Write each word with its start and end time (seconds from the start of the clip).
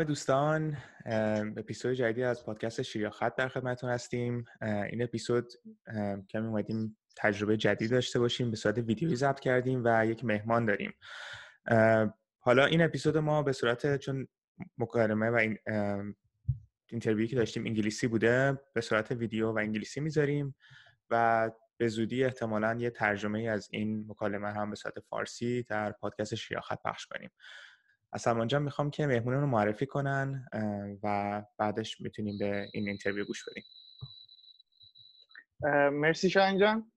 همه 0.00 0.06
دوستان 0.06 0.76
اپیزود 1.56 1.92
جدیدی 1.92 2.22
از 2.22 2.44
پادکست 2.44 2.82
شیریاخت 2.82 3.36
در 3.36 3.48
خدمتتون 3.48 3.90
هستیم. 3.90 4.44
این 4.62 5.02
اپیزود 5.02 5.52
کمی 6.30 6.46
اومدیم 6.46 6.96
تجربه 7.16 7.56
جدید 7.56 7.90
داشته 7.90 8.18
باشیم 8.18 8.50
به 8.50 8.56
صورت 8.56 8.78
ویدیویی 8.78 9.16
ضبط 9.16 9.40
کردیم 9.40 9.82
و 9.84 10.06
یک 10.06 10.24
مهمان 10.24 10.64
داریم. 10.64 10.92
حالا 12.38 12.64
این 12.64 12.82
اپیزود 12.82 13.18
ما 13.18 13.42
به 13.42 13.52
صورت 13.52 13.96
چون 13.96 14.28
مکالمه 14.78 15.30
و 15.30 15.34
این 15.34 15.58
اینترویوی 16.90 17.28
که 17.28 17.36
داشتیم 17.36 17.66
انگلیسی 17.66 18.06
بوده 18.06 18.60
به 18.74 18.80
صورت 18.80 19.10
ویدیو 19.12 19.52
و 19.52 19.58
انگلیسی 19.58 20.00
می‌ذاریم 20.00 20.54
و 21.10 21.50
به 21.76 21.88
زودی 21.88 22.24
احتمالا 22.24 22.74
یه 22.74 22.90
ترجمه 22.90 23.42
از 23.42 23.68
این 23.70 24.04
مکالمه 24.08 24.52
هم 24.52 24.70
به 24.70 24.76
صورت 24.76 25.00
فارسی 25.00 25.62
در 25.62 25.92
پادکست 25.92 26.34
شیاخت 26.34 26.82
پخش 26.84 27.06
کنیم. 27.06 27.30
سلمان 28.18 28.48
جان 28.48 28.62
می‌خوام 28.62 28.90
که 28.90 29.06
مهمونون 29.06 29.40
رو 29.40 29.46
معرفی 29.46 29.86
کنن 29.86 30.48
و 31.02 31.42
بعدش 31.58 32.00
می‌تونیم 32.00 32.38
به 32.38 32.68
این 32.72 32.88
اینترویو 32.88 33.24
گوش 33.24 33.44
بدیم. 33.48 33.64
مرسی 35.92 36.30
شاهین 36.30 36.58
جان. 36.58 36.92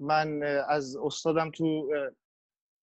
من 0.00 0.42
از 0.68 0.96
استادم 0.96 1.50
تو 1.50 1.90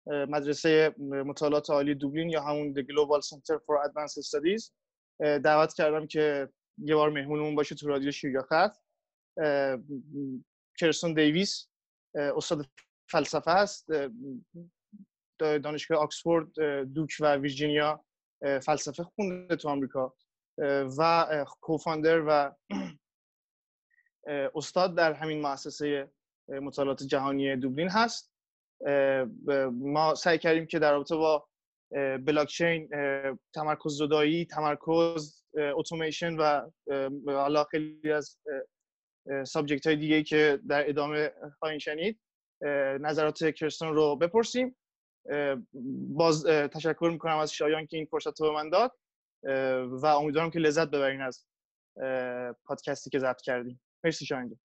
مدرسه 0.08 0.96
مطالعات 1.00 1.70
عالی 1.70 1.96
دوبلین 1.96 2.30
یا 2.30 2.42
همون 2.42 2.74
The 2.74 2.84
Global 2.84 3.22
Center 3.28 3.58
for 3.60 3.88
Advanced 3.88 4.24
Studies 4.30 4.72
دعوت 5.20 5.74
کردم 5.74 6.08
که 6.08 6.50
یه 6.78 6.96
بار 6.96 7.10
مهمونمون 7.10 7.56
باشه 7.56 7.76
تو 7.76 7.88
رادیو 7.88 8.12
شیریا 8.12 8.48
کرسون 10.80 11.14
دیویس 11.14 11.70
استاد 12.16 12.66
فلسفه 13.12 13.52
هست 13.52 13.88
دانشگاه 15.42 15.98
آکسفورد 16.00 16.60
دوک 16.84 17.12
و 17.20 17.36
ویرجینیا 17.36 18.06
فلسفه 18.42 19.04
خونده 19.04 19.56
تو 19.56 19.70
آمریکا. 19.70 20.14
و 20.98 21.28
کوفاندر 21.62 22.24
و 22.28 22.56
استاد 24.56 24.96
در 24.96 25.14
همین 25.14 25.42
مؤسسه 25.42 26.12
مطالعات 26.50 27.04
جهانی 27.04 27.56
دوبلین 27.56 27.90
هست. 27.90 28.32
ما 29.72 30.16
سعی 30.16 30.38
کردیم 30.38 30.66
که 30.66 30.80
در 30.80 30.92
رابطه 30.92 31.16
با 31.16 31.48
بلاکچین 32.26 32.90
تمرکز 33.54 33.98
زدایی 33.98 34.46
تمرکز 34.46 35.44
اتوماسیون 35.78 36.38
و 36.40 36.70
حالا 37.26 37.64
خیلی 37.64 38.12
از 38.12 38.38
سابجکت 39.46 39.88
های 39.88 39.96
دیگه 39.96 40.24
که 40.24 40.60
در 40.68 40.90
ادامه 40.90 41.32
خواهیم 41.60 41.80
شنید 41.80 42.20
نظرات 43.02 43.50
کرستون 43.50 43.96
رو 43.96 44.16
بپرسیم. 44.16 44.76
باز 46.16 46.46
تشکر 46.46 47.10
می‌کنم 47.12 47.38
از 47.38 47.54
شایان 47.54 47.86
که 47.86 47.98
این 47.98 48.06
فرصت 48.06 48.42
رو 48.42 48.50
به 48.50 48.56
من 48.56 48.70
داد 48.70 48.98
و 50.04 50.06
امیدوارم 50.06 50.52
که 50.52 50.60
لذت 50.60 50.88
ببرین 50.88 51.22
از 51.22 51.46
پادکستی 52.64 53.10
که 53.10 53.20
ضبط 53.20 53.42
کردیم 53.42 53.82
مرسی 54.04 54.26
شایان 54.26 54.60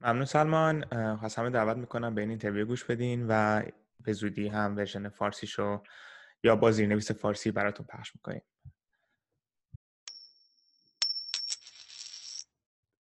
ممنون 0.00 0.24
سلمان. 0.24 0.94
از 1.22 1.34
همه 1.34 1.50
دعوت 1.50 1.76
می‌کنم 1.76 2.14
به 2.14 2.20
این 2.20 2.30
اینترویو 2.30 2.66
گوش 2.66 2.84
بدین 2.84 3.26
و 3.28 3.62
به 4.00 4.12
زودی 4.12 4.48
هم 4.48 4.76
ورژن 4.76 5.08
فارسیشو 5.08 5.82
یا 6.44 6.56
با 6.56 6.70
زیرنویس 6.70 7.10
فارسی 7.10 7.50
براتون 7.50 7.86
پخش 7.86 8.12
می‌کنیم. 8.14 8.42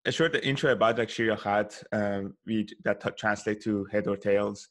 A 0.08 0.12
short 0.12 0.36
intro 0.36 0.70
about 0.70 1.00
like 1.00 1.10
Shirya 1.10 1.38
Khat, 1.44 1.72
um, 1.92 2.24
that 2.86 3.18
translate 3.18 3.60
to 3.66 3.86
head 3.92 4.06
or 4.08 4.18
tails. 4.18 4.70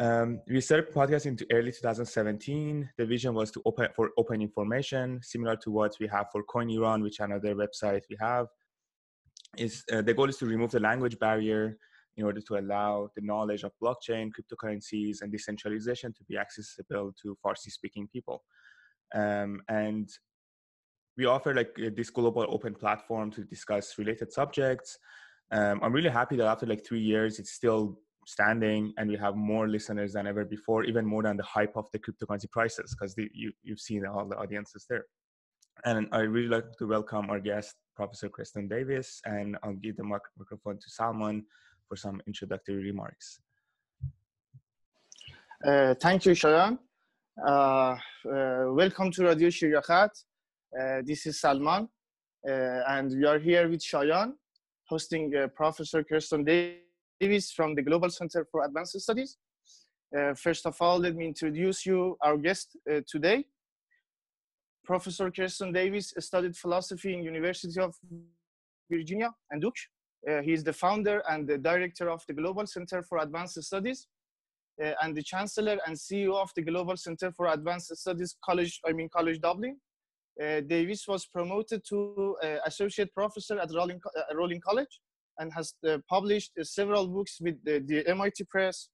Um, 0.00 0.40
we 0.48 0.60
started 0.60 0.92
podcast 0.92 1.26
in 1.26 1.36
early 1.52 1.70
2017. 1.70 2.90
The 2.96 3.04
vision 3.04 3.34
was 3.34 3.50
to 3.50 3.62
open 3.66 3.88
for 3.94 4.10
open 4.16 4.40
information, 4.40 5.20
similar 5.22 5.56
to 5.56 5.70
what 5.70 5.94
we 6.00 6.06
have 6.08 6.26
for 6.32 6.42
Coin 6.44 6.70
Iran, 6.70 7.02
which 7.02 7.20
another 7.20 7.54
website 7.54 8.02
we 8.08 8.16
have. 8.20 8.46
Is 9.58 9.84
uh, 9.92 10.00
the 10.00 10.14
goal 10.14 10.30
is 10.30 10.38
to 10.38 10.46
remove 10.46 10.70
the 10.70 10.80
language 10.80 11.18
barrier 11.18 11.76
in 12.16 12.24
order 12.24 12.40
to 12.40 12.56
allow 12.56 13.10
the 13.16 13.22
knowledge 13.22 13.64
of 13.64 13.72
blockchain, 13.82 14.30
cryptocurrencies, 14.30 15.20
and 15.20 15.30
decentralization 15.30 16.12
to 16.14 16.24
be 16.24 16.38
accessible 16.38 17.12
to 17.22 17.36
Farsi-speaking 17.44 18.08
people. 18.08 18.42
Um, 19.14 19.60
and 19.68 20.08
we 21.18 21.26
offer 21.26 21.54
like 21.54 21.74
uh, 21.78 21.90
this 21.94 22.08
global 22.08 22.46
open 22.48 22.74
platform 22.74 23.30
to 23.32 23.44
discuss 23.44 23.98
related 23.98 24.32
subjects. 24.32 24.98
Um, 25.50 25.80
I'm 25.82 25.92
really 25.92 26.08
happy 26.08 26.36
that 26.36 26.46
after 26.46 26.64
like 26.64 26.84
three 26.84 27.00
years, 27.00 27.38
it's 27.38 27.52
still 27.52 27.98
standing 28.26 28.92
and 28.96 29.10
we 29.10 29.16
have 29.16 29.36
more 29.36 29.68
listeners 29.68 30.12
than 30.12 30.26
ever 30.26 30.44
before, 30.44 30.84
even 30.84 31.04
more 31.04 31.22
than 31.22 31.36
the 31.36 31.42
hype 31.42 31.76
of 31.76 31.90
the 31.92 31.98
cryptocurrency 31.98 32.50
prices, 32.50 32.94
because 32.94 33.14
you, 33.16 33.52
you've 33.62 33.80
seen 33.80 34.06
all 34.06 34.26
the 34.26 34.36
audiences 34.36 34.86
there. 34.88 35.04
And 35.84 36.08
I 36.12 36.20
really 36.20 36.48
like 36.48 36.76
to 36.78 36.86
welcome 36.86 37.30
our 37.30 37.40
guest, 37.40 37.74
Professor 37.96 38.28
Creston 38.28 38.68
Davis, 38.68 39.20
and 39.24 39.56
I'll 39.62 39.74
give 39.74 39.96
the 39.96 40.04
microphone 40.04 40.78
to 40.78 40.90
Salman 40.90 41.44
for 41.88 41.96
some 41.96 42.22
introductory 42.26 42.82
remarks. 42.84 43.40
Uh, 45.66 45.94
thank 46.00 46.24
you, 46.26 46.32
Shayan. 46.32 46.78
Uh, 47.44 47.50
uh, 47.50 47.96
welcome 48.68 49.10
to 49.12 49.24
Radio 49.24 49.48
Shiryakhat. 49.48 50.10
Uh, 50.78 51.02
this 51.04 51.26
is 51.26 51.40
Salman, 51.40 51.88
uh, 52.48 52.52
and 52.88 53.10
we 53.10 53.24
are 53.24 53.38
here 53.38 53.68
with 53.68 53.80
Shayan, 53.80 54.32
hosting 54.88 55.34
uh, 55.34 55.48
Professor 55.48 56.04
Creston 56.04 56.44
Davis 56.44 56.91
from 57.22 57.76
the 57.76 57.82
Global 57.82 58.10
Center 58.10 58.44
for 58.50 58.64
Advanced 58.64 59.00
Studies. 59.00 59.38
first 60.34 60.66
of 60.66 60.76
all, 60.80 60.98
let 60.98 61.14
me 61.14 61.26
introduce 61.26 61.86
you, 61.86 62.16
our 62.20 62.36
guest 62.36 62.76
today. 63.06 63.44
Professor 64.84 65.30
Creston 65.30 65.72
Davis 65.72 66.12
studied 66.18 66.56
philosophy 66.56 67.14
in 67.14 67.22
University 67.22 67.78
of 67.80 67.94
Virginia 68.90 69.30
and 69.52 69.62
Duke. 69.62 69.76
Uh, 70.28 70.40
he 70.42 70.52
is 70.52 70.64
the 70.64 70.72
founder 70.72 71.22
and 71.30 71.46
the 71.46 71.58
director 71.58 72.10
of 72.10 72.24
the 72.26 72.34
Global 72.34 72.66
Center 72.66 73.04
for 73.04 73.18
Advanced 73.18 73.62
Studies 73.62 74.08
uh, 74.82 74.90
and 75.02 75.16
the 75.16 75.22
chancellor 75.22 75.78
and 75.86 75.96
CEO 75.96 76.34
of 76.34 76.50
the 76.56 76.62
Global 76.62 76.96
Center 76.96 77.30
for 77.30 77.46
Advanced 77.46 77.96
Studies 77.96 78.34
College, 78.44 78.80
I 78.84 78.92
mean 78.92 79.08
College 79.08 79.40
Dublin. 79.40 79.76
Uh, 80.42 80.60
Davis 80.60 81.06
was 81.06 81.24
promoted 81.26 81.84
to 81.88 82.36
uh, 82.42 82.56
associate 82.66 83.14
professor 83.14 83.60
at 83.60 83.70
Rollins, 83.72 84.02
uh, 84.06 84.34
Rollins 84.34 84.62
College 84.64 85.00
and 85.42 85.52
has 85.52 85.74
published 86.08 86.52
several 86.62 87.06
books 87.08 87.38
with 87.40 87.56
the, 87.64 87.80
the 87.86 88.06
MIT 88.08 88.44
Press, 88.44 88.88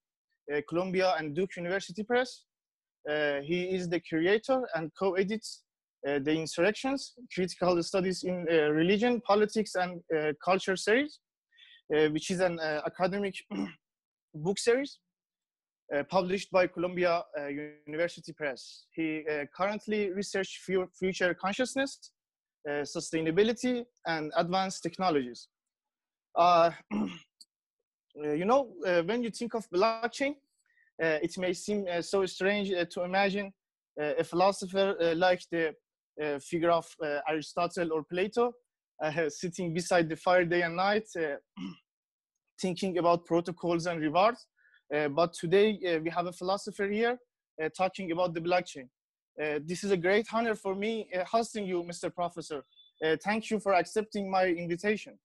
Columbia 0.68 1.14
and 1.18 1.36
Duke 1.36 1.56
University 1.56 2.02
Press. 2.02 2.30
he 3.50 3.60
is 3.76 3.88
the 3.88 4.00
curator 4.00 4.60
and 4.74 4.90
co-edits 4.98 5.62
uh, 6.06 6.18
the 6.20 6.32
Insurrections, 6.32 7.14
Critical 7.34 7.82
Studies 7.82 8.22
in 8.22 8.46
uh, 8.50 8.70
Religion, 8.70 9.20
Politics, 9.20 9.74
and 9.74 10.00
uh, 10.16 10.32
Culture 10.44 10.76
series, 10.76 11.18
which 12.14 12.30
is 12.30 12.40
an 12.40 12.60
academic 12.60 13.34
book 14.34 14.58
series. 14.58 15.00
Uh, 15.90 16.02
published 16.10 16.50
by 16.50 16.66
Columbia 16.66 17.22
uh, 17.40 17.46
University 17.86 18.30
Press. 18.34 18.84
He 18.94 19.24
uh, 19.26 19.46
currently 19.56 20.10
researches 20.10 20.52
future 20.98 21.32
consciousness, 21.32 22.10
sustainability, 22.68 23.86
and 24.06 24.30
advanced 24.36 24.82
technologies. 24.82 25.48
Uh, 26.34 26.70
uh, 26.94 28.32
you 28.32 28.44
know, 28.44 28.72
uh, 28.86 29.02
when 29.02 29.22
you 29.22 29.30
think 29.30 29.54
of 29.54 29.68
blockchain, 29.70 30.34
it 31.00 31.38
may 31.38 31.52
seem 31.52 31.86
so 32.02 32.26
strange 32.26 32.70
to 32.90 33.02
imagine 33.04 33.52
a 33.98 34.24
philosopher 34.24 35.14
like 35.14 35.40
the 35.52 35.72
figure 36.40 36.70
of 36.70 36.86
Aristotle 37.28 37.92
or 37.92 38.02
Plato 38.02 38.52
sitting 39.28 39.72
beside 39.72 40.08
the 40.08 40.16
fire 40.16 40.44
day 40.44 40.62
and 40.62 40.74
night, 40.76 41.06
thinking 42.60 42.98
about 42.98 43.24
protocols 43.26 43.86
and 43.86 44.00
rewards. 44.00 44.46
Uh, 44.94 45.08
but 45.08 45.32
today 45.34 45.78
uh, 45.86 46.00
we 46.00 46.10
have 46.10 46.26
a 46.26 46.32
philosopher 46.32 46.88
here 46.88 47.18
uh, 47.62 47.68
talking 47.76 48.10
about 48.10 48.32
the 48.34 48.40
blockchain. 48.40 48.88
this 49.66 49.84
is 49.84 49.90
a 49.90 49.96
great 49.96 50.26
honor 50.32 50.54
for 50.54 50.74
me 50.74 51.08
hosting 51.30 51.64
you, 51.66 51.82
Mr. 51.82 52.12
Professor. 52.12 52.64
thank 53.22 53.50
you 53.50 53.60
for 53.60 53.72
accepting 53.74 54.30
my 54.30 54.46
invitation. 54.46 55.18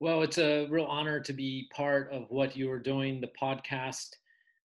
Well, 0.00 0.22
it's 0.22 0.38
a 0.38 0.66
real 0.66 0.84
honor 0.84 1.18
to 1.18 1.32
be 1.32 1.68
part 1.74 2.12
of 2.12 2.26
what 2.28 2.56
you 2.56 2.70
are 2.70 2.78
doing, 2.78 3.20
the 3.20 3.30
podcast. 3.40 4.10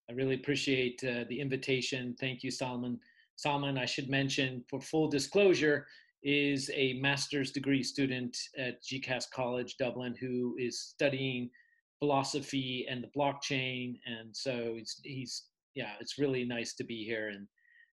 I 0.08 0.14
really 0.14 0.36
appreciate 0.36 1.04
uh, 1.04 1.24
the 1.28 1.40
invitation. 1.40 2.16
Thank 2.20 2.44
you, 2.44 2.52
Solomon. 2.52 3.00
Solomon, 3.36 3.80
I 3.80 3.86
should 3.86 4.10
mention, 4.10 4.64
for 4.70 4.80
full 4.80 5.08
disclosure, 5.08 5.88
is 6.22 6.70
a 6.76 6.94
master's 7.02 7.52
degree 7.52 7.82
student 7.82 8.38
at 8.60 8.84
GCAS 8.84 9.32
College 9.32 9.76
Dublin 9.78 10.16
who 10.20 10.56
is 10.60 10.80
studying 10.80 11.50
philosophy 11.98 12.86
and 12.88 13.04
the 13.04 13.20
blockchain. 13.20 14.00
And 14.06 14.36
so 14.36 14.76
he's, 14.78 15.02
he's 15.04 15.44
yeah, 15.74 15.94
it's 16.00 16.20
really 16.20 16.46
nice 16.46 16.76
to 16.76 16.84
be 16.84 17.04
here. 17.04 17.30
And 17.30 17.48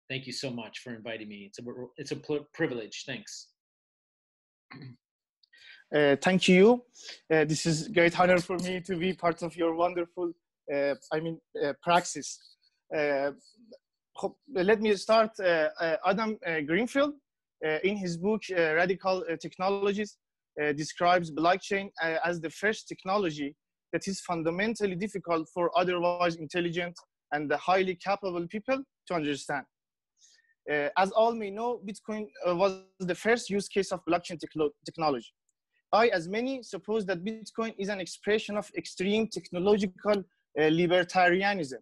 thank 0.10 0.28
you 0.28 0.34
so 0.34 0.52
much 0.52 0.80
for 0.80 0.94
inviting 0.94 1.30
me. 1.30 1.46
It's 1.48 1.60
a, 1.60 1.64
it's 1.96 2.12
a 2.12 2.44
privilege. 2.54 3.06
Thanks. 3.06 3.48
Uh, 5.94 6.16
thank 6.22 6.48
you. 6.48 6.84
Uh, 7.34 7.46
this 7.46 7.66
is 7.66 7.88
great 7.88 8.20
honor 8.20 8.40
for 8.40 8.58
me 8.60 8.80
to 8.80 8.96
be 8.96 9.12
part 9.12 9.42
of 9.42 9.56
your 9.58 9.74
wonderful, 9.74 10.32
uh, 10.72 10.94
I 11.12 11.20
mean, 11.20 11.40
uh, 11.64 11.74
praxis. 11.82 12.40
Uh, 12.96 13.32
let 14.54 14.82
me 14.82 14.96
start. 14.96 15.32
Uh, 15.40 15.70
Adam 16.06 16.38
Greenfield, 16.68 17.14
in 17.84 17.98
his 17.98 18.18
book 18.18 18.42
Radical 18.52 19.24
Technologies, 19.42 20.18
describes 20.76 21.32
blockchain 21.32 21.90
as 22.24 22.40
the 22.40 22.50
first 22.50 22.88
technology 22.88 23.56
that 23.94 24.08
is 24.08 24.20
fundamentally 24.22 24.96
difficult 24.96 25.48
for 25.54 25.72
otherwise 25.76 26.36
intelligent 26.36 26.96
and 27.32 27.52
highly 27.54 27.96
capable 27.96 28.46
people 28.48 28.84
to 29.08 29.14
understand. 29.14 29.66
As 30.98 31.12
all 31.12 31.34
may 31.34 31.50
know, 31.50 31.82
Bitcoin 31.88 32.28
was 32.46 32.84
the 33.00 33.16
first 33.16 33.50
use 33.50 33.68
case 33.70 33.92
of 33.92 34.02
blockchain 34.06 34.38
technology. 34.86 35.32
I, 35.92 36.08
as 36.10 36.28
many, 36.28 36.62
suppose 36.64 37.06
that 37.08 37.24
Bitcoin 37.24 37.74
is 37.78 37.90
an 37.90 38.00
expression 38.00 38.58
of 38.58 38.70
extreme 38.78 39.28
technological 39.28 40.20
uh, 40.20 40.62
libertarianism, 40.62 41.82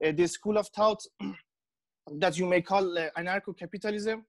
the 0.00 0.26
school 0.26 0.58
of 0.58 0.68
thought 0.68 1.02
that 2.18 2.38
you 2.38 2.46
may 2.46 2.62
call 2.62 2.84
anarcho-capitalism 3.16 4.24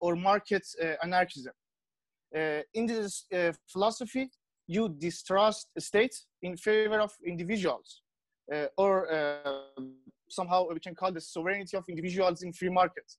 or 0.00 0.16
market 0.16 0.66
anarchism. 1.02 1.52
in 2.74 2.86
this 2.86 3.26
philosophy, 3.72 4.30
you 4.66 4.88
distrust 4.88 5.68
the 5.74 5.80
state 5.80 6.14
in 6.42 6.56
favor 6.56 7.00
of 7.00 7.12
individuals, 7.26 8.02
uh, 8.52 8.66
or 8.76 9.12
uh, 9.12 9.60
somehow 10.28 10.66
we 10.68 10.80
can 10.80 10.94
call 10.94 11.12
the 11.12 11.20
sovereignty 11.20 11.76
of 11.76 11.84
individuals 11.88 12.42
in 12.42 12.52
free 12.52 12.70
markets. 12.70 13.18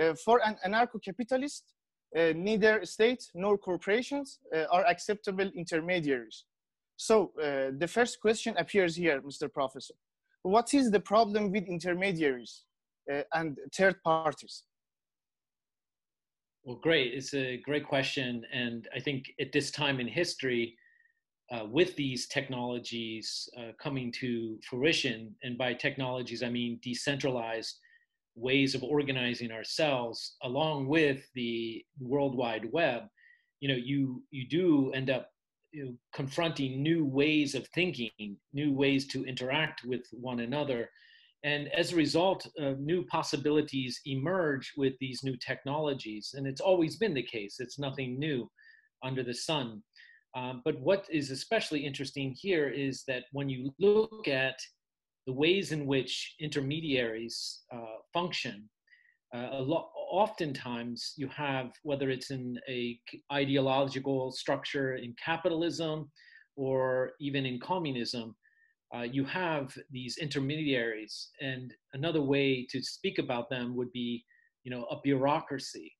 Uh, 0.00 0.14
for 0.24 0.40
an 0.44 0.56
anarcho-capitalist, 0.66 1.64
uh, 1.68 1.73
neither 2.14 2.84
states 2.84 3.30
nor 3.34 3.58
corporations 3.58 4.38
uh, 4.54 4.64
are 4.70 4.84
acceptable 4.86 5.50
intermediaries. 5.54 6.44
So 6.96 7.32
uh, 7.42 7.72
the 7.76 7.88
first 7.88 8.20
question 8.20 8.54
appears 8.56 8.94
here, 8.94 9.20
Mr. 9.20 9.52
Professor. 9.52 9.94
What 10.42 10.74
is 10.74 10.90
the 10.90 11.00
problem 11.00 11.50
with 11.50 11.64
intermediaries 11.64 12.64
and 13.32 13.58
third 13.74 13.96
parties? 14.02 14.64
Well, 16.64 16.76
great. 16.76 17.12
It's 17.12 17.34
a 17.34 17.58
great 17.58 17.86
question. 17.86 18.44
And 18.52 18.88
I 18.94 19.00
think 19.00 19.32
at 19.38 19.52
this 19.52 19.70
time 19.70 20.00
in 20.00 20.08
history, 20.08 20.76
uh, 21.52 21.66
with 21.66 21.94
these 21.96 22.26
technologies 22.26 23.48
uh, 23.58 23.72
coming 23.78 24.10
to 24.12 24.58
fruition, 24.68 25.34
and 25.42 25.58
by 25.58 25.74
technologies, 25.74 26.42
I 26.42 26.48
mean 26.48 26.80
decentralized 26.82 27.78
ways 28.34 28.74
of 28.74 28.82
organizing 28.82 29.50
ourselves, 29.50 30.36
along 30.42 30.88
with 30.88 31.22
the 31.34 31.84
World 32.00 32.36
Wide 32.36 32.70
Web, 32.72 33.04
you 33.60 33.68
know, 33.68 33.76
you, 33.82 34.22
you 34.30 34.48
do 34.48 34.92
end 34.92 35.10
up 35.10 35.30
you 35.72 35.84
know, 35.84 35.92
confronting 36.12 36.82
new 36.82 37.04
ways 37.04 37.54
of 37.54 37.66
thinking, 37.68 38.36
new 38.52 38.72
ways 38.72 39.06
to 39.08 39.24
interact 39.24 39.84
with 39.84 40.02
one 40.12 40.40
another 40.40 40.88
and 41.44 41.68
as 41.74 41.92
a 41.92 41.96
result, 41.96 42.46
uh, 42.58 42.72
new 42.78 43.04
possibilities 43.04 44.00
emerge 44.06 44.72
with 44.78 44.94
these 44.98 45.22
new 45.22 45.36
technologies. 45.36 46.34
And 46.36 46.46
it's 46.46 46.60
always 46.62 46.96
been 46.96 47.12
the 47.12 47.22
case, 47.22 47.56
it's 47.60 47.78
nothing 47.78 48.18
new 48.18 48.50
under 49.02 49.22
the 49.22 49.34
sun. 49.34 49.82
Um, 50.34 50.62
but 50.64 50.80
what 50.80 51.06
is 51.10 51.30
especially 51.30 51.84
interesting 51.84 52.34
here 52.36 52.68
is 52.68 53.04
that 53.06 53.24
when 53.32 53.48
you 53.50 53.70
look 53.78 54.26
at 54.26 54.56
the 55.26 55.32
ways 55.32 55.72
in 55.72 55.86
which 55.86 56.34
intermediaries 56.40 57.62
uh, 57.72 57.98
function, 58.12 58.68
uh, 59.34 59.48
a 59.52 59.62
oftentimes 60.10 61.14
you 61.16 61.28
have, 61.28 61.72
whether 61.82 62.08
it's 62.08 62.30
in 62.30 62.56
a 62.68 62.98
ideological 63.32 64.30
structure 64.30 64.94
in 64.94 65.14
capitalism 65.22 66.10
or 66.56 67.12
even 67.20 67.44
in 67.44 67.58
communism, 67.58 68.36
uh, 68.94 69.02
you 69.02 69.24
have 69.24 69.76
these 69.90 70.18
intermediaries. 70.18 71.30
And 71.40 71.74
another 71.94 72.22
way 72.22 72.64
to 72.70 72.80
speak 72.80 73.18
about 73.18 73.50
them 73.50 73.74
would 73.76 73.90
be 73.92 74.24
you 74.62 74.70
know 74.70 74.84
a 74.84 75.00
bureaucracy. 75.02 75.92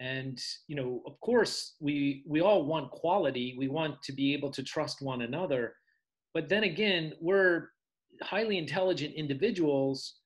And 0.00 0.38
you 0.68 0.76
know 0.76 1.00
of 1.06 1.18
course 1.20 1.76
we 1.80 2.24
we 2.26 2.42
all 2.42 2.66
want 2.66 2.90
quality. 2.90 3.54
We 3.56 3.68
want 3.68 4.02
to 4.02 4.12
be 4.12 4.34
able 4.34 4.50
to 4.50 4.62
trust 4.62 5.00
one 5.00 5.22
another. 5.22 5.74
But 6.34 6.50
then 6.50 6.64
again 6.64 7.14
we're 7.22 7.68
highly 8.22 8.58
intelligent 8.58 9.14
individuals 9.14 10.16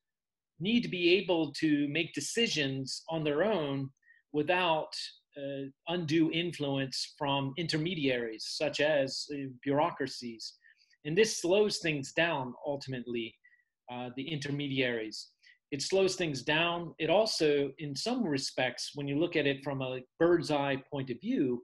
need 0.59 0.83
to 0.83 0.89
be 0.89 1.15
able 1.15 1.53
to 1.53 1.89
make 1.89 2.13
decisions 2.13 3.03
on 3.09 3.25
their 3.25 3.45
own 3.45 3.89
without 4.33 4.93
uh, 5.37 5.65
undue 5.89 6.31
influence 6.33 7.15
from 7.17 7.55
intermediaries 7.57 8.47
such 8.49 8.81
as 8.81 9.27
uh, 9.33 9.37
bureaucracies 9.63 10.55
and 11.05 11.17
this 11.17 11.41
slows 11.41 11.79
things 11.79 12.13
down 12.13 12.55
ultimately, 12.67 13.35
uh, 13.93 14.11
the 14.17 14.29
intermediaries. 14.29 15.29
It 15.71 15.83
slows 15.83 16.17
things 16.17 16.43
down. 16.43 16.95
It 16.99 17.11
also, 17.11 17.71
in 17.79 17.95
some 17.95 18.25
respects, 18.25 18.91
when 18.95 19.07
you 19.07 19.19
look 19.19 19.37
at 19.37 19.47
it 19.47 19.63
from 19.63 19.83
a 19.83 20.01
bird's 20.19 20.51
eye 20.51 20.83
point 20.93 21.11
of 21.11 21.21
view, 21.21 21.63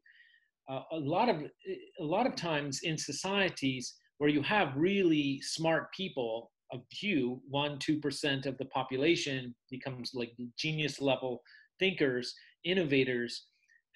uh, 0.69 0.83
a 0.93 0.97
lot 0.97 1.29
of 1.29 1.43
a 2.01 2.05
lot 2.05 2.27
of 2.27 2.35
times 2.35 2.81
in 2.83 2.99
societies 2.99 3.95
where 4.19 4.31
you 4.31 4.43
have 4.43 4.77
really 4.77 5.41
smart 5.43 5.93
people, 5.93 6.51
a 6.73 6.79
few, 6.93 7.41
one, 7.49 7.79
two 7.79 7.99
percent 7.99 8.47
of 8.47 8.57
the 8.59 8.65
population 8.67 9.55
becomes 9.71 10.13
like 10.15 10.33
genius 10.59 11.01
level 11.01 11.43
thinkers, 11.79 12.35
innovators, 12.65 13.47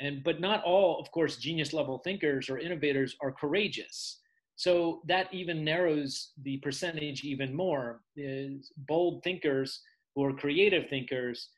and 0.01 0.23
but 0.25 0.41
not 0.41 0.63
all, 0.65 1.01
of 1.01 1.11
course, 1.11 1.37
genius 1.37 1.73
level 1.73 1.99
thinkers 1.99 2.49
or 2.49 2.59
innovators 2.59 3.17
are 3.21 3.33
courageous. 3.33 4.21
So 4.57 5.01
that 5.09 5.33
even 5.33 5.65
narrows 5.65 6.33
the 6.43 6.59
percentage 6.59 7.25
even 7.25 7.55
more. 7.55 8.03
Is 8.17 8.73
bold 8.77 9.23
thinkers 9.25 9.81
who 10.15 10.25
are 10.25 10.35
creative 10.35 10.89
thinkers, 10.89 11.49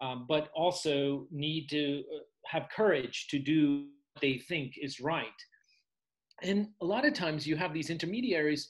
um, 0.00 0.26
but 0.28 0.48
also 0.54 1.26
need 1.30 1.68
to 1.70 2.04
uh, 2.14 2.18
have 2.46 2.68
courage 2.74 3.26
to 3.30 3.38
do 3.38 3.86
what 4.12 4.22
they 4.22 4.38
think 4.48 4.74
is 4.80 5.00
right. 5.00 5.26
And 6.42 6.68
a 6.80 6.84
lot 6.84 7.06
of 7.06 7.14
times 7.14 7.46
you 7.46 7.56
have 7.56 7.72
these 7.72 7.90
intermediaries 7.90 8.68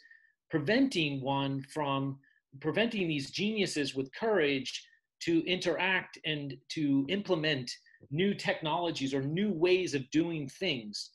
preventing 0.51 1.21
one 1.23 1.63
from 1.73 2.19
preventing 2.61 3.09
these 3.09 3.31
geniuses 3.31 3.95
with 3.95 4.13
courage 4.15 4.87
to 5.21 5.43
interact 5.47 6.19
and 6.27 6.57
to 6.69 7.07
implement 7.09 7.71
new 8.11 8.35
technologies 8.35 9.15
or 9.15 9.23
new 9.23 9.51
ways 9.51 9.95
of 9.95 10.11
doing 10.11 10.49
things 10.49 11.11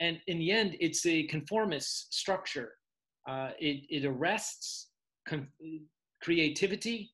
and 0.00 0.18
in 0.26 0.38
the 0.38 0.50
end, 0.50 0.76
it's 0.80 1.04
a 1.06 1.24
conformist 1.24 2.12
structure. 2.12 2.72
Uh, 3.28 3.50
it, 3.60 3.84
it 3.90 4.06
arrests 4.06 4.88
creativity. 6.22 7.12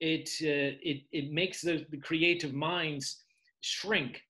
It, 0.00 0.30
uh, 0.42 0.78
it, 0.80 1.02
it 1.10 1.32
makes 1.32 1.60
the, 1.60 1.84
the 1.90 1.96
creative 1.96 2.54
minds 2.54 3.24
shrink 3.60 4.22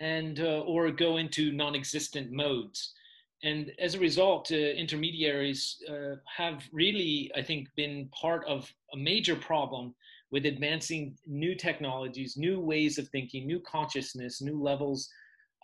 and 0.00 0.40
uh, 0.40 0.60
or 0.60 0.90
go 0.90 1.18
into 1.18 1.52
non-existent 1.52 2.32
modes. 2.32 2.94
And 3.44 3.72
as 3.78 3.94
a 3.94 3.98
result, 3.98 4.52
uh, 4.52 4.56
intermediaries 4.56 5.82
uh, 5.90 6.16
have 6.36 6.62
really, 6.72 7.30
I 7.34 7.42
think, 7.42 7.68
been 7.76 8.08
part 8.12 8.44
of 8.46 8.72
a 8.92 8.96
major 8.96 9.34
problem 9.34 9.94
with 10.30 10.46
advancing 10.46 11.16
new 11.26 11.54
technologies, 11.54 12.36
new 12.36 12.60
ways 12.60 12.98
of 12.98 13.08
thinking, 13.08 13.46
new 13.46 13.60
consciousness, 13.60 14.40
new 14.40 14.62
levels 14.62 15.08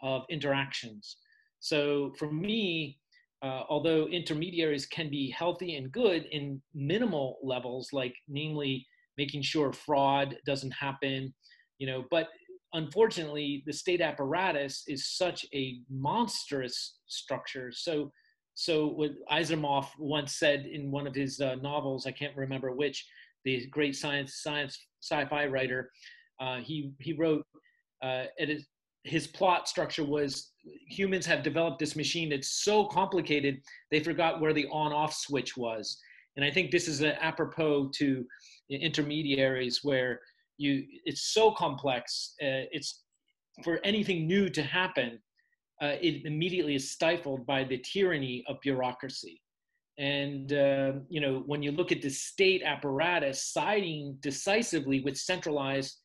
of 0.02 0.24
interactions. 0.28 1.16
So 1.60 2.12
for 2.18 2.30
me, 2.30 2.98
uh, 3.42 3.62
although 3.68 4.06
intermediaries 4.06 4.86
can 4.86 5.08
be 5.08 5.30
healthy 5.30 5.76
and 5.76 5.92
good 5.92 6.26
in 6.32 6.60
minimal 6.74 7.38
levels, 7.42 7.92
like 7.92 8.14
namely 8.28 8.86
making 9.16 9.42
sure 9.42 9.72
fraud 9.72 10.36
doesn't 10.44 10.72
happen, 10.72 11.32
you 11.78 11.86
know, 11.86 12.04
but 12.10 12.28
unfortunately 12.72 13.62
the 13.66 13.72
state 13.72 14.00
apparatus 14.00 14.84
is 14.86 15.08
such 15.08 15.46
a 15.54 15.80
monstrous 15.90 16.98
structure. 17.06 17.70
So, 17.72 18.12
so 18.54 18.88
what 18.88 19.12
Asimov 19.30 19.86
once 19.98 20.38
said 20.38 20.66
in 20.66 20.90
one 20.90 21.06
of 21.06 21.14
his 21.14 21.40
uh, 21.40 21.56
novels, 21.56 22.06
I 22.06 22.10
can't 22.10 22.36
remember 22.36 22.72
which, 22.72 23.06
the 23.44 23.66
great 23.68 23.96
science 23.96 24.42
science 24.42 24.78
sci-fi 25.00 25.46
writer, 25.46 25.90
uh, 26.40 26.58
he 26.58 26.92
he 27.00 27.12
wrote 27.14 27.44
uh, 28.02 28.24
his 29.04 29.26
plot 29.26 29.68
structure 29.68 30.04
was 30.04 30.52
humans 30.88 31.24
have 31.26 31.42
developed 31.42 31.78
this 31.78 31.96
machine 31.96 32.28
that's 32.28 32.62
so 32.62 32.84
complicated 32.84 33.60
they 33.90 34.00
forgot 34.00 34.40
where 34.40 34.52
the 34.52 34.66
on-off 34.70 35.14
switch 35.14 35.56
was 35.56 35.98
and 36.36 36.44
i 36.44 36.50
think 36.50 36.70
this 36.70 36.88
is 36.88 37.02
apropos 37.02 37.90
to 37.94 38.24
intermediaries 38.70 39.80
where 39.82 40.20
you 40.58 40.84
it's 41.04 41.32
so 41.32 41.50
complex 41.52 42.34
uh, 42.42 42.68
it's 42.72 43.02
for 43.64 43.80
anything 43.84 44.26
new 44.26 44.48
to 44.48 44.62
happen 44.62 45.18
uh, 45.80 45.94
it 46.00 46.24
immediately 46.24 46.74
is 46.74 46.90
stifled 46.90 47.46
by 47.46 47.62
the 47.64 47.78
tyranny 47.78 48.44
of 48.48 48.60
bureaucracy. 48.60 49.40
And 49.98 50.52
uh, 50.52 50.92
you 51.08 51.20
know 51.20 51.42
when 51.46 51.62
you 51.62 51.72
look 51.72 51.90
at 51.90 52.02
the 52.02 52.10
state 52.10 52.62
apparatus 52.62 53.52
siding 53.52 54.16
decisively 54.20 55.00
with 55.00 55.16
centralized 55.16 55.96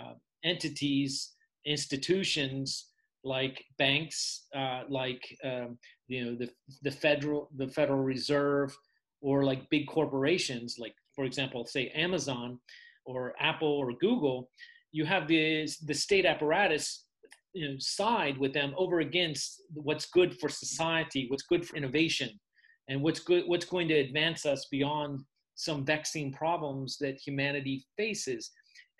uh, 0.00 0.14
entities 0.44 1.32
institutions 1.64 2.88
like 3.24 3.64
banks, 3.78 4.46
uh, 4.54 4.82
like 4.88 5.22
um, 5.44 5.78
you 6.08 6.24
know 6.24 6.36
the 6.36 6.50
the 6.82 6.90
federal 6.90 7.48
the 7.56 7.68
Federal 7.68 8.00
Reserve, 8.00 8.76
or 9.20 9.44
like 9.44 9.70
big 9.70 9.88
corporations, 9.88 10.76
like 10.78 10.94
for 11.14 11.24
example, 11.24 11.66
say 11.66 11.88
Amazon, 11.88 12.60
or 13.04 13.34
Apple 13.40 13.68
or 13.68 13.92
Google, 13.92 14.48
you 14.92 15.04
have 15.04 15.26
the 15.28 15.68
the 15.86 15.94
state 15.94 16.26
apparatus 16.26 17.06
you 17.54 17.68
know, 17.68 17.76
side 17.78 18.38
with 18.38 18.52
them 18.52 18.74
over 18.76 19.00
against 19.00 19.62
what's 19.74 20.06
good 20.06 20.38
for 20.38 20.48
society, 20.48 21.26
what's 21.28 21.42
good 21.42 21.66
for 21.66 21.76
innovation, 21.76 22.30
and 22.88 23.02
what's 23.02 23.20
good 23.20 23.44
what's 23.46 23.66
going 23.66 23.88
to 23.88 23.94
advance 23.94 24.46
us 24.46 24.66
beyond 24.70 25.20
some 25.54 25.84
vexing 25.84 26.32
problems 26.32 26.96
that 26.98 27.20
humanity 27.20 27.84
faces. 27.96 28.50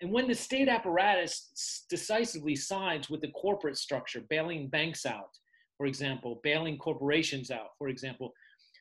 And 0.01 0.11
when 0.11 0.27
the 0.27 0.35
state 0.35 0.67
apparatus 0.67 1.85
decisively 1.89 2.55
sides 2.55 3.09
with 3.09 3.21
the 3.21 3.31
corporate 3.31 3.77
structure, 3.77 4.21
bailing 4.29 4.67
banks 4.67 5.05
out, 5.05 5.29
for 5.77 5.85
example, 5.85 6.41
bailing 6.43 6.77
corporations 6.77 7.51
out, 7.51 7.69
for 7.77 7.87
example, 7.87 8.33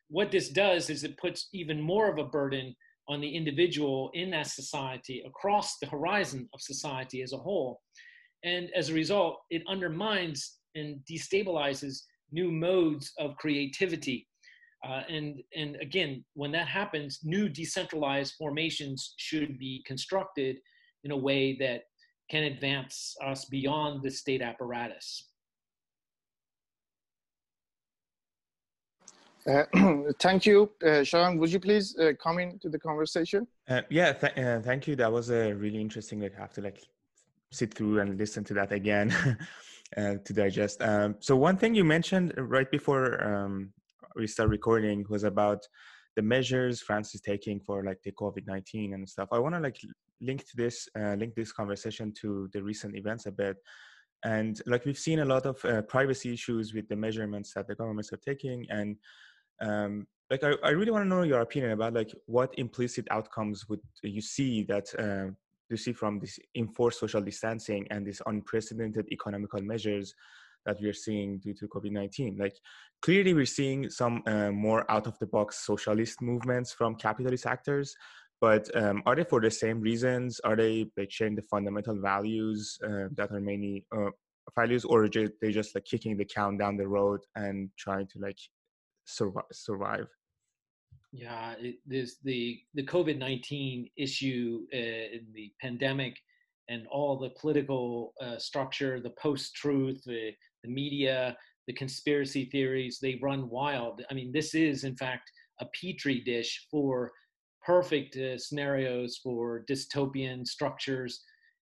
what 0.09 0.31
this 0.31 0.51
does 0.51 0.91
is 0.91 1.05
it 1.05 1.17
puts 1.19 1.49
even 1.53 1.81
more 1.81 2.11
of 2.11 2.19
a 2.19 2.25
burden 2.25 2.75
on 3.09 3.21
the 3.21 3.29
individual 3.29 4.11
in 4.15 4.31
that 4.31 4.47
society 4.47 5.23
across 5.27 5.79
the 5.79 5.87
horizon 5.89 6.49
of 6.55 6.61
society 6.61 7.23
as 7.23 7.33
a 7.33 7.39
whole. 7.39 7.81
And 8.45 8.71
as 8.77 8.89
a 8.89 8.95
result, 8.95 9.39
it 9.51 9.63
undermines 9.69 10.59
and 10.75 11.01
destabilizes 11.11 12.03
new 12.31 12.51
modes 12.51 13.13
of 13.19 13.37
creativity. 13.37 14.27
Uh, 14.87 15.03
and, 15.09 15.41
and 15.57 15.77
again, 15.81 16.25
when 16.35 16.51
that 16.53 16.67
happens, 16.67 17.21
new 17.23 17.49
decentralized 17.49 18.35
formations 18.37 19.15
should 19.17 19.59
be 19.59 19.83
constructed 19.87 20.57
in 21.05 21.11
a 21.13 21.17
way 21.17 21.57
that 21.59 21.83
can 22.31 22.45
advance 22.45 23.15
us 23.25 23.45
beyond 23.45 24.03
the 24.03 24.11
state 24.11 24.43
apparatus. 24.43 25.29
Uh, 29.49 29.65
thank 30.21 30.47
you, 30.47 30.71
uh, 30.83 31.03
Shayan. 31.03 31.39
Would 31.39 31.53
you 31.53 31.61
please 31.61 31.97
uh, 31.99 32.13
come 32.23 32.39
into 32.39 32.69
the 32.69 32.79
conversation? 32.79 33.47
Uh, 33.69 33.83
yeah, 33.91 34.13
th- 34.13 34.39
uh, 34.39 34.61
thank 34.61 34.87
you. 34.87 34.95
That 34.97 35.11
was 35.11 35.31
a 35.31 35.53
really 35.53 35.81
interesting. 35.81 36.21
Like, 36.21 36.35
have 36.37 36.53
to 36.55 36.61
like 36.61 36.83
sit 37.51 37.75
through 37.75 38.01
and 38.01 38.19
listen 38.19 38.45
to 38.45 38.55
that 38.55 38.73
again 38.73 39.11
to 39.97 40.33
digest. 40.33 40.81
Um, 40.83 41.17
so 41.21 41.37
one 41.37 41.57
thing 41.57 41.75
you 41.75 41.85
mentioned 41.85 42.33
right 42.37 42.71
before 42.71 43.23
um, 43.23 43.73
we 44.17 44.27
start 44.27 44.49
recording 44.49 45.05
was 45.09 45.25
about 45.25 45.67
the 46.17 46.23
measures 46.23 46.81
France 46.81 47.15
is 47.15 47.21
taking 47.21 47.61
for 47.61 47.85
like 47.85 48.03
the 48.03 48.13
COVID 48.13 48.47
nineteen 48.47 48.95
and 48.95 49.09
stuff. 49.09 49.29
I 49.33 49.39
want 49.39 49.55
to 49.55 49.61
like 49.61 49.77
link 50.21 50.47
to 50.47 50.57
this, 50.57 50.89
link 50.95 51.35
this 51.35 51.53
conversation 51.53 52.13
to 52.21 52.49
the 52.53 52.63
recent 52.63 52.97
events 52.97 53.27
a 53.27 53.33
bit 53.33 53.57
and 54.25 54.63
like 54.67 54.85
we've 54.85 54.99
seen 54.99 55.19
a 55.19 55.25
lot 55.25 55.47
of 55.47 55.89
privacy 55.89 56.33
issues 56.33 56.73
with 56.75 56.89
the 56.89 56.95
measurements 56.95 57.53
that 57.55 57.67
the 57.67 57.75
governments 57.75 58.13
are 58.13 58.19
taking 58.19 58.65
and 58.71 58.97
um, 59.63 60.07
like 60.31 60.45
I, 60.45 60.53
I 60.65 60.71
really 60.71 60.91
want 60.91 61.05
to 61.05 61.09
know 61.09 61.23
your 61.23 61.41
opinion 61.41 61.73
about 61.73 61.95
like 61.95 62.13
what 62.27 62.55
implicit 62.59 63.07
outcomes 63.11 63.69
would 63.69 63.81
you 64.03 64.21
see 64.21 64.63
that 64.65 64.87
uh, 64.99 65.31
you 65.71 65.77
see 65.77 65.93
from 65.93 66.19
this 66.19 66.39
enforced 66.55 67.01
social 67.01 67.21
distancing 67.21 67.87
and 67.91 68.07
these 68.07 68.23
unprecedented 68.27 69.07
economical 69.11 69.63
measures 69.63 70.15
that 70.65 70.81
we're 70.81 70.93
seeing 70.93 71.39
due 71.39 71.55
to 71.55 71.67
COVID-19. 71.67 72.39
Like 72.39 72.57
clearly 73.01 73.35
we're 73.35 73.47
seeing 73.47 73.91
some 73.91 74.23
uh, 74.27 74.51
more 74.51 74.89
out 74.91 75.07
of 75.07 75.19
the 75.19 75.27
box 75.27 75.67
socialist 75.67 76.23
movements 76.23 76.73
from 76.73 76.95
capitalist 76.95 77.47
actors, 77.47 77.95
but 78.41 78.75
um, 78.77 79.03
are 79.07 79.17
they 79.17 79.25
for 79.25 79.41
the 79.41 79.51
same 79.51 79.81
reasons? 79.81 80.41
Are 80.45 80.57
they 80.57 80.87
like 80.97 81.11
sharing 81.11 81.35
the 81.35 81.43
fundamental 81.43 82.01
values 82.01 82.79
uh, 82.85 83.09
that 83.17 83.31
are 83.33 83.41
mainly 83.41 83.85
uh, 83.95 84.11
values 84.57 84.85
or 84.85 85.09
they 85.09 85.51
just 85.51 85.75
like 85.75 85.85
kicking 85.85 86.17
the 86.17 86.25
can 86.25 86.57
down 86.57 86.77
the 86.77 86.89
road 86.89 87.21
and 87.37 87.71
trying 87.77 88.07
to 88.09 88.19
like 88.19 88.39
survive. 89.05 90.07
Yeah 91.13 91.55
it, 91.59 91.77
there's 91.87 92.17
the 92.25 92.61
the 92.75 92.85
covid-19 92.85 93.91
issue 93.97 94.61
uh, 94.73 94.77
in 94.77 95.27
the 95.35 95.53
pandemic 95.61 96.17
and 96.69 96.87
all 96.87 97.19
the 97.19 97.31
political 97.41 98.15
uh, 98.23 98.39
structure 98.39 99.01
the 99.01 99.11
post-truth 99.11 100.03
the, 100.05 100.31
the 100.65 100.71
media 100.71 101.37
the 101.67 101.73
conspiracy 101.75 102.47
theories 102.47 102.99
they 103.01 103.19
run 103.23 103.49
wild. 103.49 104.03
I 104.11 104.15
mean 104.15 104.33
this 104.33 104.55
is 104.55 104.85
in 104.85 104.97
fact 104.97 105.31
a 105.61 105.67
petri 105.81 106.21
dish 106.21 106.67
for 106.71 107.13
perfect 107.65 108.17
uh, 108.17 108.39
scenarios 108.39 109.19
for 109.23 109.65
dystopian 109.71 110.47
structures. 110.47 111.23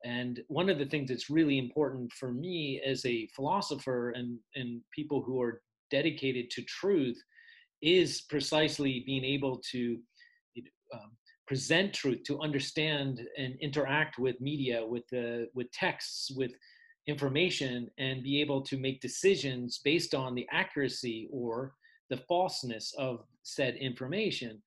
And 0.04 0.40
one 0.48 0.68
of 0.68 0.78
the 0.78 0.86
things 0.86 1.10
that's 1.10 1.30
really 1.30 1.58
important 1.58 2.12
for 2.12 2.32
me 2.32 2.80
as 2.84 3.04
a 3.04 3.28
philosopher 3.36 4.10
and, 4.10 4.38
and 4.56 4.80
people 4.94 5.22
who 5.22 5.40
are 5.40 5.60
dedicated 5.98 6.46
to 6.54 6.62
truth 6.80 7.18
is 7.82 8.22
precisely 8.34 8.94
being 9.06 9.24
able 9.36 9.56
to 9.72 9.82
um, 10.94 11.10
present 11.46 11.92
truth, 11.92 12.20
to 12.24 12.40
understand 12.40 13.10
and 13.42 13.52
interact 13.60 14.14
with 14.24 14.36
media, 14.40 14.78
with 14.94 15.06
the 15.14 15.26
with 15.56 15.68
texts, 15.84 16.30
with 16.40 16.52
information, 17.14 17.76
and 17.98 18.22
be 18.22 18.40
able 18.44 18.62
to 18.70 18.76
make 18.86 19.00
decisions 19.08 19.68
based 19.90 20.12
on 20.14 20.34
the 20.34 20.46
accuracy 20.62 21.28
or 21.40 21.52
the 22.10 22.20
falseness 22.28 22.86
of 23.06 23.14
said 23.42 23.74
information. 23.90 24.62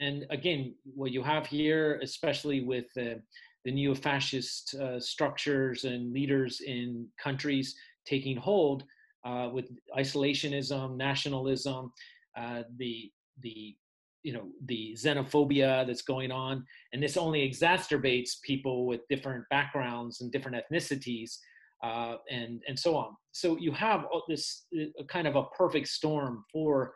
And 0.00 0.26
again, 0.30 0.62
what 1.00 1.12
you 1.16 1.22
have 1.22 1.46
here, 1.46 2.00
especially 2.02 2.60
with 2.72 2.88
uh, 2.98 3.16
the 3.64 3.72
neo-fascist 3.78 4.74
uh, 4.74 4.98
structures 5.00 5.84
and 5.84 6.12
leaders 6.12 6.60
in 6.60 6.86
countries 7.26 7.68
taking 8.12 8.36
hold, 8.36 8.84
uh, 9.26 9.48
with 9.52 9.70
isolationism, 9.98 10.96
nationalism, 10.96 11.92
uh, 12.38 12.62
the 12.76 13.10
the 13.42 13.74
you 14.22 14.32
know 14.32 14.46
the 14.66 14.96
xenophobia 14.98 15.86
that's 15.86 16.02
going 16.02 16.30
on, 16.30 16.64
and 16.92 17.02
this 17.02 17.16
only 17.16 17.48
exacerbates 17.48 18.40
people 18.42 18.86
with 18.86 19.00
different 19.08 19.44
backgrounds 19.50 20.20
and 20.20 20.30
different 20.32 20.56
ethnicities, 20.56 21.38
uh, 21.82 22.16
and 22.30 22.62
and 22.68 22.78
so 22.78 22.96
on. 22.96 23.16
So 23.32 23.56
you 23.58 23.72
have 23.72 24.04
this 24.28 24.66
uh, 24.78 25.02
kind 25.08 25.26
of 25.26 25.36
a 25.36 25.44
perfect 25.56 25.88
storm 25.88 26.44
for 26.52 26.94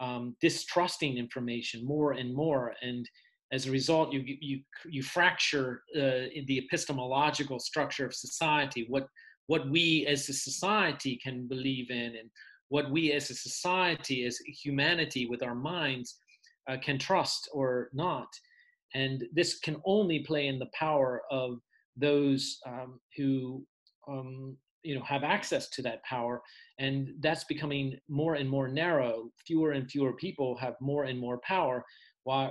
um, 0.00 0.36
distrusting 0.40 1.16
information 1.16 1.84
more 1.84 2.12
and 2.12 2.34
more, 2.34 2.74
and 2.82 3.08
as 3.52 3.66
a 3.66 3.70
result, 3.70 4.12
you 4.12 4.22
you 4.26 4.60
you 4.86 5.02
fracture 5.02 5.82
uh, 5.96 6.28
the 6.46 6.58
epistemological 6.58 7.58
structure 7.58 8.06
of 8.06 8.14
society. 8.14 8.86
What 8.88 9.06
what 9.50 9.68
we 9.68 10.06
as 10.06 10.28
a 10.28 10.32
society 10.32 11.18
can 11.20 11.48
believe 11.48 11.90
in 11.90 12.14
and 12.20 12.30
what 12.68 12.88
we 12.88 13.10
as 13.10 13.30
a 13.30 13.34
society, 13.34 14.24
as 14.24 14.38
humanity 14.62 15.26
with 15.26 15.42
our 15.42 15.56
minds, 15.56 16.18
uh, 16.68 16.76
can 16.80 16.96
trust 16.96 17.48
or 17.52 17.90
not. 17.92 18.28
And 18.94 19.24
this 19.32 19.58
can 19.58 19.76
only 19.84 20.20
play 20.20 20.46
in 20.46 20.60
the 20.60 20.70
power 20.72 21.22
of 21.32 21.58
those 21.96 22.60
um, 22.64 23.00
who 23.16 23.66
um, 24.08 24.56
you 24.84 24.94
know 24.94 25.02
have 25.02 25.24
access 25.24 25.68
to 25.70 25.82
that 25.82 26.04
power. 26.04 26.40
And 26.78 27.08
that's 27.18 27.42
becoming 27.42 27.98
more 28.08 28.36
and 28.36 28.48
more 28.48 28.68
narrow. 28.68 29.30
Fewer 29.48 29.72
and 29.72 29.90
fewer 29.90 30.12
people 30.12 30.56
have 30.58 30.74
more 30.80 31.04
and 31.04 31.18
more 31.18 31.40
power 31.40 31.84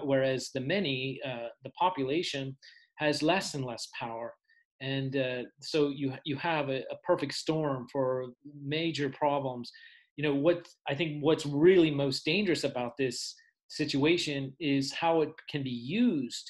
whereas 0.04 0.50
the 0.54 0.60
many 0.60 1.20
uh, 1.26 1.50
the 1.64 1.70
population 1.72 2.58
has 2.96 3.24
less 3.24 3.54
and 3.54 3.64
less 3.64 3.88
power 3.98 4.34
and 4.82 5.16
uh, 5.16 5.44
so 5.62 5.90
you 5.90 6.14
you 6.24 6.38
have 6.38 6.70
a, 6.70 6.80
a, 6.92 6.98
perfect 7.04 7.34
storm 7.34 7.88
for 7.92 8.28
major 8.64 9.10
problems. 9.10 9.72
You 10.16 10.24
know 10.24 10.36
what 10.36 10.68
I 10.88 10.96
think 10.96 11.24
what's 11.24 11.46
really 11.46 11.92
most 11.92 12.26
dangerous 12.26 12.64
about 12.64 12.94
this 12.98 13.36
situation 13.68 14.54
is 14.60 14.94
how 14.94 15.22
it 15.22 15.30
can 15.50 15.64
be 15.64 15.70
used 15.70 16.50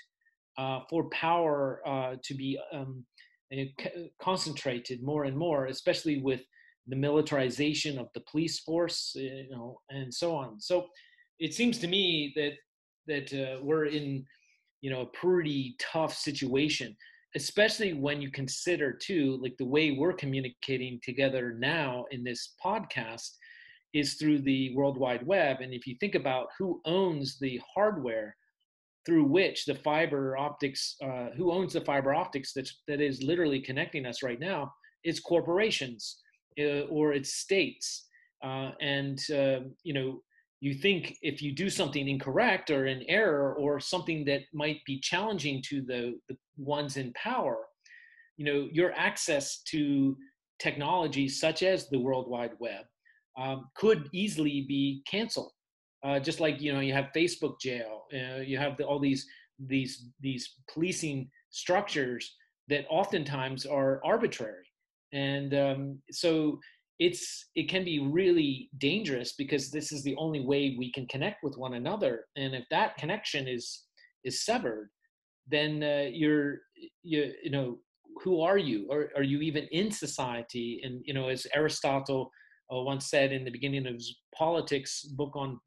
uh, 0.58 0.82
for 0.90 1.10
power 1.10 1.82
uh, 1.86 2.16
to 2.24 2.34
be 2.34 2.60
um, 2.74 3.04
concentrated 4.22 5.04
more 5.04 5.24
and 5.24 5.38
more, 5.38 5.66
especially 5.66 6.22
with 6.22 6.42
the 6.88 6.96
militarization 6.96 8.00
of 8.00 8.08
the 8.14 8.22
police 8.32 8.60
force, 8.60 9.16
uh, 9.18 9.22
you 9.22 9.50
know, 9.52 9.80
and 9.90 10.14
so 10.14 10.36
on. 10.36 10.60
So 10.60 10.88
it 11.40 11.54
seems 11.54 11.78
to 11.80 11.88
me 11.88 12.34
that 12.36 12.54
that 13.08 13.34
uh, 13.34 13.60
we're 13.64 13.86
in 13.86 14.26
you 14.82 14.90
know 14.92 15.02
a 15.02 15.18
pretty 15.18 15.76
tough 15.80 16.14
situation 16.14 16.96
especially 17.36 17.94
when 17.94 18.22
you 18.22 18.32
consider 18.32 18.92
too 18.92 19.40
like 19.42 19.56
the 19.58 19.66
way 19.66 19.92
we're 19.92 20.14
communicating 20.14 21.00
together 21.04 21.56
now 21.60 22.06
in 22.12 22.24
this 22.24 22.56
podcast 22.64 23.30
is 23.94 24.16
through 24.16 24.40
the 24.40 24.76
world 24.76 24.98
wide 24.98 25.26
web. 25.26 25.62
And 25.62 25.74
if 25.74 25.88
you 25.88 25.96
think 26.00 26.16
about 26.16 26.48
who 26.58 26.82
owns 26.86 27.40
the 27.40 27.60
hardware 27.74 28.36
through 29.06 29.24
which 29.26 29.66
the 29.66 29.76
fiber 29.76 30.38
optics 30.38 30.96
uh, 31.04 31.30
who 31.36 31.52
owns 31.52 31.74
the 31.74 31.82
fiber 31.82 32.14
optics 32.14 32.54
that, 32.54 32.70
that 32.88 33.02
is 33.02 33.24
literally 33.24 33.60
connecting 33.60 34.06
us 34.06 34.22
right 34.22 34.40
now 34.40 34.72
it's 35.04 35.20
corporations 35.20 36.18
uh, 36.60 36.82
or 36.90 37.14
it's 37.14 37.34
states. 37.34 38.06
Uh, 38.44 38.72
and 38.82 39.20
uh, 39.32 39.60
you 39.84 39.94
know 39.94 40.22
you 40.62 40.74
think 40.74 41.18
if 41.22 41.42
you 41.42 41.54
do 41.54 41.70
something 41.70 42.08
incorrect 42.08 42.70
or 42.70 42.86
an 42.86 43.04
error 43.08 43.54
or 43.56 43.80
something 43.80 44.26
that 44.26 44.42
might 44.54 44.84
be 44.86 45.00
challenging 45.00 45.62
to 45.70 45.82
the, 45.82 46.20
the 46.28 46.38
ones 46.58 46.98
in 46.98 47.14
power 47.14 47.58
you 48.38 48.46
know 48.46 48.68
your 48.72 48.92
access 48.94 49.62
to 49.64 50.16
technology 50.60 51.28
such 51.28 51.64
as 51.64 51.90
the 51.90 52.00
world 52.00 52.30
wide 52.30 52.52
web 52.60 52.86
um, 53.38 53.70
could 53.76 54.10
easily 54.12 54.66
be 54.68 55.02
canceled 55.10 55.52
uh, 56.04 56.20
just 56.20 56.40
like 56.40 56.62
you 56.62 56.74
know 56.74 56.80
you 56.80 56.94
have 56.94 57.10
facebook 57.16 57.60
jail 57.60 58.06
uh, 58.14 58.42
you 58.42 58.58
have 58.58 58.78
the, 58.78 58.84
all 58.84 59.00
these 59.00 59.26
these 59.68 60.08
these 60.22 60.56
policing 60.72 61.30
structures 61.52 62.36
that 62.70 62.86
oftentimes 62.90 63.66
are 63.66 64.00
arbitrary. 64.06 64.66
And 65.12 65.54
um, 65.54 66.00
so 66.12 66.60
it's 67.00 67.50
it 67.56 67.70
can 67.70 67.86
be 67.86 68.00
really 68.00 68.70
dangerous 68.78 69.34
because 69.38 69.72
this 69.72 69.92
is 69.92 70.04
the 70.04 70.16
only 70.18 70.42
way 70.42 70.76
we 70.78 70.92
can 70.92 71.08
connect 71.08 71.44
with 71.44 71.58
one 71.58 71.76
another. 71.76 72.26
And 72.36 72.54
if 72.54 72.66
that 72.72 72.98
connection 72.98 73.48
is 73.48 73.86
is 74.26 74.44
severed, 74.44 74.90
then 75.48 75.82
uh, 75.82 76.10
you're 76.12 76.60
you 77.04 77.34
you 77.44 77.52
know 77.52 77.80
who 78.24 78.42
are 78.42 78.58
you? 78.58 78.88
Or 78.90 79.10
are 79.16 79.24
you 79.24 79.40
even 79.40 79.66
in 79.72 79.92
society? 79.92 80.82
And 80.84 81.02
you 81.06 81.14
know, 81.14 81.30
as 81.30 81.48
Aristotle 81.56 82.32
uh, 82.72 82.82
once 82.82 83.10
said 83.10 83.32
in 83.32 83.46
the 83.46 83.52
beginning 83.52 83.88
of 83.88 83.94
his 83.94 84.18
politics 84.36 85.04
book 85.04 85.36
on 85.36 85.60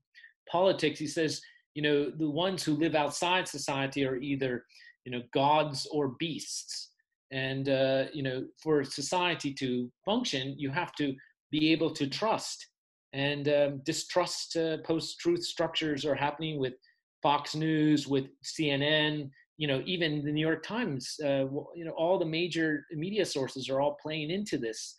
politics, 0.51 0.99
he 0.99 1.07
says, 1.07 1.41
you 1.75 1.83
know, 1.83 2.11
the 2.11 2.29
ones 2.29 2.62
who 2.62 2.75
live 2.75 2.95
outside 2.95 3.49
society 3.49 4.05
are 4.05 4.17
either 4.17 4.65
you 5.05 5.12
know 5.12 5.23
gods 5.33 5.87
or 5.91 6.15
beasts. 6.19 6.91
And 7.33 7.69
uh, 7.69 8.05
you 8.12 8.23
know, 8.23 8.45
for 8.62 8.85
society 8.85 9.53
to 9.55 9.91
function, 10.05 10.55
you 10.57 10.71
have 10.71 10.93
to 10.97 11.15
be 11.51 11.73
able 11.73 11.91
to 11.95 12.07
trust. 12.07 12.69
And 13.15 13.49
um, 13.49 13.81
distrust 13.85 14.57
uh, 14.57 14.79
post-truth 14.85 15.45
structures 15.45 16.07
are 16.07 16.15
happening 16.15 16.59
with 16.59 16.75
Fox 17.23 17.55
News, 17.55 18.07
with 18.07 18.27
CNN, 18.43 19.31
you 19.62 19.69
know 19.69 19.81
even 19.87 20.25
the 20.25 20.33
new 20.33 20.41
york 20.41 20.62
times 20.65 21.17
uh, 21.25 21.45
you 21.75 21.85
know 21.85 21.93
all 21.93 22.19
the 22.19 22.25
major 22.25 22.85
media 22.91 23.25
sources 23.25 23.69
are 23.69 23.81
all 23.81 23.97
playing 24.03 24.31
into 24.31 24.59
this 24.59 24.97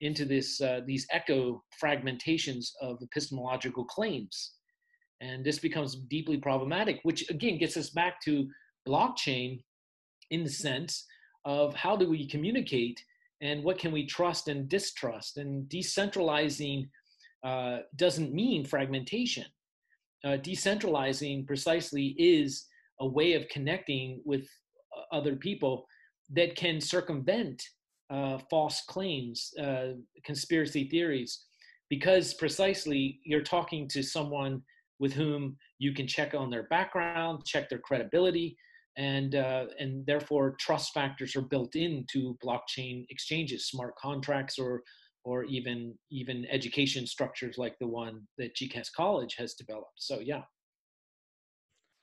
into 0.00 0.24
this 0.24 0.60
uh, 0.60 0.80
these 0.84 1.06
echo 1.12 1.62
fragmentations 1.82 2.70
of 2.80 2.98
epistemological 3.02 3.84
claims 3.84 4.54
and 5.20 5.44
this 5.44 5.60
becomes 5.60 5.94
deeply 6.16 6.38
problematic 6.38 6.98
which 7.04 7.28
again 7.30 7.56
gets 7.56 7.76
us 7.76 7.90
back 7.90 8.20
to 8.20 8.48
blockchain 8.88 9.62
in 10.30 10.42
the 10.42 10.50
sense 10.50 11.06
of 11.44 11.74
how 11.74 11.96
do 11.96 12.08
we 12.08 12.28
communicate 12.28 13.02
and 13.40 13.64
what 13.64 13.78
can 13.78 13.92
we 13.92 14.06
trust 14.06 14.48
and 14.48 14.68
distrust? 14.68 15.38
And 15.38 15.68
decentralizing 15.68 16.88
uh, 17.42 17.78
doesn't 17.96 18.34
mean 18.34 18.64
fragmentation. 18.64 19.46
Uh, 20.24 20.36
decentralizing 20.36 21.46
precisely 21.46 22.14
is 22.18 22.66
a 23.00 23.06
way 23.06 23.32
of 23.32 23.48
connecting 23.48 24.20
with 24.24 24.46
uh, 24.96 25.16
other 25.16 25.36
people 25.36 25.86
that 26.30 26.54
can 26.54 26.80
circumvent 26.80 27.62
uh, 28.10 28.38
false 28.50 28.82
claims, 28.88 29.52
uh, 29.62 29.92
conspiracy 30.24 30.88
theories, 30.88 31.44
because 31.88 32.34
precisely 32.34 33.20
you're 33.24 33.42
talking 33.42 33.88
to 33.88 34.02
someone 34.02 34.62
with 34.98 35.12
whom 35.12 35.56
you 35.78 35.94
can 35.94 36.06
check 36.06 36.34
on 36.34 36.50
their 36.50 36.64
background, 36.64 37.44
check 37.46 37.68
their 37.70 37.78
credibility, 37.78 38.56
and 39.00 39.34
uh, 39.34 39.64
and 39.78 40.04
therefore 40.04 40.56
trust 40.60 40.92
factors 40.92 41.34
are 41.34 41.48
built 41.54 41.74
into 41.74 42.36
blockchain 42.44 43.06
exchanges, 43.08 43.66
smart 43.66 43.96
contracts, 43.96 44.58
or 44.58 44.82
or 45.24 45.44
even 45.44 45.94
even 46.10 46.46
education 46.50 47.06
structures 47.06 47.56
like 47.56 47.76
the 47.80 47.86
one 47.86 48.20
that 48.36 48.54
GCAS 48.54 48.88
College 48.94 49.34
has 49.38 49.54
developed. 49.54 49.96
So 49.96 50.20
yeah. 50.20 50.42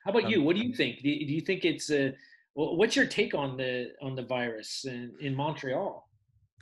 How 0.03 0.11
about 0.11 0.25
um, 0.25 0.31
you? 0.31 0.41
What 0.41 0.55
do 0.55 0.63
you 0.63 0.73
think? 0.73 1.01
Do 1.03 1.09
you, 1.09 1.41
think 1.41 1.65
it's 1.65 1.91
a? 1.91 2.13
What's 2.55 2.95
your 2.95 3.05
take 3.05 3.35
on 3.35 3.57
the 3.57 3.91
on 4.01 4.15
the 4.15 4.23
virus 4.23 4.85
in, 4.85 5.13
in 5.21 5.35
Montreal? 5.35 6.03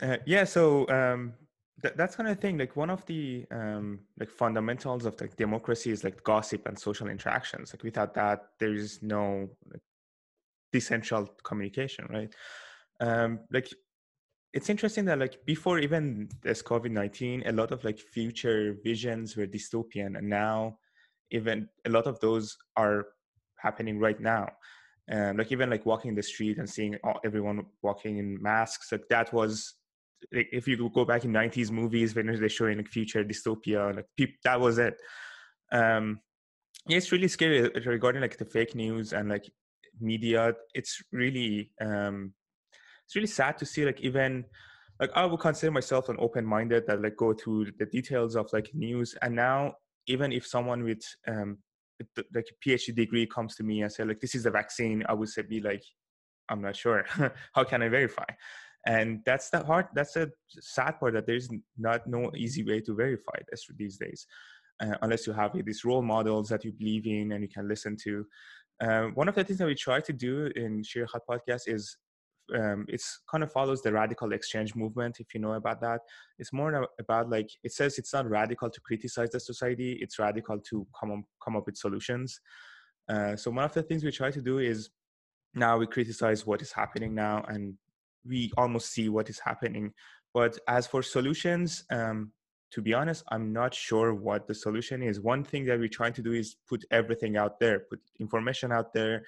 Uh, 0.01 0.17
yeah, 0.25 0.43
so 0.43 0.85
um, 0.89 1.33
th- 1.81 1.93
that's 1.95 2.15
kind 2.17 2.27
of 2.27 2.39
thing. 2.39 2.57
Like 2.57 2.75
one 2.75 2.89
of 2.89 3.05
the 3.05 3.45
um, 3.51 3.99
like 4.19 4.29
fundamentals 4.29 5.05
of 5.05 5.19
like 5.21 5.37
democracy 5.37 5.91
is 5.91 6.03
like 6.03 6.21
gossip 6.23 6.67
and 6.67 6.77
social 6.77 7.07
interactions. 7.07 7.71
Like 7.73 7.83
without 7.83 8.13
that, 8.15 8.47
there 8.59 8.73
is 8.73 9.01
no 9.01 9.47
like, 9.71 9.81
decentral 10.75 11.29
communication, 11.43 12.05
right? 12.09 12.33
Um, 12.99 13.39
like 13.51 13.69
it's 14.53 14.69
interesting 14.69 15.05
that 15.05 15.19
like 15.19 15.45
before 15.45 15.79
even 15.79 16.29
this 16.41 16.61
COVID 16.61 16.91
nineteen, 16.91 17.43
a 17.45 17.51
lot 17.51 17.71
of 17.71 17.83
like 17.83 17.99
future 17.99 18.77
visions 18.83 19.35
were 19.35 19.47
dystopian, 19.47 20.17
and 20.17 20.29
now 20.29 20.77
even 21.31 21.67
a 21.85 21.89
lot 21.89 22.07
of 22.07 22.19
those 22.19 22.57
are 22.77 23.05
happening 23.57 23.99
right 23.99 24.19
now. 24.19 24.47
Um, 25.11 25.37
like 25.37 25.51
even 25.51 25.69
like 25.69 25.85
walking 25.85 26.15
the 26.15 26.23
street 26.23 26.57
and 26.57 26.69
seeing 26.69 26.97
all, 27.03 27.19
everyone 27.23 27.65
walking 27.83 28.17
in 28.17 28.41
masks, 28.41 28.91
like 28.91 29.07
that 29.09 29.31
was 29.33 29.75
like, 30.33 30.49
if 30.51 30.67
you 30.67 30.89
go 30.89 31.05
back 31.05 31.25
in 31.25 31.31
90s 31.31 31.69
movies 31.71 32.15
when 32.15 32.25
they're 32.27 32.49
showing 32.49 32.77
like 32.77 32.87
future 32.87 33.23
dystopia, 33.23 33.95
like 33.95 34.07
pe- 34.17 34.33
that 34.43 34.59
was 34.59 34.77
it. 34.77 34.95
Um, 35.71 36.19
yeah, 36.87 36.97
it's 36.97 37.11
really 37.11 37.27
scary 37.27 37.69
regarding 37.85 38.21
like 38.21 38.37
the 38.37 38.45
fake 38.45 38.75
news 38.75 39.13
and 39.13 39.29
like 39.29 39.45
media. 39.99 40.53
It's 40.73 41.01
really 41.11 41.71
um, 41.81 42.33
it's 43.05 43.15
really 43.15 43.27
sad 43.27 43.57
to 43.59 43.65
see 43.65 43.85
like 43.85 44.01
even 44.01 44.45
like 44.99 45.11
I 45.15 45.25
would 45.25 45.39
consider 45.39 45.71
myself 45.71 46.09
an 46.09 46.17
open-minded 46.19 46.87
that 46.87 47.01
like 47.01 47.17
go 47.17 47.33
through 47.33 47.71
the 47.77 47.85
details 47.85 48.35
of 48.35 48.51
like 48.53 48.71
news, 48.73 49.15
and 49.21 49.35
now 49.35 49.75
even 50.07 50.31
if 50.31 50.45
someone 50.45 50.83
with 50.83 51.03
um, 51.27 51.57
like 52.33 52.45
a 52.49 52.69
PhD 52.69 52.95
degree 52.95 53.25
comes 53.25 53.55
to 53.55 53.63
me 53.63 53.81
and 53.81 53.91
say 53.91 54.03
like 54.03 54.19
this 54.19 54.35
is 54.35 54.43
the 54.43 54.51
vaccine, 54.51 55.03
I 55.07 55.13
would 55.13 55.29
say 55.29 55.41
be 55.41 55.61
like, 55.61 55.83
I'm 56.49 56.61
not 56.61 56.75
sure. 56.75 57.05
How 57.53 57.63
can 57.63 57.81
I 57.81 57.89
verify? 57.89 58.25
And 58.87 59.21
that's 59.25 59.49
the 59.49 59.63
hard. 59.63 59.87
That's 59.95 60.15
a 60.15 60.29
sad 60.49 60.99
part 60.99 61.13
that 61.13 61.25
there's 61.25 61.49
not 61.77 62.05
no 62.05 62.31
easy 62.35 62.63
way 62.63 62.81
to 62.81 62.93
verify 62.93 63.39
this 63.49 63.65
these 63.77 63.97
days, 63.97 64.27
uh, 64.79 64.95
unless 65.01 65.25
you 65.25 65.33
have 65.33 65.51
these 65.65 65.83
role 65.83 66.03
models 66.03 66.49
that 66.49 66.63
you 66.63 66.71
believe 66.71 67.07
in 67.07 67.31
and 67.31 67.41
you 67.41 67.49
can 67.49 67.67
listen 67.67 67.97
to. 68.03 68.25
Uh, 68.81 69.07
one 69.13 69.27
of 69.29 69.35
the 69.35 69.43
things 69.43 69.59
that 69.59 69.65
we 69.65 69.75
try 69.75 69.99
to 70.01 70.13
do 70.13 70.51
in 70.55 70.83
Shir 70.83 71.07
podcast 71.29 71.63
is 71.67 71.97
um, 72.53 72.85
it's 72.87 73.21
kind 73.29 73.43
of 73.43 73.51
follows 73.51 73.81
the 73.81 73.91
radical 73.91 74.31
exchange 74.33 74.75
movement 74.75 75.17
if 75.19 75.33
you 75.33 75.39
know 75.39 75.53
about 75.53 75.81
that. 75.81 76.01
It's 76.37 76.53
more 76.53 76.87
about 76.99 77.29
like 77.29 77.49
it 77.63 77.73
says 77.73 77.97
it's 77.97 78.13
not 78.13 78.29
radical 78.29 78.69
to 78.69 78.81
criticize 78.81 79.31
the 79.31 79.39
society 79.39 79.93
it's 80.01 80.19
radical 80.19 80.59
to 80.59 80.85
come 80.99 81.11
up, 81.11 81.19
come 81.43 81.55
up 81.55 81.65
with 81.65 81.77
solutions. 81.77 82.39
Uh, 83.09 83.35
so 83.35 83.51
one 83.51 83.65
of 83.65 83.73
the 83.73 83.83
things 83.83 84.03
we 84.03 84.11
try 84.11 84.31
to 84.31 84.41
do 84.41 84.59
is 84.59 84.89
now 85.53 85.77
we 85.77 85.87
criticize 85.87 86.45
what 86.45 86.61
is 86.61 86.71
happening 86.71 87.15
now 87.15 87.43
and 87.47 87.75
we 88.27 88.51
almost 88.57 88.91
see 88.91 89.09
what 89.09 89.29
is 89.29 89.39
happening. 89.39 89.91
But 90.33 90.57
as 90.67 90.85
for 90.85 91.01
solutions 91.01 91.85
um, 91.91 92.31
to 92.71 92.81
be 92.81 92.93
honest 92.93 93.23
i'm 93.31 93.53
not 93.53 93.73
sure 93.73 94.13
what 94.13 94.47
the 94.47 94.53
solution 94.53 95.01
is. 95.01 95.19
One 95.19 95.43
thing 95.43 95.65
that 95.65 95.79
we're 95.79 95.87
trying 95.87 96.13
to 96.13 96.21
do 96.21 96.33
is 96.33 96.57
put 96.67 96.83
everything 96.91 97.37
out 97.37 97.59
there 97.59 97.79
put 97.91 97.99
information 98.19 98.71
out 98.71 98.93
there 98.93 99.23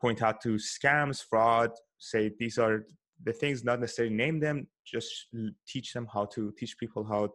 point 0.00 0.22
out 0.22 0.40
to 0.42 0.50
scams 0.56 1.24
fraud 1.28 1.70
say 1.98 2.30
these 2.38 2.58
are 2.58 2.84
the 3.24 3.32
things 3.32 3.64
not 3.64 3.80
necessarily 3.80 4.14
name 4.14 4.38
them 4.40 4.66
just 4.84 5.28
teach 5.66 5.92
them 5.92 6.06
how 6.12 6.24
to 6.26 6.52
teach 6.58 6.76
people 6.78 7.04
how 7.04 7.26
to 7.26 7.32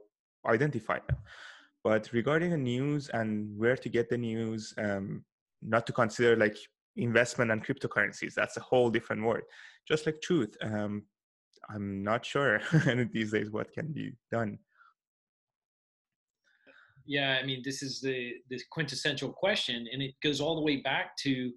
identify 0.49 0.99
them. 1.07 1.17
But 1.83 2.11
regarding 2.11 2.51
the 2.51 2.57
news 2.57 3.09
and 3.09 3.57
where 3.57 3.77
to 3.77 3.89
get 3.89 4.09
the 4.09 4.17
news 4.17 4.73
um, 4.77 5.23
not 5.61 5.87
to 5.87 5.93
consider 5.93 6.35
like 6.35 6.57
investment 6.95 7.51
and 7.51 7.65
cryptocurrencies 7.65 8.33
that's 8.33 8.57
a 8.57 8.61
whole 8.61 8.89
different 8.89 9.23
word 9.23 9.43
just 9.87 10.05
like 10.05 10.21
truth 10.21 10.55
um, 10.61 11.03
i'm 11.69 12.03
not 12.03 12.25
sure 12.25 12.59
these 13.13 13.31
days 13.31 13.51
what 13.51 13.71
can 13.71 13.91
be 13.91 14.11
done 14.31 14.57
yeah 17.09 17.37
i 17.41 17.45
mean 17.45 17.61
this 17.65 17.81
is 17.81 17.99
the 17.99 18.33
the 18.49 18.59
quintessential 18.69 19.33
question 19.33 19.87
and 19.91 20.01
it 20.01 20.13
goes 20.23 20.39
all 20.39 20.55
the 20.55 20.61
way 20.61 20.77
back 20.77 21.17
to 21.17 21.51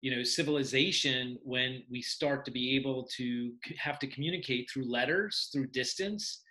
you 0.00 0.14
know 0.14 0.22
civilization 0.22 1.36
when 1.42 1.82
we 1.90 2.00
start 2.00 2.44
to 2.44 2.52
be 2.52 2.76
able 2.76 3.06
to 3.16 3.52
have 3.76 3.98
to 3.98 4.06
communicate 4.06 4.70
through 4.70 4.90
letters 4.90 5.50
through 5.52 5.66
distance 5.66 6.42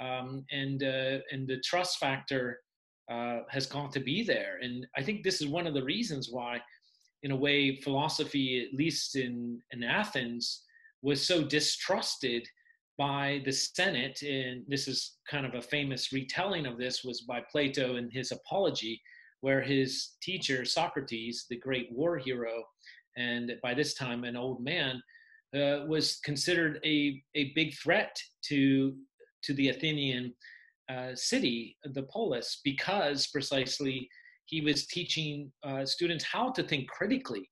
um, 0.00 0.44
and 0.50 0.82
uh, 0.82 1.18
and 1.30 1.46
the 1.46 1.60
trust 1.64 1.98
factor 1.98 2.60
uh, 3.10 3.40
has 3.50 3.66
gone 3.66 3.90
to 3.90 4.00
be 4.00 4.22
there. 4.22 4.58
And 4.62 4.86
i 4.96 5.02
think 5.02 5.22
this 5.22 5.40
is 5.42 5.48
one 5.48 5.66
of 5.66 5.74
the 5.74 5.84
reasons 5.84 6.28
why 6.30 6.60
in 7.22 7.30
a 7.30 7.36
way 7.36 7.76
philosophy 7.76 8.66
at 8.66 8.76
least 8.76 9.16
in 9.16 9.60
in 9.72 9.82
athens 9.82 10.62
was 11.02 11.24
so 11.24 11.44
distrusted 11.44 12.48
by 12.98 13.40
the 13.44 13.52
senate 13.52 14.20
and 14.22 14.62
this 14.68 14.86
is 14.86 15.16
kind 15.28 15.46
of 15.46 15.54
a 15.54 15.62
famous 15.62 16.12
retelling 16.12 16.66
of 16.66 16.78
this 16.78 17.02
was 17.04 17.22
by 17.22 17.40
plato 17.50 17.96
in 17.96 18.10
his 18.10 18.32
apology 18.32 19.00
where 19.40 19.60
his 19.60 20.12
teacher 20.22 20.64
socrates 20.64 21.46
the 21.48 21.58
great 21.58 21.88
war 21.90 22.18
hero 22.18 22.62
and 23.16 23.52
by 23.62 23.74
this 23.74 23.94
time 23.94 24.24
an 24.24 24.36
old 24.36 24.62
man, 24.62 25.02
uh, 25.54 25.84
was 25.86 26.18
considered 26.24 26.80
a, 26.84 27.22
a 27.34 27.52
big 27.54 27.74
threat 27.74 28.16
to, 28.42 28.96
to 29.42 29.52
the 29.54 29.68
Athenian 29.68 30.32
uh, 30.90 31.14
city, 31.14 31.76
the 31.84 32.04
polis, 32.04 32.60
because 32.64 33.26
precisely 33.26 34.08
he 34.46 34.62
was 34.62 34.86
teaching 34.86 35.52
uh, 35.62 35.84
students 35.84 36.24
how 36.24 36.50
to 36.52 36.62
think 36.62 36.88
critically 36.88 37.48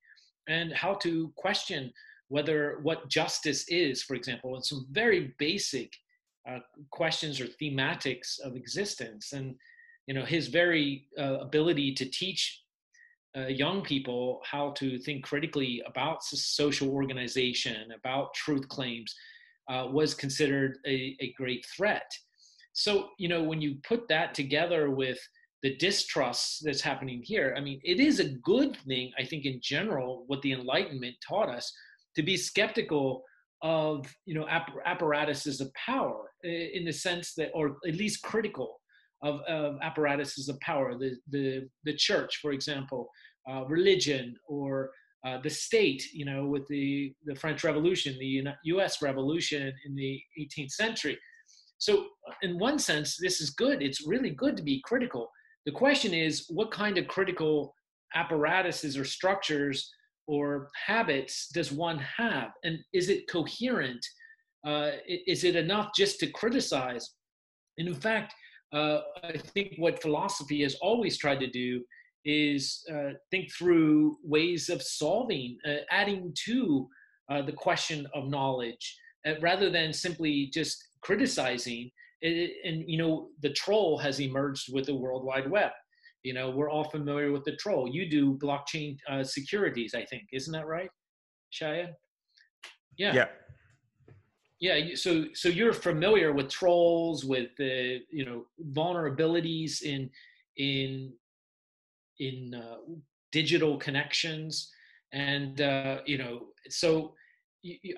and 0.48 0.72
how 0.72 0.94
to 0.94 1.32
question 1.36 1.92
whether 2.30 2.78
what 2.82 3.08
justice 3.08 3.64
is, 3.68 4.02
for 4.02 4.14
example, 4.14 4.54
and 4.54 4.64
some 4.64 4.86
very 4.90 5.34
basic 5.38 5.92
uh, 6.48 6.60
questions 6.90 7.40
or 7.40 7.48
thematics 7.60 8.40
of 8.40 8.56
existence. 8.56 9.32
And 9.32 9.54
you 10.06 10.14
know 10.14 10.24
his 10.24 10.48
very 10.48 11.06
uh, 11.18 11.38
ability 11.48 11.94
to 11.94 12.04
teach 12.06 12.62
uh, 13.36 13.46
young 13.46 13.82
people 13.82 14.40
how 14.44 14.70
to 14.70 14.98
think 14.98 15.24
critically 15.24 15.82
about 15.86 16.24
social 16.24 16.90
organization, 16.90 17.92
about 17.96 18.34
truth 18.34 18.66
claims, 18.68 19.14
uh, 19.68 19.86
was 19.88 20.14
considered 20.14 20.78
a, 20.86 21.16
a 21.20 21.32
great 21.36 21.64
threat. 21.76 22.10
So, 22.72 23.10
you 23.18 23.28
know, 23.28 23.42
when 23.42 23.60
you 23.60 23.76
put 23.86 24.08
that 24.08 24.34
together 24.34 24.90
with 24.90 25.18
the 25.62 25.76
distrust 25.76 26.64
that's 26.64 26.80
happening 26.80 27.22
here, 27.22 27.54
I 27.56 27.60
mean, 27.60 27.80
it 27.84 28.00
is 28.00 28.18
a 28.18 28.30
good 28.42 28.76
thing, 28.88 29.12
I 29.18 29.24
think, 29.24 29.44
in 29.44 29.60
general, 29.62 30.24
what 30.26 30.42
the 30.42 30.52
Enlightenment 30.52 31.14
taught 31.26 31.50
us 31.50 31.72
to 32.20 32.26
be 32.26 32.36
skeptical 32.36 33.22
of, 33.62 34.06
you 34.26 34.34
know, 34.34 34.46
apparatuses 34.84 35.60
of 35.60 35.72
power 35.72 36.30
in 36.42 36.84
the 36.84 36.92
sense 36.92 37.32
that, 37.34 37.50
or 37.54 37.76
at 37.86 37.94
least 37.94 38.22
critical 38.22 38.78
of, 39.22 39.40
of 39.48 39.76
apparatuses 39.82 40.48
of 40.50 40.60
power, 40.60 40.98
the, 40.98 41.16
the, 41.30 41.66
the 41.84 41.94
church, 41.94 42.38
for 42.42 42.52
example, 42.52 43.08
uh, 43.50 43.64
religion, 43.64 44.34
or 44.46 44.90
uh, 45.26 45.38
the 45.42 45.48
state, 45.48 46.12
you 46.12 46.26
know, 46.26 46.46
with 46.46 46.66
the, 46.68 47.14
the 47.24 47.34
French 47.34 47.64
Revolution, 47.64 48.18
the 48.18 48.44
US 48.64 49.00
Revolution 49.00 49.72
in 49.86 49.94
the 49.94 50.20
18th 50.38 50.72
century. 50.72 51.18
So, 51.78 52.06
in 52.42 52.58
one 52.58 52.78
sense, 52.78 53.16
this 53.18 53.40
is 53.40 53.50
good. 53.50 53.82
It's 53.82 54.06
really 54.06 54.30
good 54.30 54.56
to 54.58 54.62
be 54.62 54.82
critical. 54.84 55.30
The 55.64 55.72
question 55.72 56.12
is, 56.12 56.46
what 56.50 56.70
kind 56.70 56.98
of 56.98 57.08
critical 57.08 57.74
apparatuses 58.14 58.98
or 58.98 59.04
structures 59.04 59.90
or 60.30 60.68
habits 60.86 61.48
does 61.52 61.72
one 61.72 61.98
have? 61.98 62.50
And 62.62 62.78
is 62.92 63.08
it 63.08 63.28
coherent? 63.28 64.06
Uh, 64.64 64.92
is 65.26 65.42
it 65.42 65.56
enough 65.56 65.90
just 65.96 66.20
to 66.20 66.28
criticize? 66.28 67.14
And 67.78 67.88
in 67.88 67.94
fact, 67.94 68.32
uh, 68.72 69.00
I 69.24 69.38
think 69.54 69.74
what 69.78 70.00
philosophy 70.00 70.62
has 70.62 70.76
always 70.76 71.18
tried 71.18 71.40
to 71.40 71.50
do 71.50 71.82
is 72.24 72.84
uh, 72.94 73.10
think 73.32 73.50
through 73.52 74.18
ways 74.22 74.68
of 74.68 74.82
solving, 74.82 75.58
uh, 75.66 75.82
adding 75.90 76.32
to 76.46 76.88
uh, 77.28 77.42
the 77.42 77.52
question 77.66 78.06
of 78.14 78.28
knowledge, 78.28 78.96
uh, 79.26 79.32
rather 79.40 79.68
than 79.68 79.92
simply 79.92 80.48
just 80.54 80.76
criticizing. 81.00 81.90
It, 82.22 82.52
and 82.64 82.84
you 82.86 82.98
know, 82.98 83.30
the 83.42 83.50
troll 83.50 83.98
has 83.98 84.20
emerged 84.20 84.72
with 84.72 84.86
the 84.86 84.94
World 84.94 85.24
Wide 85.24 85.50
Web. 85.50 85.72
You 86.22 86.34
know, 86.34 86.50
we're 86.50 86.70
all 86.70 86.84
familiar 86.84 87.32
with 87.32 87.44
the 87.44 87.56
troll. 87.56 87.88
You 87.88 88.08
do 88.08 88.38
blockchain 88.38 88.98
uh, 89.08 89.24
securities, 89.24 89.94
I 89.94 90.04
think, 90.04 90.24
isn't 90.32 90.52
that 90.52 90.66
right, 90.66 90.90
Shaya? 91.52 91.88
Yeah. 92.96 93.14
Yeah 93.14 93.26
yeah 94.60 94.94
so 94.94 95.24
so 95.32 95.48
you're 95.48 95.72
familiar 95.72 96.32
with 96.32 96.48
trolls 96.48 97.24
with 97.24 97.48
the 97.56 98.00
you 98.10 98.24
know 98.24 98.44
vulnerabilities 98.72 99.82
in 99.82 100.08
in 100.56 101.12
in 102.18 102.54
uh, 102.54 102.76
digital 103.32 103.78
connections 103.78 104.70
and 105.12 105.62
uh, 105.62 105.98
you 106.06 106.18
know 106.18 106.48
so 106.68 107.14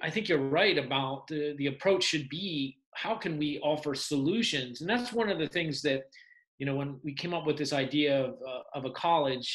i 0.02 0.10
think 0.10 0.28
you're 0.28 0.48
right 0.48 0.78
about 0.78 1.26
the, 1.26 1.54
the 1.58 1.66
approach 1.66 2.04
should 2.04 2.28
be 2.28 2.78
how 2.94 3.14
can 3.14 3.38
we 3.38 3.60
offer 3.60 3.94
solutions 3.94 4.80
and 4.80 4.90
that's 4.90 5.12
one 5.12 5.28
of 5.28 5.38
the 5.38 5.48
things 5.48 5.82
that 5.82 6.02
you 6.62 6.66
know 6.66 6.76
when 6.76 7.00
we 7.02 7.12
came 7.12 7.34
up 7.34 7.44
with 7.44 7.58
this 7.58 7.72
idea 7.72 8.24
of, 8.24 8.34
uh, 8.48 8.78
of 8.78 8.84
a 8.84 8.92
college 8.92 9.50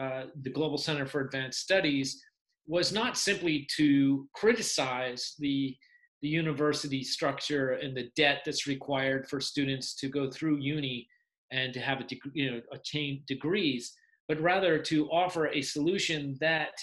uh, 0.00 0.26
the 0.42 0.50
global 0.50 0.78
center 0.78 1.04
for 1.04 1.22
advanced 1.22 1.58
studies 1.58 2.22
was 2.68 2.92
not 2.92 3.18
simply 3.18 3.66
to 3.76 4.28
criticize 4.34 5.34
the 5.40 5.76
the 6.22 6.28
university 6.28 7.02
structure 7.02 7.72
and 7.82 7.96
the 7.96 8.08
debt 8.14 8.42
that's 8.46 8.68
required 8.68 9.26
for 9.28 9.40
students 9.40 9.96
to 9.96 10.06
go 10.08 10.30
through 10.30 10.58
uni 10.58 11.08
and 11.50 11.74
to 11.74 11.80
have 11.80 11.98
a 11.98 12.04
degree, 12.04 12.30
you 12.36 12.48
know 12.52 12.60
attain 12.72 13.24
degrees, 13.26 13.92
but 14.28 14.40
rather 14.40 14.78
to 14.78 15.08
offer 15.10 15.48
a 15.48 15.60
solution 15.60 16.36
that 16.40 16.74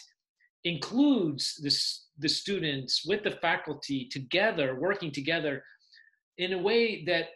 includes 0.66 1.44
this, 1.64 2.08
the 2.20 2.28
students 2.28 3.06
with 3.06 3.24
the 3.24 3.38
faculty 3.48 4.10
together, 4.12 4.78
working 4.78 5.14
together 5.14 5.64
in 6.38 6.52
a 6.52 6.62
way 6.70 7.06
that 7.06 7.28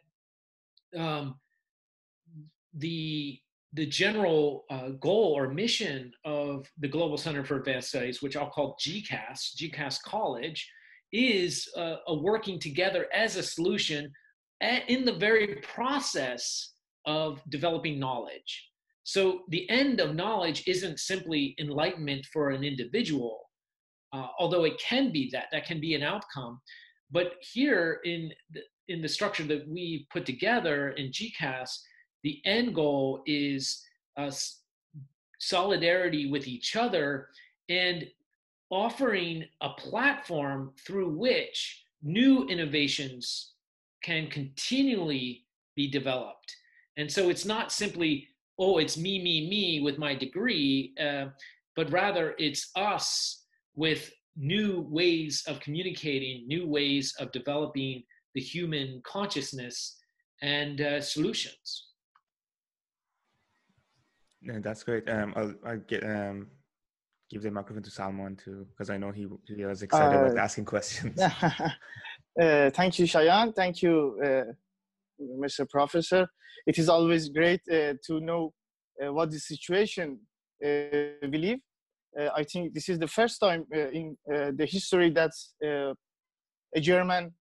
um, 1.00 1.36
the 2.76 3.40
the 3.74 3.86
general 3.86 4.64
uh, 4.70 4.90
goal 5.02 5.34
or 5.38 5.50
mission 5.50 6.10
of 6.24 6.66
the 6.80 6.88
Global 6.88 7.18
Center 7.18 7.44
for 7.44 7.58
Advanced 7.58 7.90
Studies, 7.90 8.22
which 8.22 8.38
I'll 8.38 8.50
call 8.50 8.78
GCAS, 8.80 9.54
GCAS 9.58 10.02
College, 10.02 10.72
is 11.12 11.68
uh, 11.76 11.98
a 12.08 12.16
working 12.16 12.58
together 12.58 13.08
as 13.14 13.36
a 13.36 13.44
solution 13.44 14.10
in 14.88 15.04
the 15.04 15.16
very 15.16 15.56
process 15.58 16.74
of 17.06 17.42
developing 17.50 18.00
knowledge. 18.00 18.70
So 19.04 19.42
the 19.50 19.70
end 19.70 20.00
of 20.00 20.16
knowledge 20.16 20.64
isn't 20.68 21.00
simply 21.00 21.56
enlightenment 21.60 22.26
for 22.34 22.50
an 22.50 22.64
individual, 22.64 23.40
uh, 24.14 24.28
although 24.40 24.64
it 24.64 24.80
can 24.80 25.12
be 25.12 25.30
that, 25.32 25.46
that 25.52 25.66
can 25.66 25.80
be 25.80 25.94
an 25.94 26.02
outcome. 26.02 26.60
But 27.12 27.34
here 27.54 28.00
in 28.04 28.32
the, 28.52 28.62
in 28.88 29.02
the 29.02 29.10
structure 29.10 29.44
that 29.44 29.68
we 29.68 30.08
put 30.12 30.26
together 30.26 30.90
in 30.92 31.12
GCAS, 31.12 31.70
the 32.26 32.42
end 32.44 32.74
goal 32.74 33.22
is 33.28 33.86
uh, 34.18 34.32
solidarity 35.40 36.26
with 36.28 36.48
each 36.48 36.76
other 36.76 37.28
and 37.70 38.08
offering 38.72 39.46
a 39.62 39.70
platform 39.70 40.74
through 40.86 41.10
which 41.10 41.86
new 42.02 42.48
innovations 42.48 43.52
can 44.04 44.28
continually 44.28 45.46
be 45.76 45.88
developed. 45.88 46.56
And 46.98 47.12
so 47.12 47.30
it's 47.30 47.46
not 47.46 47.72
simply, 47.72 48.28
oh, 48.58 48.80
it's 48.80 48.98
me, 48.98 49.22
me, 49.22 49.48
me 49.48 49.82
with 49.82 50.00
my 50.00 50.16
degree, 50.16 50.96
uh, 51.00 51.26
but 51.76 51.92
rather 51.92 52.34
it's 52.40 52.72
us 52.76 53.44
with 53.76 54.12
new 54.36 54.88
ways 54.90 55.44
of 55.46 55.60
communicating, 55.60 56.48
new 56.48 56.68
ways 56.68 57.14
of 57.20 57.32
developing 57.32 58.02
the 58.34 58.42
human 58.42 59.00
consciousness 59.06 59.98
and 60.42 60.82
uh, 60.82 61.00
solutions. 61.00 61.85
That's 64.46 64.84
great. 64.84 65.10
Um, 65.10 65.34
I'll, 65.36 65.54
I'll 65.66 65.80
get 65.80 66.04
um, 66.04 66.48
give 67.30 67.42
the 67.42 67.52
microphone 67.52 67.84
to 67.84 67.92
Salman 67.92 68.36
too, 68.36 68.68
because 68.70 68.90
I 68.90 68.98
know 68.98 69.12
he, 69.12 69.28
he 69.48 69.66
was 69.66 69.82
excited 69.82 70.16
uh, 70.16 70.26
about 70.26 70.38
asking 70.38 70.66
questions. 70.66 71.20
uh, 71.22 71.72
thank 72.40 73.00
you, 73.00 73.06
Shayan. 73.06 73.56
Thank 73.56 73.82
you, 73.82 74.20
uh, 74.24 74.52
Mr. 75.22 75.68
Professor. 75.70 76.28
It 76.68 76.78
is 76.78 76.90
always 76.90 77.30
great 77.30 77.62
uh, 77.72 77.94
to 78.06 78.20
know 78.20 78.54
uh, 79.04 79.12
what 79.12 79.32
the 79.32 79.40
situation 79.40 80.20
uh, 80.64 81.28
we 81.30 81.38
live. 81.38 81.60
I 82.34 82.46
think 82.46 82.74
this 82.74 82.88
is 82.88 82.98
the 82.98 83.10
first 83.10 83.42
time 83.42 83.66
in 83.74 84.16
the 84.26 84.66
history 84.66 85.10
that 85.10 85.32
a 85.62 86.80
German, 86.80 87.34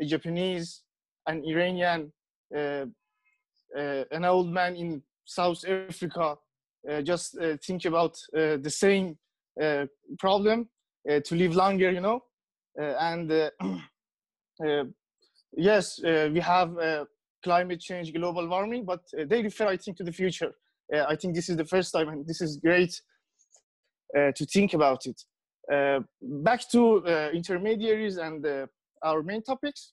a 0.00 0.04
Japanese, 0.04 0.82
an 1.28 1.44
Iranian, 1.44 2.12
an 2.52 4.24
old 4.24 4.50
man 4.50 4.74
in 4.74 5.04
South 5.24 5.64
Africa 5.66 6.36
uh, 6.88 7.00
just 7.00 7.38
uh, 7.38 7.56
think 7.64 7.84
about 7.84 8.16
uh, 8.36 8.56
the 8.56 8.70
same 8.70 9.16
problem 10.18 10.68
to 11.06 11.34
live 11.34 11.54
longer, 11.54 11.90
you 11.90 12.00
know. 12.00 12.20
and 12.78 13.30
yes, 15.56 16.00
we 16.02 16.40
have 16.40 16.74
climate 17.44 17.80
change, 17.80 18.14
global 18.14 18.48
warming, 18.48 18.84
but 18.86 19.00
they 19.28 19.42
refer, 19.42 19.66
I 19.66 19.76
think, 19.76 19.98
to 19.98 20.04
the 20.04 20.12
future. 20.12 20.52
I 20.94 21.16
think 21.16 21.34
this 21.34 21.50
is 21.50 21.56
the 21.58 21.66
first 21.66 21.92
time, 21.92 22.08
and 22.08 22.26
this 22.26 22.40
is 22.40 22.56
great 22.56 22.98
to 24.14 24.46
think 24.46 24.72
about 24.72 25.04
it. 25.04 25.22
back 26.22 26.60
to 26.70 27.04
intermediaries 27.34 28.16
and 28.16 28.46
our 29.02 29.22
main 29.22 29.42
topics. 29.42 29.92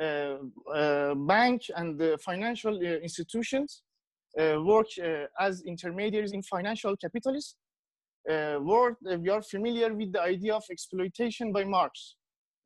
Uh, 0.00 0.36
uh, 0.72 1.12
bank 1.14 1.62
and 1.74 2.00
uh, 2.00 2.16
financial 2.18 2.80
institutions 2.80 3.82
uh, 3.82 3.87
work 4.36 4.86
uh, 5.02 5.24
as 5.40 5.62
intermediaries 5.62 6.32
in 6.32 6.42
financial 6.42 6.96
capitalists. 6.96 7.56
Uh, 8.28 8.58
work, 8.60 8.96
we 9.02 9.28
are 9.30 9.42
familiar 9.42 9.94
with 9.94 10.12
the 10.12 10.20
idea 10.20 10.54
of 10.54 10.62
exploitation 10.70 11.52
by 11.52 11.64
Marx. 11.64 12.16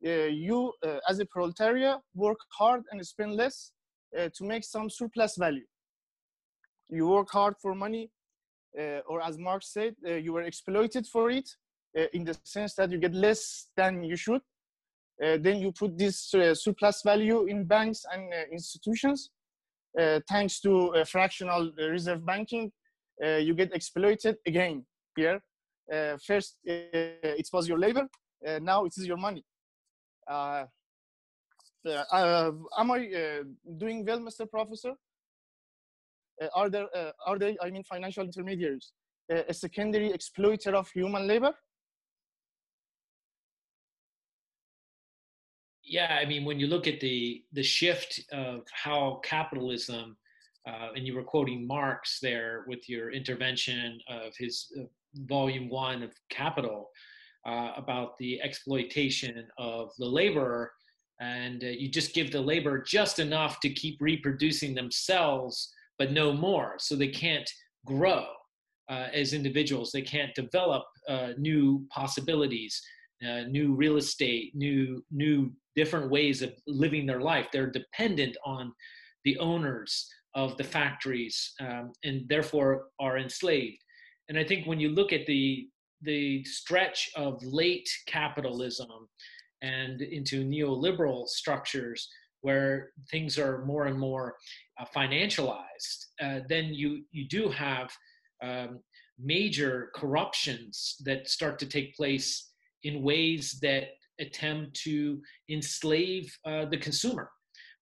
you, 0.02 0.72
as 1.08 1.20
a 1.20 1.26
proletariat, 1.26 1.98
work 2.14 2.38
hard 2.58 2.82
and 2.90 3.06
spend 3.06 3.36
less 3.36 3.72
to 4.36 4.44
make 4.44 4.64
some 4.64 4.90
surplus 4.90 5.36
value. 5.36 5.66
You 6.90 7.06
work 7.08 7.30
hard 7.30 7.54
for 7.62 7.74
money, 7.74 8.10
or 9.10 9.22
as 9.22 9.38
Marx 9.38 9.72
said, 9.72 9.94
you 10.24 10.32
were 10.32 10.42
exploited 10.42 11.06
for 11.06 11.30
it 11.30 11.48
in 12.12 12.24
the 12.24 12.36
sense 12.44 12.74
that 12.74 12.90
you 12.90 12.98
get 12.98 13.14
less 13.14 13.68
than 13.76 14.02
you 14.02 14.16
should. 14.16 14.42
Uh, 15.22 15.36
then 15.40 15.58
you 15.58 15.70
put 15.70 15.96
this 15.96 16.34
uh, 16.34 16.54
surplus 16.54 17.02
value 17.04 17.44
in 17.46 17.64
banks 17.64 18.04
and 18.12 18.32
uh, 18.32 18.36
institutions 18.50 19.30
uh, 19.30 19.41
Uh, 19.98 20.20
thanks 20.28 20.60
to 20.60 20.94
uh, 20.94 21.04
fractional 21.04 21.70
uh, 21.78 21.88
reserve 21.88 22.24
banking, 22.24 22.72
uh, 23.22 23.36
you 23.36 23.54
get 23.54 23.74
exploited 23.74 24.36
again 24.46 24.86
here. 25.16 25.40
Uh, 25.92 26.16
first, 26.26 26.56
it 26.64 27.46
was 27.52 27.68
your 27.68 27.78
labor. 27.78 28.08
now 28.60 28.84
it 28.84 28.94
is 28.96 29.06
your 29.06 29.18
money. 29.18 29.44
am 30.28 30.68
I 32.90 33.42
doing 33.76 34.04
well, 34.06 34.20
Mr. 34.20 34.48
Professor? 34.48 34.94
are 36.54 36.70
there 36.70 36.88
are 37.26 37.38
they? 37.38 37.56
I 37.62 37.70
mean, 37.70 37.84
financial 37.84 38.24
intermediaries. 38.24 38.92
a 39.28 39.54
secondary 39.54 40.10
exploiter 40.12 40.74
of 40.74 40.88
human 40.90 41.26
labor? 41.26 41.52
Yeah, 45.92 46.18
I 46.18 46.24
mean, 46.24 46.46
when 46.46 46.58
you 46.58 46.68
look 46.68 46.86
at 46.86 47.00
the 47.00 47.42
the 47.52 47.62
shift 47.62 48.18
of 48.32 48.62
how 48.72 49.20
capitalism, 49.22 50.16
uh, 50.66 50.88
and 50.96 51.06
you 51.06 51.14
were 51.14 51.22
quoting 51.22 51.66
Marx 51.66 52.18
there 52.18 52.64
with 52.66 52.88
your 52.88 53.12
intervention 53.12 54.00
of 54.08 54.32
his 54.38 54.72
uh, 54.80 54.84
volume 55.26 55.68
one 55.68 56.02
of 56.02 56.10
Capital 56.30 56.88
uh, 57.46 57.72
about 57.76 58.16
the 58.16 58.40
exploitation 58.40 59.46
of 59.58 59.90
the 59.98 60.06
laborer, 60.06 60.72
and 61.20 61.62
uh, 61.62 61.66
you 61.66 61.90
just 61.90 62.14
give 62.14 62.32
the 62.32 62.40
laborer 62.40 62.78
just 62.78 63.18
enough 63.18 63.60
to 63.60 63.68
keep 63.68 64.00
reproducing 64.00 64.74
themselves, 64.74 65.74
but 65.98 66.10
no 66.10 66.32
more, 66.32 66.76
so 66.78 66.96
they 66.96 67.08
can't 67.08 67.50
grow 67.84 68.24
uh, 68.88 69.08
as 69.12 69.34
individuals. 69.34 69.90
They 69.92 70.00
can't 70.00 70.34
develop 70.34 70.84
uh, 71.06 71.32
new 71.36 71.84
possibilities, 71.90 72.80
uh, 73.26 73.42
new 73.48 73.74
real 73.74 73.96
estate, 73.96 74.54
new 74.54 75.04
new 75.10 75.52
different 75.76 76.10
ways 76.10 76.42
of 76.42 76.52
living 76.66 77.06
their 77.06 77.20
life. 77.20 77.48
They're 77.52 77.70
dependent 77.70 78.36
on 78.44 78.72
the 79.24 79.38
owners 79.38 80.08
of 80.34 80.56
the 80.56 80.64
factories 80.64 81.52
um, 81.60 81.92
and 82.04 82.28
therefore 82.28 82.86
are 83.00 83.18
enslaved. 83.18 83.78
And 84.28 84.38
I 84.38 84.44
think 84.44 84.66
when 84.66 84.80
you 84.80 84.90
look 84.90 85.12
at 85.12 85.26
the 85.26 85.68
the 86.02 86.44
stretch 86.44 87.10
of 87.14 87.42
late 87.44 87.88
capitalism 88.06 88.88
and 89.62 90.02
into 90.02 90.44
neoliberal 90.44 91.28
structures 91.28 92.08
where 92.40 92.90
things 93.08 93.38
are 93.38 93.64
more 93.64 93.86
and 93.86 93.98
more 93.98 94.34
uh, 94.80 94.84
financialized, 94.94 96.06
uh, 96.20 96.40
then 96.48 96.74
you 96.74 97.04
you 97.12 97.28
do 97.28 97.48
have 97.48 97.90
um, 98.42 98.80
major 99.18 99.90
corruptions 99.94 100.96
that 101.04 101.28
start 101.28 101.58
to 101.60 101.66
take 101.66 101.94
place 101.94 102.51
in 102.84 103.02
ways 103.02 103.58
that 103.62 103.88
attempt 104.20 104.74
to 104.82 105.20
enslave 105.48 106.36
uh, 106.44 106.64
the 106.66 106.76
consumer 106.76 107.30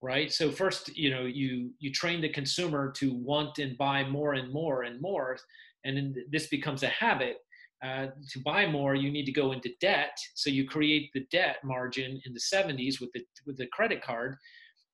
right? 0.03 0.33
So 0.33 0.51
first 0.51 0.97
you 0.97 1.11
know 1.11 1.27
you 1.27 1.73
you 1.79 1.93
train 1.93 2.21
the 2.21 2.29
consumer 2.29 2.93
to 2.97 3.15
want 3.15 3.59
and 3.59 3.77
buy 3.77 4.05
more 4.05 4.35
and 4.35 4.53
more 4.53 4.83
and 4.85 5.01
more 5.01 5.39
and 5.85 5.97
then 5.97 6.15
this 6.31 6.49
becomes 6.49 6.83
a 6.83 6.89
habit. 6.89 7.39
Uh, 7.83 8.09
to 8.31 8.39
buy 8.41 8.67
more 8.67 8.95
you 8.95 9.11
need 9.11 9.25
to 9.25 9.33
go 9.33 9.53
into 9.53 9.71
debt. 9.81 10.13
So 10.35 10.51
you 10.51 10.67
create 10.67 11.11
the 11.15 11.25
debt 11.31 11.57
margin 11.65 12.21
in 12.27 12.35
the 12.35 12.41
70s 12.41 13.01
with 13.01 13.11
the 13.15 13.23
with 13.47 13.57
the 13.57 13.69
credit 13.69 14.03
card. 14.03 14.37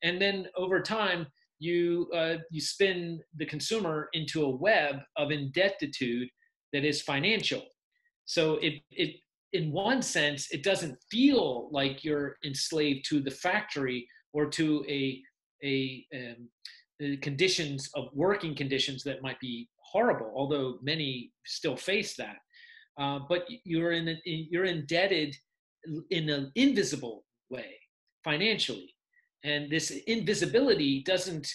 And 0.03 0.21
then 0.21 0.47
over 0.57 0.81
time 0.81 1.27
you 1.59 2.09
uh, 2.15 2.37
you 2.51 2.61
spin 2.61 3.21
the 3.37 3.47
consumer 3.47 4.09
into 4.13 4.45
a 4.45 4.49
web 4.49 4.97
of 5.17 5.31
indebtitude 5.31 6.29
that 6.73 6.85
is 6.85 7.03
financial. 7.03 7.63
So 8.25 8.57
it 8.57 8.75
it 8.91 9.17
in 9.53 9.73
one 9.73 10.03
sense 10.03 10.51
it 10.51 10.63
doesn't 10.63 10.97
feel 11.11 11.69
like 11.71 12.05
you're 12.05 12.37
enslaved 12.45 13.05
to 13.09 13.21
the 13.21 13.31
factory 13.31 14.07
or 14.33 14.47
to 14.47 14.85
a 14.89 15.23
a 15.65 16.05
um, 16.15 17.19
conditions 17.23 17.91
of 17.95 18.09
working 18.13 18.55
conditions 18.55 19.03
that 19.03 19.23
might 19.23 19.39
be 19.41 19.69
horrible, 19.79 20.33
although 20.35 20.79
many 20.83 21.31
still 21.45 21.77
face 21.77 22.17
that. 22.17 22.37
Uh, 22.99 23.21
but 23.29 23.47
you're 23.65 23.93
in, 23.93 24.09
a, 24.09 24.21
you're 24.25 24.65
indebted 24.65 25.35
in 26.11 26.29
an 26.29 26.51
invisible 26.55 27.25
way 27.51 27.77
financially 28.25 28.97
and 29.47 29.71
this 29.71 29.91
invisibility 30.07 31.03
doesn't 31.05 31.49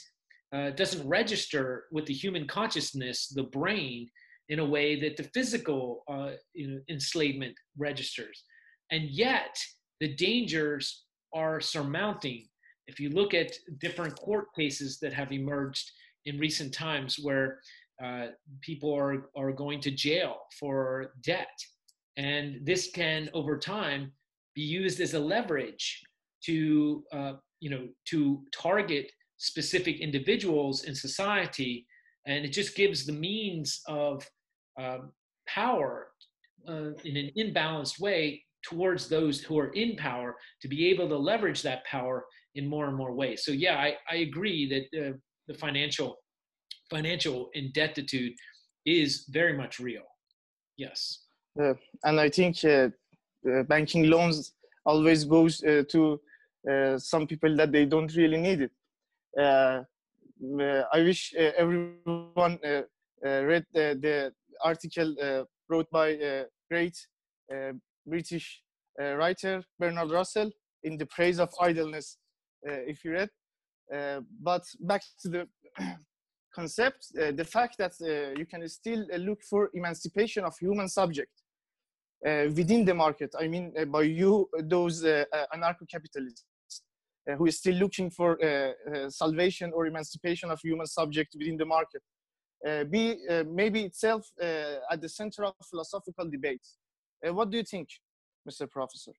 uh, 0.54 0.70
doesn't 0.72 1.08
register 1.08 1.86
with 1.92 2.06
the 2.06 2.14
human 2.14 2.46
consciousness, 2.46 3.30
the 3.30 3.44
brain, 3.44 4.10
in 4.52 4.60
a 4.60 4.66
way 4.66 5.00
that 5.00 5.16
the 5.16 5.30
physical 5.34 6.04
uh, 6.12 6.32
you 6.54 6.68
know, 6.68 6.80
enslavement 6.90 7.56
registers. 7.78 8.44
And 8.92 9.10
yet, 9.10 9.56
the 10.02 10.14
dangers 10.14 11.06
are 11.34 11.62
surmounting. 11.62 12.48
If 12.86 13.00
you 13.00 13.10
look 13.12 13.34
at 13.34 13.54
different 13.80 14.14
court 14.18 14.48
cases 14.54 15.00
that 15.00 15.14
have 15.14 15.32
emerged 15.32 15.90
in 16.26 16.38
recent 16.38 16.74
times 16.74 17.18
where 17.18 17.60
uh, 18.04 18.28
people 18.60 18.94
are, 18.94 19.30
are 19.38 19.54
going 19.54 19.80
to 19.82 19.92
jail 19.92 20.36
for 20.60 21.14
debt, 21.24 21.58
and 22.18 22.60
this 22.66 22.92
can, 22.94 23.30
over 23.34 23.58
time, 23.58 24.12
be 24.54 24.64
used 24.64 25.00
as 25.00 25.14
a 25.14 25.20
leverage 25.20 26.04
to 26.44 27.06
uh, 27.14 27.34
you 27.62 27.70
know 27.70 27.88
to 28.06 28.44
target 28.54 29.10
specific 29.38 30.02
individuals 30.02 30.84
in 30.84 30.94
society 30.94 31.86
and 32.26 32.46
it 32.46 32.50
just 32.50 32.76
gives 32.76 33.06
the 33.06 33.14
means 33.14 33.82
of 33.88 34.28
um, 34.80 35.12
power 35.48 36.12
uh, 36.68 36.92
in 37.04 37.18
an 37.18 37.32
imbalanced 37.38 38.00
way 38.00 38.44
towards 38.64 39.10
those 39.10 39.42
who 39.42 39.58
are 39.58 39.70
in 39.70 39.96
power 39.96 40.36
to 40.62 40.68
be 40.68 40.88
able 40.90 41.10
to 41.10 41.18
leverage 41.18 41.62
that 41.64 41.84
power 41.86 42.26
in 42.56 42.68
more 42.68 42.88
and 42.88 42.96
more 42.96 43.14
ways. 43.14 43.44
So 43.44 43.52
yeah 43.52 43.78
i, 43.78 43.96
I 44.10 44.18
agree 44.18 44.70
that 44.70 44.86
uh, 45.00 45.14
the 45.48 45.54
financial 45.56 46.18
financial 46.90 47.50
indebtitude 47.54 48.34
is 48.86 49.26
very 49.30 49.58
much 49.58 49.80
real. 49.80 50.04
Yes. 50.78 51.24
Uh, 51.60 51.74
and 52.04 52.20
i 52.20 52.30
think 52.30 52.64
uh, 52.64 52.90
banking 53.68 54.10
loans 54.10 54.54
always 54.86 55.26
goes 55.26 55.64
uh, 55.64 55.84
to 55.90 56.20
uh, 56.70 56.98
some 56.98 57.26
people 57.28 57.56
that 57.56 57.72
they 57.72 57.86
don't 57.86 58.16
really 58.16 58.38
need 58.38 58.62
it. 58.62 58.72
Uh, 59.38 59.84
uh, 60.60 60.84
I 60.94 61.02
wish 61.02 61.34
everyone 61.36 62.60
read 63.24 63.66
the 63.74 64.34
article 64.64 65.16
wrote 65.70 65.90
by 65.92 66.10
a 66.10 66.46
great 66.70 66.98
British 68.06 68.62
writer 69.00 69.64
Bertrand 69.80 70.12
Russell 70.12 70.52
in 70.84 70.98
the 70.98 71.06
praise 71.06 71.40
of 71.40 71.50
idleness. 71.60 72.18
if 72.64 73.04
you 73.04 73.12
read, 73.12 73.30
but 74.40 74.64
back 74.80 75.02
to 75.22 75.30
the 75.30 75.48
concept, 76.56 77.08
uh, 77.22 77.32
the 77.32 77.46
fact 77.46 77.78
that 77.78 77.94
uh, 78.02 78.38
you 78.38 78.46
can 78.46 78.68
still 78.68 79.06
uh, 79.14 79.18
look 79.18 79.42
for 79.50 79.70
emancipation 79.74 80.44
of 80.44 80.54
human 80.60 80.88
subject 80.88 81.32
within 82.24 82.86
the 82.86 82.94
market. 82.94 83.34
I 83.40 83.48
mean, 83.48 83.74
by 83.88 84.04
you, 84.04 84.48
those 84.60 85.04
anarcho-capitalists 85.04 86.46
uh, 87.30 87.36
who 87.36 87.46
is 87.46 87.58
still 87.60 87.76
looking 87.76 88.10
for 88.10 88.44
uh, 88.44 88.72
uh, 88.92 89.10
salvation 89.10 89.72
or 89.76 89.86
emancipation 89.86 90.50
of 90.50 90.60
human 90.60 90.88
subject 90.88 91.36
within 91.38 91.56
the 91.56 91.66
market. 91.66 92.02
Uh, 92.68 92.84
be 92.84 93.18
uh, 93.28 93.44
maybe 93.50 93.82
itself 93.82 94.30
uh, 94.40 94.76
at 94.92 95.02
the 95.02 95.10
center 95.10 95.46
of 95.46 95.54
philosophical 95.68 96.30
debates. 96.30 96.78
what 97.24 97.50
do 97.50 97.58
you 97.58 97.64
think, 97.64 97.90
Mr. 98.48 98.70
Professor? 98.70 99.14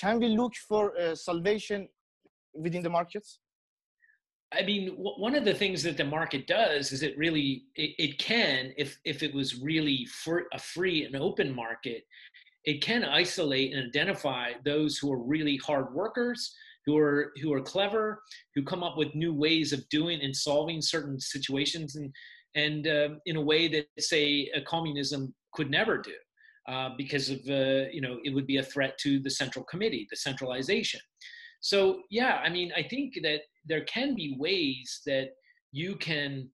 can 0.00 0.18
we 0.18 0.28
look 0.28 0.54
for 0.68 0.92
salvation 1.14 1.88
within 2.52 2.82
the 2.82 2.90
markets? 2.90 3.38
I 4.52 4.62
mean, 4.62 4.88
one 4.96 5.34
of 5.34 5.44
the 5.44 5.54
things 5.54 5.82
that 5.82 5.96
the 5.96 6.04
market 6.04 6.46
does 6.46 6.90
is 6.90 7.02
it 7.02 7.18
really 7.18 7.64
it, 7.76 7.90
it 7.98 8.18
can, 8.18 8.72
if 8.78 8.98
if 9.04 9.22
it 9.22 9.34
was 9.34 9.60
really 9.60 10.06
for 10.06 10.46
a 10.52 10.58
free 10.58 11.04
and 11.04 11.14
open 11.16 11.54
market, 11.54 12.04
it 12.64 12.80
can 12.80 13.04
isolate 13.04 13.74
and 13.74 13.86
identify 13.86 14.52
those 14.64 14.96
who 14.96 15.12
are 15.12 15.22
really 15.22 15.58
hard 15.58 15.92
workers, 15.92 16.54
who 16.86 16.96
are 16.96 17.32
who 17.42 17.52
are 17.52 17.60
clever, 17.60 18.22
who 18.54 18.62
come 18.62 18.82
up 18.82 18.96
with 18.96 19.14
new 19.14 19.34
ways 19.34 19.72
of 19.74 19.86
doing 19.90 20.22
and 20.22 20.34
solving 20.34 20.80
certain 20.80 21.20
situations, 21.20 21.96
and 21.96 22.10
and 22.54 22.86
uh, 22.86 23.08
in 23.26 23.36
a 23.36 23.40
way 23.40 23.68
that 23.68 23.86
say 23.98 24.50
communism 24.66 25.34
could 25.52 25.70
never 25.70 25.98
do, 25.98 26.14
uh, 26.68 26.90
because 26.96 27.30
of 27.30 27.38
uh, 27.48 27.88
you 27.92 28.00
know 28.00 28.18
it 28.24 28.34
would 28.34 28.46
be 28.46 28.58
a 28.58 28.62
threat 28.62 28.96
to 28.98 29.20
the 29.20 29.30
central 29.30 29.64
committee, 29.64 30.06
the 30.10 30.16
centralization. 30.16 31.00
So 31.60 32.02
yeah, 32.10 32.40
I 32.44 32.48
mean 32.48 32.72
I 32.76 32.82
think 32.82 33.14
that 33.22 33.40
there 33.66 33.84
can 33.84 34.14
be 34.14 34.36
ways 34.38 35.00
that 35.06 35.30
you 35.72 35.96
can 35.96 36.50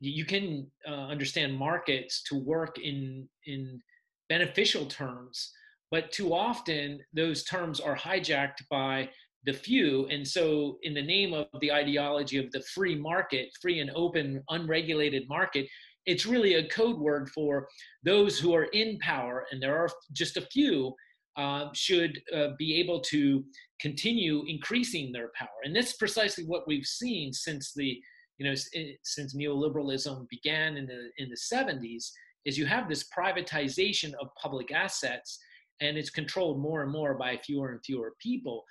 you 0.00 0.24
can 0.24 0.66
uh, 0.88 1.06
understand 1.06 1.54
markets 1.56 2.22
to 2.28 2.36
work 2.36 2.78
in 2.78 3.28
in 3.46 3.80
beneficial 4.28 4.86
terms 4.86 5.52
but 5.92 6.10
too 6.10 6.34
often 6.34 6.98
those 7.12 7.44
terms 7.44 7.78
are 7.78 7.94
hijacked 7.94 8.62
by 8.70 9.08
the 9.44 9.52
few. 9.52 10.06
And 10.06 10.26
so, 10.26 10.78
in 10.82 10.94
the 10.94 11.02
name 11.02 11.34
of 11.34 11.46
the 11.60 11.72
ideology 11.72 12.38
of 12.38 12.50
the 12.52 12.62
free 12.74 12.94
market, 12.94 13.50
free 13.60 13.80
and 13.80 13.90
open, 13.94 14.42
unregulated 14.50 15.28
market, 15.28 15.66
it's 16.06 16.26
really 16.26 16.54
a 16.54 16.68
code 16.68 16.98
word 16.98 17.30
for 17.30 17.68
those 18.04 18.38
who 18.38 18.54
are 18.54 18.64
in 18.64 18.98
power, 18.98 19.46
and 19.50 19.62
there 19.62 19.76
are 19.76 19.88
just 20.12 20.36
a 20.36 20.46
few, 20.52 20.94
uh, 21.36 21.68
should 21.74 22.20
uh, 22.34 22.48
be 22.58 22.76
able 22.76 23.00
to 23.00 23.44
continue 23.80 24.44
increasing 24.46 25.12
their 25.12 25.30
power. 25.34 25.48
And 25.64 25.74
that's 25.74 25.94
precisely 25.94 26.44
what 26.44 26.66
we've 26.66 26.86
seen 26.86 27.32
since 27.32 27.72
the, 27.74 28.00
you 28.38 28.46
know, 28.46 28.54
since 29.02 29.34
neoliberalism 29.34 30.28
began 30.28 30.76
in 30.76 30.86
the 30.86 31.10
in 31.18 31.28
the 31.28 31.36
70s. 31.36 32.10
Is 32.44 32.58
you 32.58 32.66
have 32.66 32.88
this 32.88 33.08
privatization 33.16 34.14
of 34.20 34.28
public 34.40 34.72
assets, 34.72 35.38
and 35.80 35.96
it's 35.96 36.10
controlled 36.10 36.58
more 36.58 36.82
and 36.82 36.90
more 36.90 37.14
by 37.14 37.36
fewer 37.36 37.70
and 37.70 37.80
fewer 37.84 38.14
people 38.20 38.64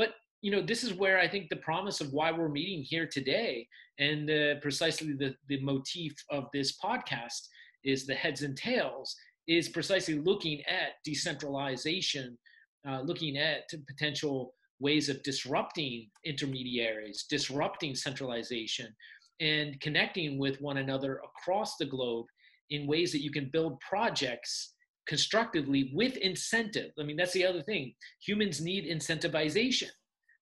but 0.00 0.14
you 0.40 0.50
know 0.50 0.62
this 0.62 0.82
is 0.82 0.94
where 0.94 1.18
i 1.24 1.28
think 1.28 1.48
the 1.48 1.64
promise 1.70 2.00
of 2.00 2.12
why 2.12 2.28
we're 2.32 2.56
meeting 2.60 2.82
here 2.82 3.06
today 3.06 3.66
and 3.98 4.30
uh, 4.30 4.54
precisely 4.62 5.12
the, 5.12 5.34
the 5.48 5.60
motif 5.60 6.14
of 6.30 6.44
this 6.54 6.70
podcast 6.82 7.42
is 7.84 8.06
the 8.06 8.14
heads 8.14 8.42
and 8.42 8.56
tails 8.56 9.14
is 9.46 9.68
precisely 9.68 10.14
looking 10.14 10.62
at 10.66 11.02
decentralization, 11.04 12.38
uh, 12.88 13.00
looking 13.00 13.36
at 13.36 13.68
potential 13.88 14.54
ways 14.78 15.08
of 15.08 15.22
disrupting 15.22 16.08
intermediaries, 16.24 17.26
disrupting 17.28 17.94
centralization, 17.94 18.94
and 19.40 19.80
connecting 19.80 20.38
with 20.38 20.60
one 20.60 20.78
another 20.78 21.20
across 21.24 21.76
the 21.76 21.84
globe 21.84 22.26
in 22.70 22.86
ways 22.86 23.10
that 23.12 23.22
you 23.22 23.30
can 23.30 23.50
build 23.52 23.80
projects 23.80 24.74
constructively 25.06 25.90
with 25.94 26.16
incentive. 26.18 26.92
I 26.98 27.02
mean, 27.02 27.16
that's 27.16 27.32
the 27.32 27.46
other 27.46 27.62
thing. 27.62 27.94
Humans 28.26 28.60
need 28.60 28.84
incentivization. 28.86 29.88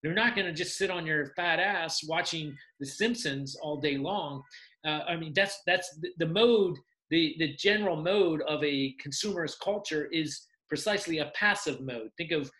They're 0.02 0.14
not 0.14 0.36
going 0.36 0.46
to 0.46 0.52
just 0.52 0.76
sit 0.76 0.90
on 0.90 1.06
your 1.06 1.32
fat 1.34 1.58
ass 1.58 2.04
watching 2.06 2.56
The 2.78 2.86
Simpsons 2.86 3.56
all 3.56 3.80
day 3.80 3.96
long. 3.96 4.42
Uh, 4.86 5.00
I 5.08 5.16
mean, 5.16 5.32
that's 5.34 5.60
that's 5.66 5.96
the, 6.00 6.10
the 6.18 6.26
mode. 6.26 6.76
The 7.10 7.34
the 7.38 7.54
general 7.54 7.96
mode 7.96 8.42
of 8.42 8.62
a 8.62 8.94
consumerist 9.04 9.56
culture 9.62 10.08
is 10.12 10.46
precisely 10.68 11.18
a 11.18 11.32
passive 11.34 11.80
mode. 11.80 12.10
Think 12.16 12.32
of 12.32 12.50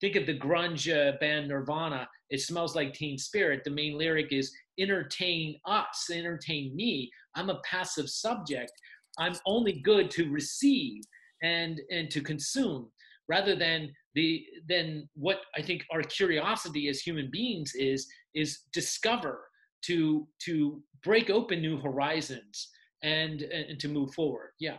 think 0.00 0.16
of 0.16 0.26
the 0.26 0.38
grunge 0.38 0.92
uh, 0.92 1.16
band 1.18 1.48
Nirvana. 1.48 2.08
It 2.28 2.40
smells 2.40 2.74
like 2.76 2.92
Teen 2.92 3.16
Spirit. 3.16 3.62
The 3.64 3.70
main 3.70 3.96
lyric 3.96 4.32
is 4.32 4.52
entertain 4.78 5.58
us, 5.64 6.10
entertain 6.12 6.74
me. 6.74 7.10
I'm 7.34 7.50
a 7.50 7.60
passive 7.64 8.10
subject. 8.10 8.72
I'm 9.18 9.34
only 9.46 9.80
good 9.80 10.10
to 10.12 10.30
receive 10.30 11.02
and 11.42 11.80
and 11.90 12.10
to 12.10 12.20
consume 12.20 12.90
rather 13.28 13.54
than 13.54 13.90
the 14.14 14.44
then 14.68 15.08
what 15.14 15.38
I 15.56 15.62
think 15.62 15.84
our 15.92 16.02
curiosity 16.02 16.88
as 16.88 17.00
human 17.00 17.30
beings 17.30 17.72
is 17.74 18.06
is 18.34 18.60
discover 18.72 19.40
to 19.86 20.26
to 20.46 20.82
break 21.02 21.30
open 21.30 21.60
new 21.60 21.78
horizons 21.78 22.68
and 23.02 23.42
and 23.42 23.78
to 23.80 23.88
move 23.88 24.12
forward. 24.14 24.50
Yeah. 24.58 24.78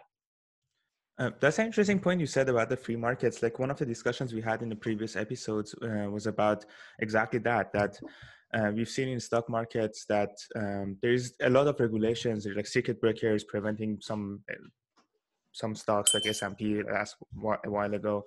Uh, 1.19 1.29
that's 1.39 1.59
an 1.59 1.67
interesting 1.67 1.99
point 1.99 2.19
you 2.19 2.25
said 2.25 2.49
about 2.49 2.69
the 2.69 2.77
free 2.77 2.95
markets. 2.95 3.43
Like 3.43 3.59
one 3.59 3.69
of 3.69 3.77
the 3.77 3.85
discussions 3.85 4.33
we 4.33 4.41
had 4.41 4.63
in 4.63 4.69
the 4.69 4.75
previous 4.75 5.15
episodes 5.15 5.75
uh, 5.83 6.09
was 6.09 6.25
about 6.25 6.65
exactly 6.99 7.39
that. 7.39 7.71
That 7.71 7.99
uh, 8.55 8.71
we've 8.73 8.89
seen 8.89 9.09
in 9.09 9.19
stock 9.19 9.47
markets 9.47 10.05
that 10.09 10.31
um, 10.55 10.97
there's 11.03 11.33
a 11.41 11.49
lot 11.49 11.67
of 11.67 11.79
regulations, 11.79 12.47
like 12.55 12.65
circuit 12.65 12.99
breakers 12.99 13.43
preventing 13.43 13.99
some 14.01 14.41
some 15.53 15.75
stocks 15.75 16.13
like 16.13 16.25
S&P 16.25 16.83
last 16.83 17.15
a 17.63 17.69
while 17.69 17.93
ago 17.93 18.25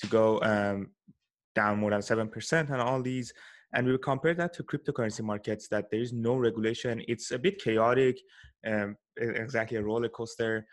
to 0.00 0.06
go 0.08 0.40
um, 0.42 0.90
down 1.54 1.78
more 1.78 1.90
than 1.90 2.02
seven 2.02 2.28
percent, 2.28 2.68
and 2.68 2.80
all 2.80 3.00
these. 3.00 3.32
And 3.72 3.86
we 3.86 3.98
compare 3.98 4.34
that 4.34 4.52
to 4.54 4.62
cryptocurrency 4.62 5.22
markets 5.22 5.68
that 5.68 5.90
there 5.90 6.00
is 6.00 6.12
no 6.12 6.36
regulation. 6.36 7.02
It's 7.08 7.30
a 7.30 7.38
bit 7.38 7.60
chaotic, 7.60 8.18
um, 8.66 8.96
exactly 9.16 9.76
a 9.76 9.82
roller 9.82 10.08
coaster. 10.08 10.66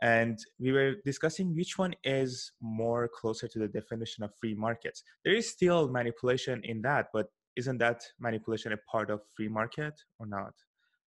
And 0.00 0.38
we 0.60 0.72
were 0.72 0.94
discussing 1.04 1.54
which 1.54 1.76
one 1.76 1.94
is 2.04 2.52
more 2.60 3.08
closer 3.08 3.48
to 3.48 3.58
the 3.58 3.68
definition 3.68 4.22
of 4.22 4.30
free 4.40 4.54
markets. 4.54 5.02
There 5.24 5.34
is 5.34 5.50
still 5.50 5.88
manipulation 5.88 6.62
in 6.64 6.82
that, 6.82 7.08
but 7.12 7.26
isn't 7.56 7.78
that 7.78 8.02
manipulation 8.20 8.72
a 8.72 8.76
part 8.90 9.10
of 9.10 9.20
free 9.36 9.48
market 9.48 9.94
or 10.20 10.26
not? 10.26 10.54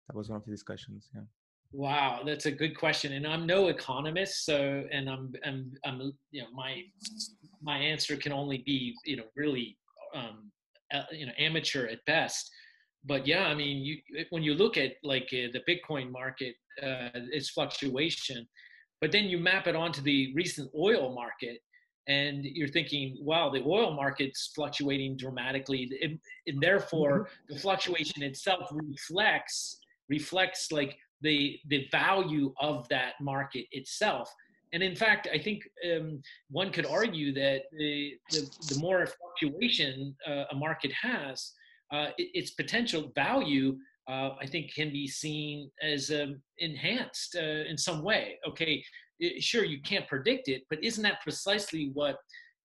That 0.07 0.17
was 0.17 0.29
one 0.29 0.37
of 0.37 0.45
the 0.45 0.51
discussions. 0.51 1.09
Yeah. 1.15 1.21
Wow, 1.73 2.21
that's 2.23 2.45
a 2.45 2.51
good 2.51 2.77
question, 2.77 3.13
and 3.13 3.25
I'm 3.25 3.47
no 3.47 3.67
economist, 3.67 4.45
so 4.45 4.83
and 4.91 5.09
I'm 5.09 5.33
I'm 5.43 5.71
I'm 5.83 6.13
you 6.29 6.43
know 6.43 6.47
my 6.53 6.83
my 7.63 7.77
answer 7.79 8.15
can 8.15 8.31
only 8.31 8.59
be 8.59 8.93
you 9.05 9.17
know 9.17 9.23
really 9.35 9.75
um, 10.13 10.51
you 11.11 11.25
know 11.25 11.31
amateur 11.39 11.87
at 11.87 12.05
best. 12.05 12.47
But 13.05 13.25
yeah, 13.25 13.47
I 13.47 13.55
mean, 13.55 13.83
you 13.83 13.97
when 14.29 14.43
you 14.43 14.53
look 14.53 14.77
at 14.77 14.93
like 15.03 15.27
uh, 15.33 15.49
the 15.51 15.61
Bitcoin 15.67 16.11
market, 16.11 16.53
uh, 16.81 17.09
its 17.31 17.49
fluctuation, 17.49 18.47
but 19.01 19.11
then 19.11 19.23
you 19.25 19.39
map 19.39 19.65
it 19.65 19.75
onto 19.75 20.03
the 20.03 20.31
recent 20.35 20.69
oil 20.77 21.15
market, 21.15 21.57
and 22.07 22.45
you're 22.45 22.67
thinking, 22.67 23.17
wow, 23.19 23.49
the 23.49 23.63
oil 23.65 23.95
market's 23.95 24.51
fluctuating 24.53 25.17
dramatically, 25.17 25.91
and, 26.03 26.19
and 26.45 26.61
therefore 26.61 27.21
mm-hmm. 27.21 27.55
the 27.55 27.59
fluctuation 27.59 28.21
itself 28.21 28.69
reflects 28.71 29.79
reflects 30.09 30.71
like 30.71 30.97
the 31.23 31.59
the 31.67 31.87
value 31.91 32.53
of 32.59 32.87
that 32.89 33.13
market 33.19 33.65
itself. 33.71 34.31
And 34.73 34.81
in 34.81 34.95
fact, 34.95 35.27
I 35.31 35.37
think 35.37 35.59
um, 35.89 36.21
one 36.49 36.71
could 36.71 36.87
argue 36.87 37.31
that 37.33 37.61
the, 37.77 38.13
the, 38.31 38.41
the 38.69 38.79
more 38.79 39.05
fluctuation 39.05 40.15
uh, 40.27 40.45
a 40.51 40.55
market 40.55 40.91
has, 40.91 41.51
uh, 41.93 42.07
it, 42.17 42.29
its 42.33 42.51
potential 42.51 43.11
value, 43.13 43.77
uh, 44.09 44.31
I 44.41 44.47
think, 44.47 44.73
can 44.73 44.89
be 44.91 45.07
seen 45.07 45.69
as 45.83 46.09
um, 46.09 46.41
enhanced 46.57 47.35
uh, 47.35 47.69
in 47.69 47.77
some 47.77 48.01
way. 48.03 48.39
Okay, 48.49 48.83
it, 49.19 49.43
sure, 49.43 49.63
you 49.63 49.79
can't 49.81 50.07
predict 50.07 50.47
it, 50.47 50.63
but 50.71 50.83
isn't 50.83 51.03
that 51.03 51.21
precisely 51.21 51.91
what 51.93 52.17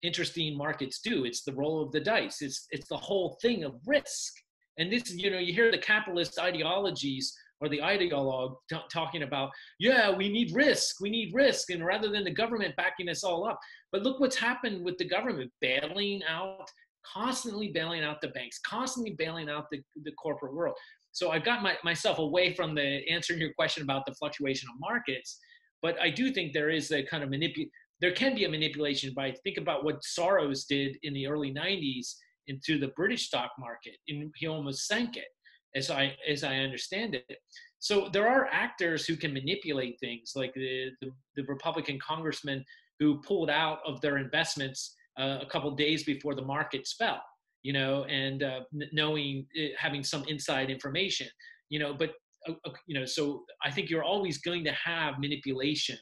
interesting 0.03 0.57
markets 0.57 1.01
do? 1.01 1.27
It's 1.27 1.43
the 1.45 1.55
roll 1.55 1.83
of 1.83 1.93
the 1.93 2.01
dice. 2.01 2.41
It's 2.41 2.67
it's 2.71 2.89
the 2.89 2.97
whole 2.97 3.37
thing 3.43 3.65
of 3.65 3.75
risk. 3.87 4.33
And 4.79 4.91
this, 4.93 5.11
you 5.11 5.31
know, 5.31 5.39
you 5.39 5.53
hear 5.53 5.71
the 5.71 5.79
capitalist 5.79 6.39
ideologies 6.39 7.37
or 7.61 7.69
the 7.69 7.79
ideologue 7.79 8.57
t- 8.71 8.77
talking 8.93 9.23
about, 9.23 9.51
yeah, 9.79 10.15
we 10.15 10.29
need 10.29 10.55
risk, 10.55 11.01
we 11.01 11.11
need 11.11 11.35
risk, 11.35 11.71
and 11.71 11.85
rather 11.85 12.09
than 12.09 12.25
the 12.25 12.31
government 12.31 12.77
backing 12.77 13.09
us 13.09 13.25
all 13.25 13.47
up. 13.47 13.59
But 13.93 14.03
look 14.03 14.21
what's 14.21 14.37
happened 14.37 14.85
with 14.85 14.99
the 14.99 15.09
government 15.09 15.51
bailing 15.61 16.23
out, 16.29 16.69
constantly 17.05 17.69
bailing 17.69 18.05
out 18.05 18.21
the 18.21 18.29
banks, 18.29 18.61
constantly 18.61 19.15
bailing 19.19 19.49
out 19.49 19.67
the, 19.71 19.81
the 20.05 20.13
corporate 20.13 20.55
world. 20.55 20.77
So 21.13 21.31
I've 21.31 21.45
got 21.45 21.63
my, 21.63 21.77
myself 21.83 22.19
away 22.19 22.55
from 22.55 22.75
the 22.75 23.01
answering 23.11 23.41
your 23.41 23.53
question 23.55 23.83
about 23.83 24.07
the 24.07 24.15
fluctuation 24.15 24.69
of 24.73 24.79
markets, 24.79 25.39
but 25.83 26.01
I 26.01 26.11
do 26.11 26.33
think 26.33 26.53
there 26.53 26.71
is 26.71 26.93
a 26.93 27.03
kind 27.05 27.25
of 27.25 27.31
manipulation. 27.31 27.71
There 28.01 28.13
can 28.13 28.37
be 28.37 28.45
a 28.45 28.49
manipulation 28.49 29.13
by 29.15 29.35
think 29.43 29.57
about 29.57 29.85
what 29.85 30.01
Soros 30.03 30.67
did 30.69 30.97
in 31.03 31.13
the 31.15 31.27
early 31.27 31.53
90s 31.53 32.15
into 32.47 32.79
the 32.79 32.89
British 32.97 33.27
stock 33.27 33.51
market, 33.59 33.97
and 34.07 34.33
he 34.37 34.47
almost 34.47 34.87
sank 34.87 35.17
it 35.17 35.27
as 35.75 35.91
I 35.91 36.17
as 36.29 36.45
I 36.45 36.57
understand 36.57 37.15
it. 37.15 37.39
So 37.79 38.09
there 38.13 38.29
are 38.29 38.49
actors 38.51 39.07
who 39.07 39.17
can 39.17 39.33
manipulate 39.33 39.99
things, 40.01 40.33
like 40.35 40.55
the 40.55 40.91
the, 41.01 41.11
the 41.37 41.45
Republican 41.45 41.99
congressman 42.07 42.65
who 42.99 43.21
pulled 43.23 43.51
out 43.51 43.79
of 43.87 44.01
their 44.01 44.19
investments 44.19 44.97
uh, 45.19 45.39
a 45.41 45.47
couple 45.47 45.71
days 45.73 46.05
before 46.05 46.35
the 46.35 46.43
markets 46.43 46.95
fell. 46.99 47.23
You 47.63 47.73
know, 47.73 48.05
and 48.05 48.43
uh, 48.43 48.61
knowing 48.93 49.47
uh, 49.59 49.69
having 49.77 50.05
some 50.05 50.25
inside 50.29 50.71
information. 50.71 51.29
You 51.71 51.81
know, 51.81 51.93
but 51.93 52.13
uh, 52.49 52.53
uh, 52.65 52.71
you 52.87 52.99
know, 52.99 53.05
so 53.05 53.45
I 53.65 53.71
think 53.71 53.91
you're 53.91 54.05
always 54.05 54.39
going 54.39 54.65
to 54.65 54.73
have 54.73 55.19
manipulation, 55.19 55.99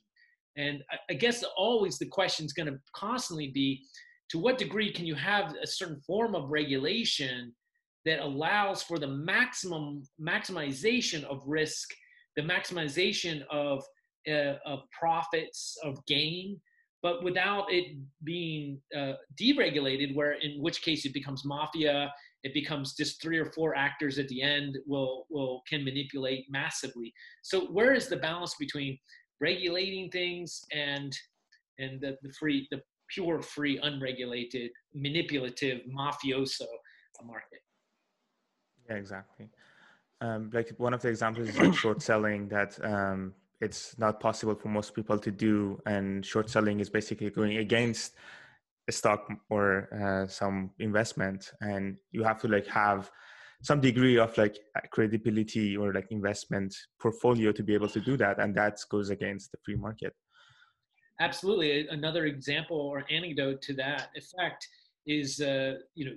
and 0.57 0.83
I, 0.91 0.97
I 1.11 1.15
guess 1.15 1.43
always 1.57 1.99
the 1.99 2.07
question 2.07 2.47
is 2.47 2.53
going 2.53 2.69
to 2.69 2.79
constantly 2.95 3.49
be, 3.49 3.83
to 4.31 4.39
what 4.39 4.59
degree 4.59 4.93
can 4.93 5.07
you 5.07 5.15
have 5.15 5.55
a 5.63 5.67
certain 5.67 6.01
form 6.07 6.35
of 6.35 6.51
regulation 6.51 7.55
that 8.07 8.21
allows 8.21 8.83
for 8.83 8.99
the 8.99 9.07
maximum 9.07 10.03
maximization 10.21 11.25
of 11.25 11.43
risk, 11.45 11.91
the 12.37 12.43
maximization 12.43 13.43
of 13.51 13.85
uh, 14.31 14.55
of 14.65 14.81
profits 14.99 15.77
of 15.85 16.05
gain, 16.07 16.61
but 17.03 17.23
without 17.23 17.71
it 17.71 17.97
being 18.25 18.81
uh, 18.97 19.13
deregulated, 19.41 20.15
where 20.15 20.33
in 20.33 20.63
which 20.63 20.83
case 20.83 21.05
it 21.05 21.13
becomes 21.13 21.45
mafia. 21.45 22.13
It 22.43 22.55
becomes 22.55 22.95
just 22.95 23.21
three 23.21 23.39
or 23.39 23.47
four 23.47 23.75
actors 23.75 24.21
at 24.21 24.29
the 24.29 24.41
end 24.41 24.79
will 24.87 25.27
will 25.31 25.63
can 25.69 25.85
manipulate 25.85 26.47
massively. 26.49 27.13
So 27.43 27.67
where 27.73 27.93
is 27.93 28.07
the 28.07 28.19
balance 28.19 28.55
between 28.57 28.97
regulating 29.41 30.11
things 30.11 30.63
and 30.73 31.13
and 31.81 32.01
the, 32.01 32.17
the 32.23 32.33
free 32.39 32.69
the 32.71 32.81
pure 33.13 33.43
free 33.43 33.81
unregulated 33.83 34.71
manipulative 34.95 35.81
mafioso 35.93 36.69
market 37.25 37.66
yeah, 38.89 38.97
exactly. 38.97 39.49
Um, 40.21 40.51
like 40.53 40.73
one 40.79 40.95
of 40.95 41.03
the 41.03 41.09
examples 41.09 41.49
is 41.49 41.59
like 41.59 41.75
short 41.85 42.03
selling 42.03 42.49
that 42.49 42.79
um, 42.85 43.35
it's 43.61 43.99
not 43.99 44.21
possible 44.21 44.55
for 44.55 44.69
most 44.69 44.95
people 44.95 45.19
to 45.19 45.31
do, 45.31 45.81
and 45.87 46.25
short 46.25 46.51
selling 46.51 46.81
is 46.81 46.91
basically 46.91 47.31
going 47.31 47.59
against 47.59 48.15
a 48.89 48.93
stock 48.93 49.29
or 49.51 49.89
uh, 49.93 50.27
some 50.29 50.71
investment, 50.79 51.53
and 51.61 51.97
you 52.13 52.23
have 52.23 52.41
to 52.41 52.49
like 52.49 52.67
have 52.67 53.11
some 53.63 53.81
degree 53.81 54.19
of 54.19 54.37
like 54.39 54.59
credibility 54.91 55.77
or 55.77 55.93
like 55.93 56.07
investment 56.11 56.75
portfolio 57.01 57.53
to 57.53 57.63
be 57.63 57.75
able 57.75 57.89
to 57.89 58.01
do 58.01 58.17
that, 58.17 58.39
and 58.39 58.55
that 58.55 58.79
goes 58.91 59.11
against 59.11 59.53
the 59.53 59.59
free 59.65 59.77
market. 59.77 60.15
Absolutely, 61.21 61.89
another 61.89 62.27
example 62.27 62.79
or 62.79 63.05
anecdote 63.11 63.63
to 63.63 63.75
that 63.75 64.11
effect 64.15 64.67
is 65.07 65.41
uh, 65.41 65.75
you 65.95 66.05
know 66.05 66.17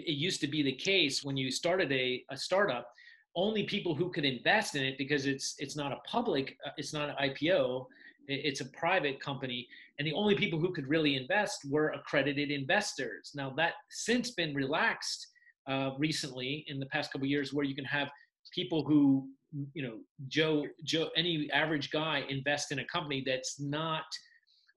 it 0.00 0.12
used 0.12 0.40
to 0.40 0.46
be 0.46 0.62
the 0.62 0.72
case 0.72 1.24
when 1.24 1.36
you 1.36 1.50
started 1.50 1.90
a, 1.92 2.24
a 2.30 2.36
startup 2.36 2.88
only 3.36 3.64
people 3.64 3.94
who 3.94 4.10
could 4.10 4.24
invest 4.24 4.74
in 4.74 4.82
it 4.82 4.96
because 4.98 5.26
it's 5.26 5.54
it's 5.58 5.76
not 5.76 5.92
a 5.92 5.98
public 6.06 6.56
uh, 6.66 6.70
it's 6.76 6.92
not 6.92 7.08
an 7.10 7.16
ipo 7.28 7.86
it's 8.26 8.60
a 8.60 8.66
private 8.66 9.20
company 9.20 9.66
and 9.98 10.06
the 10.06 10.12
only 10.12 10.34
people 10.34 10.58
who 10.58 10.72
could 10.72 10.86
really 10.86 11.16
invest 11.16 11.60
were 11.70 11.90
accredited 11.90 12.50
investors 12.50 13.32
now 13.34 13.52
that 13.56 13.74
since 13.90 14.32
been 14.32 14.54
relaxed 14.54 15.28
uh, 15.68 15.90
recently 15.98 16.64
in 16.68 16.78
the 16.80 16.86
past 16.86 17.12
couple 17.12 17.26
years 17.26 17.52
where 17.52 17.64
you 17.64 17.74
can 17.74 17.84
have 17.84 18.08
people 18.54 18.82
who 18.84 19.28
you 19.74 19.82
know 19.82 19.98
Joe 20.28 20.66
Joe 20.84 21.08
any 21.16 21.50
average 21.52 21.90
guy 21.90 22.24
invest 22.28 22.72
in 22.72 22.80
a 22.80 22.84
company 22.86 23.22
that's 23.26 23.60
not 23.60 24.04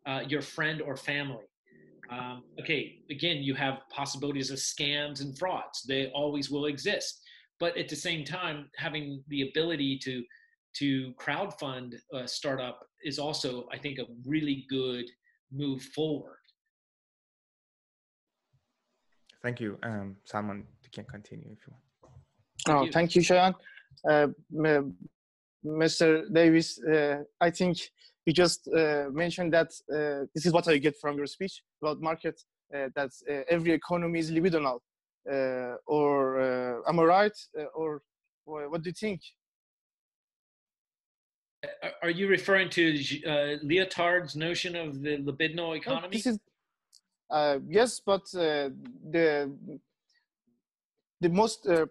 uh, 0.06 0.22
your 0.28 0.42
friend 0.42 0.82
or 0.82 0.96
family. 0.96 1.46
Um, 2.12 2.44
okay, 2.60 3.00
again, 3.10 3.38
you 3.38 3.56
have 3.56 3.80
possibilities 3.90 4.52
of 4.52 4.58
scams 4.58 5.22
and 5.22 5.38
frauds. 5.38 5.84
They 5.84 6.08
always 6.08 6.52
will 6.52 6.66
exist, 6.66 7.22
but 7.60 7.78
at 7.78 7.88
the 7.88 7.96
same 7.96 8.26
time, 8.26 8.70
having 8.76 9.24
the 9.30 9.50
ability 9.50 9.98
to 10.04 10.24
to 10.74 11.14
crowdfund 11.20 11.96
a 12.14 12.26
startup 12.26 12.80
is 13.04 13.20
also, 13.20 13.68
I 13.74 13.78
think, 13.78 14.00
a 14.00 14.06
really 14.26 14.66
good 14.70 15.06
move 15.52 15.82
forward. 15.82 16.38
Thank 19.44 19.60
you, 19.60 19.78
um, 19.84 20.16
Salman. 20.24 20.66
You 20.84 20.90
can 20.94 21.04
continue 21.06 21.50
if 21.52 21.60
you 21.68 21.74
want. 21.74 22.88
Oh, 22.88 22.92
thank 22.94 23.16
you, 23.16 23.22
Shayan. 23.22 23.54
Uh, 24.10 24.28
Mr. 25.66 26.34
Davis, 26.34 26.80
uh, 26.84 27.24
I 27.40 27.50
think 27.50 27.78
you 28.26 28.34
just 28.34 28.68
uh, 28.70 29.06
mentioned 29.12 29.54
that 29.54 29.72
uh, 29.94 30.26
this 30.34 30.46
is 30.46 30.54
what 30.54 30.68
I 30.70 30.78
get 30.78 30.96
from 31.02 31.18
your 31.18 31.28
speech 31.28 31.62
about 31.82 32.02
market, 32.02 32.42
uh, 32.74 32.88
that 32.96 33.12
uh, 33.30 33.42
every 33.50 33.72
economy 33.72 34.20
is 34.20 34.32
libidinal. 34.32 34.80
or 35.88 36.84
am 36.88 37.00
I 37.00 37.04
right? 37.04 37.38
or 37.76 38.02
what 38.46 38.82
do 38.82 38.90
you 38.90 38.94
think? 38.94 39.22
Are 42.02 42.10
you 42.10 42.28
referring 42.28 42.70
to 42.72 42.94
Lyotard's 43.64 44.36
notion 44.36 44.76
of 44.76 45.02
the 45.02 45.18
libidinal 45.18 45.78
economy? 45.78 46.18
this 46.18 46.26
is, 46.26 46.40
yes, 47.68 48.02
but 48.04 48.26
the 48.32 49.54
the 51.22 51.30
most 51.30 51.68
uh, 51.68 51.86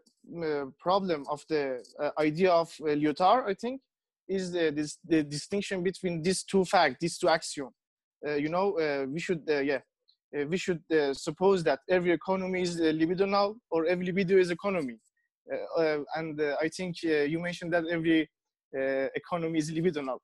uh, 0.44 0.66
problem 0.78 1.24
of 1.30 1.44
the 1.48 1.82
uh, 1.98 2.10
idea 2.18 2.50
of 2.50 2.68
Lyotard, 2.80 3.48
I 3.48 3.54
think, 3.54 3.80
is 4.28 4.52
the, 4.52 4.70
this, 4.70 4.98
the 5.06 5.22
distinction 5.22 5.82
between 5.82 6.20
these 6.20 6.42
two 6.42 6.64
facts, 6.64 6.96
these 7.00 7.16
two 7.16 7.28
axioms. 7.28 7.72
Uh, 8.26 8.34
you 8.34 8.48
know, 8.48 8.78
uh, 8.78 9.06
we 9.06 9.20
should, 9.20 9.42
uh, 9.48 9.60
yeah, 9.60 9.80
we 10.46 10.56
should 10.56 10.82
suppose 11.12 11.64
that 11.64 11.80
every 11.88 12.12
economy 12.12 12.62
is 12.62 12.80
libidinal 12.80 13.56
or 13.70 13.86
every 13.86 14.06
libido 14.06 14.36
is 14.36 14.50
economy. 14.50 14.96
and 16.16 16.40
I 16.40 16.68
think 16.68 17.02
you 17.02 17.38
mentioned 17.40 17.72
that 17.72 17.84
every 17.90 18.30
economy 19.20 19.58
is 19.58 19.70
libidinal. 19.72 20.18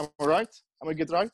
Am 0.00 0.08
I 0.20 0.24
right? 0.24 0.54
Am 0.82 0.88
I 0.88 0.94
get 0.94 1.10
right? 1.10 1.30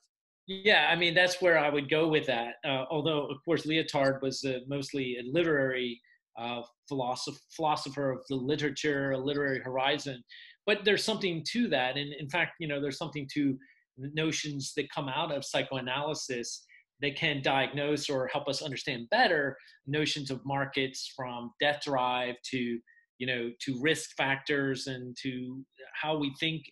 Yeah, 0.49 0.89
I 0.91 0.97
mean 0.97 1.15
that's 1.15 1.43
where 1.43 1.59
I 1.59 1.69
would 1.69 1.91
go 1.91 2.09
with 2.09 2.27
that. 2.27 2.55
Uh, 2.65 2.85
although, 2.91 3.27
of 3.27 3.37
course, 3.45 3.67
Lyotard 3.67 4.23
was 4.23 4.43
uh, 4.45 4.61
mostly 4.67 5.19
a 5.19 5.23
literary 5.31 6.01
uh, 6.39 6.63
philosopher 6.89 8.11
of 8.13 8.21
the 8.31 8.37
literature, 8.37 9.13
a 9.13 9.19
literary 9.19 9.61
horizon. 9.61 10.25
But 10.65 10.85
there's 10.85 11.05
something 11.05 11.45
to 11.53 11.69
that, 11.69 11.99
and 11.99 12.15
in 12.15 12.31
fact, 12.31 12.53
you 12.61 12.67
know, 12.67 12.81
there's 12.81 12.97
something 12.97 13.29
to 13.35 13.59
notions 13.99 14.73
that 14.77 14.91
come 14.91 15.09
out 15.09 15.35
of 15.35 15.45
psychoanalysis 15.45 16.65
that 17.01 17.17
can 17.17 17.41
diagnose 17.43 18.11
or 18.11 18.27
help 18.29 18.49
us 18.49 18.63
understand 18.63 19.07
better 19.11 19.57
notions 19.87 20.31
of 20.31 20.41
markets 20.45 21.13
from 21.17 21.51
death 21.61 21.81
drive 21.85 22.35
to 22.51 22.79
you 23.19 23.27
know 23.27 23.51
to 23.61 23.81
risk 23.81 24.11
factors 24.17 24.87
and 24.87 25.17
to 25.21 25.65
how 26.01 26.17
we 26.17 26.33
think 26.41 26.63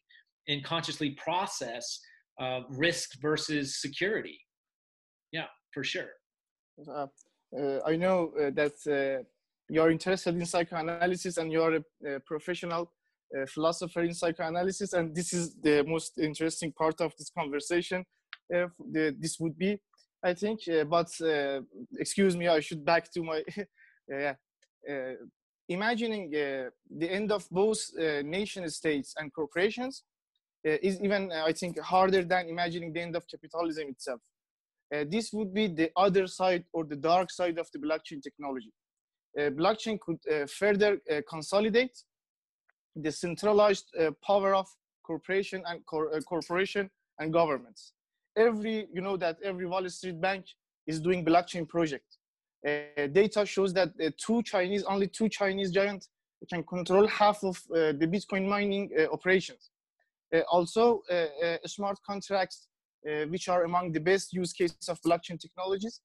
and 0.49 0.65
consciously 0.65 1.11
process 1.23 2.01
uh, 2.41 2.61
risk 2.71 3.11
versus 3.21 3.81
security. 3.81 4.39
Yeah 5.33 5.47
for 5.73 5.85
sure. 5.85 6.13
Uh, 6.89 7.07
uh, 7.59 7.81
i 7.87 7.95
know 7.97 8.33
uh, 8.41 8.51
that 8.61 8.77
uh, 8.99 9.23
you're 9.69 9.91
interested 9.91 10.35
in 10.35 10.45
psychoanalysis 10.47 11.37
and 11.39 11.51
you're 11.53 11.77
a, 11.77 12.15
a 12.15 12.21
professional 12.21 12.91
philosopher 13.53 14.03
in 14.03 14.15
psychoanalysis 14.15 14.93
and 14.93 15.15
this 15.15 15.33
is 15.33 15.55
the 15.63 15.83
most 15.85 16.19
interesting 16.19 16.73
part 16.73 17.01
of 17.01 17.13
this 17.19 17.31
conversation 17.31 18.05
uh, 18.55 18.67
the, 18.93 19.15
this 19.19 19.39
would 19.41 19.59
be 19.59 19.79
i 20.25 20.33
think 20.33 20.61
uh, 20.69 20.85
but 20.85 21.09
uh, 21.23 21.61
excuse 21.99 22.37
me 22.37 22.47
i 22.49 22.61
should 22.61 22.85
back 22.85 23.11
to 23.13 23.23
my 23.23 23.43
uh, 24.15 24.33
uh, 24.91 25.15
imagining 25.69 26.31
the 26.31 27.11
end 27.11 27.33
of 27.33 27.49
both 27.51 27.81
nation 28.25 28.69
states 28.69 29.15
and 29.19 29.33
corporations 29.33 30.05
is 30.65 31.01
even 31.01 31.33
i 31.33 31.53
think 31.53 31.79
harder 31.81 32.23
than 32.23 32.49
imagining 32.49 32.93
the 32.93 33.01
end 33.01 33.17
of 33.17 33.25
capitalism 33.29 33.89
itself. 33.89 34.21
This 35.15 35.33
would 35.33 35.53
be 35.53 35.67
the 35.67 35.91
other 35.97 36.29
side 36.29 36.65
or 36.73 36.85
the 36.85 36.95
dark 36.95 37.33
side 37.33 37.59
of 37.59 37.69
the 37.73 37.81
blockchain 37.81 38.23
technology. 38.23 38.73
Uh, 39.37 39.51
blockchain 39.51 40.01
could 40.01 40.19
uh, 40.33 40.47
further 40.47 40.99
uh, 41.11 41.21
consolidate 41.29 41.95
the 42.97 43.13
centralized 43.13 43.87
uh, 43.99 44.11
power 44.27 44.55
of 44.55 44.67
corporation 45.05 45.63
and 45.67 45.85
cor 45.87 46.15
uh, 46.15 46.21
corporation 46.21 46.91
and 47.19 47.33
governments. 47.33 47.93
Every, 48.37 48.89
you 48.93 49.01
know 49.01 49.17
that 49.17 49.37
every 49.43 49.67
Wall 49.67 49.89
Street 49.89 50.21
bank 50.21 50.45
is 50.87 51.01
doing 51.01 51.25
blockchain 51.25 51.69
project. 51.69 52.19
Uh, 52.67 53.07
data 53.13 53.47
shows 53.47 53.73
that 53.75 53.91
uh, 54.03 54.11
two 54.17 54.43
Chinese, 54.43 54.83
only 54.85 55.07
two 55.07 55.29
Chinese 55.29 55.71
giants 55.71 56.09
can 56.53 56.63
control 56.65 57.07
half 57.07 57.43
of 57.45 57.57
uh, 57.71 57.93
the 58.01 58.07
Bitcoin 58.15 58.47
mining 58.49 58.91
uh, 58.99 59.13
operations. 59.13 59.71
also, 60.51 61.03
smart 61.65 61.99
contracts, 62.11 62.59
which 63.33 63.47
are 63.49 63.63
among 63.71 63.93
the 63.93 64.01
best 64.11 64.27
use 64.33 64.53
cases 64.53 64.89
of 64.89 65.01
blockchain 65.07 65.39
technologies, 65.45 66.01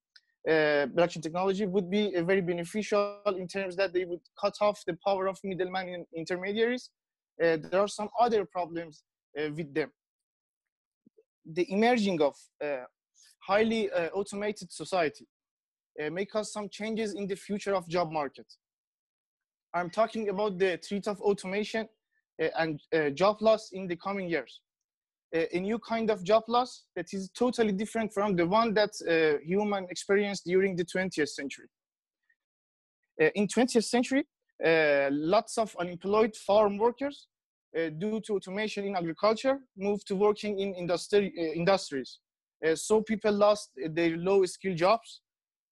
uh, 0.48 0.88
blockchain 0.88 1.22
technology 1.22 1.68
would 1.68 1.90
be 1.90 2.16
uh, 2.16 2.24
very 2.24 2.42
beneficial 2.42 3.20
in 3.38 3.48
terms 3.48 3.76
that 3.76 3.94
they 3.94 4.06
would 4.06 4.22
cut 4.40 4.56
off 4.60 4.82
the 4.88 4.98
power 5.06 5.28
of 5.28 5.38
middleman 5.44 6.04
intermediaries. 6.16 6.90
Uh, 7.42 7.58
there 7.62 7.80
are 7.80 7.88
some 7.88 8.10
other 8.20 8.44
problems 8.44 9.04
uh, 9.40 9.50
with 9.56 9.72
them. 9.74 9.92
The 11.46 11.72
emerging 11.72 12.22
of 12.22 12.36
uh, 12.64 12.86
highly 13.48 13.92
automated 13.92 14.72
society 14.72 15.28
may 16.12 16.26
cause 16.26 16.54
some 16.54 16.70
changes 16.70 17.14
in 17.14 17.28
the 17.28 17.36
future 17.36 17.76
of 17.76 17.88
job 17.88 18.12
market. 18.12 18.46
I'm 19.74 19.90
talking 19.90 20.30
about 20.30 20.58
the 20.58 20.78
threat 20.78 21.08
of 21.08 21.20
automation 21.22 21.88
and 22.40 22.80
job 23.16 23.42
loss 23.42 23.72
in 23.74 23.88
the 23.88 23.96
coming 23.96 24.30
years 24.30 24.62
a 25.34 25.60
new 25.60 25.80
kind 25.80 26.10
of 26.10 26.24
job 26.24 26.44
loss 26.48 26.84
that 26.96 27.14
is 27.14 27.30
totally 27.30 27.72
different 27.72 28.14
from 28.14 28.36
the 28.36 28.46
one 28.46 28.74
that 28.74 28.92
uh, 29.08 29.40
human 29.46 29.88
experienced 29.90 30.44
during 30.46 30.76
the 30.76 30.84
20th 30.84 31.30
century. 31.30 31.68
Uh, 33.22 33.30
in 33.36 33.48
20th 33.48 33.84
century, 33.84 34.26
uh, 34.66 35.10
lots 35.12 35.58
of 35.58 35.76
unemployed 35.80 36.36
farm 36.36 36.78
workers 36.78 37.28
uh, 37.78 37.90
due 37.90 38.20
to 38.22 38.34
automation 38.34 38.86
in 38.86 38.96
agriculture 38.96 39.60
moved 39.78 40.08
to 40.08 40.16
working 40.16 40.60
in 40.60 40.74
industri 40.74 41.32
uh, 41.38 41.42
industries. 41.54 42.20
Uh, 42.66 42.76
so 42.76 43.02
people 43.02 43.32
lost 43.32 43.72
their 43.92 44.18
low 44.18 44.46
skill 44.46 44.76
jobs 44.76 45.22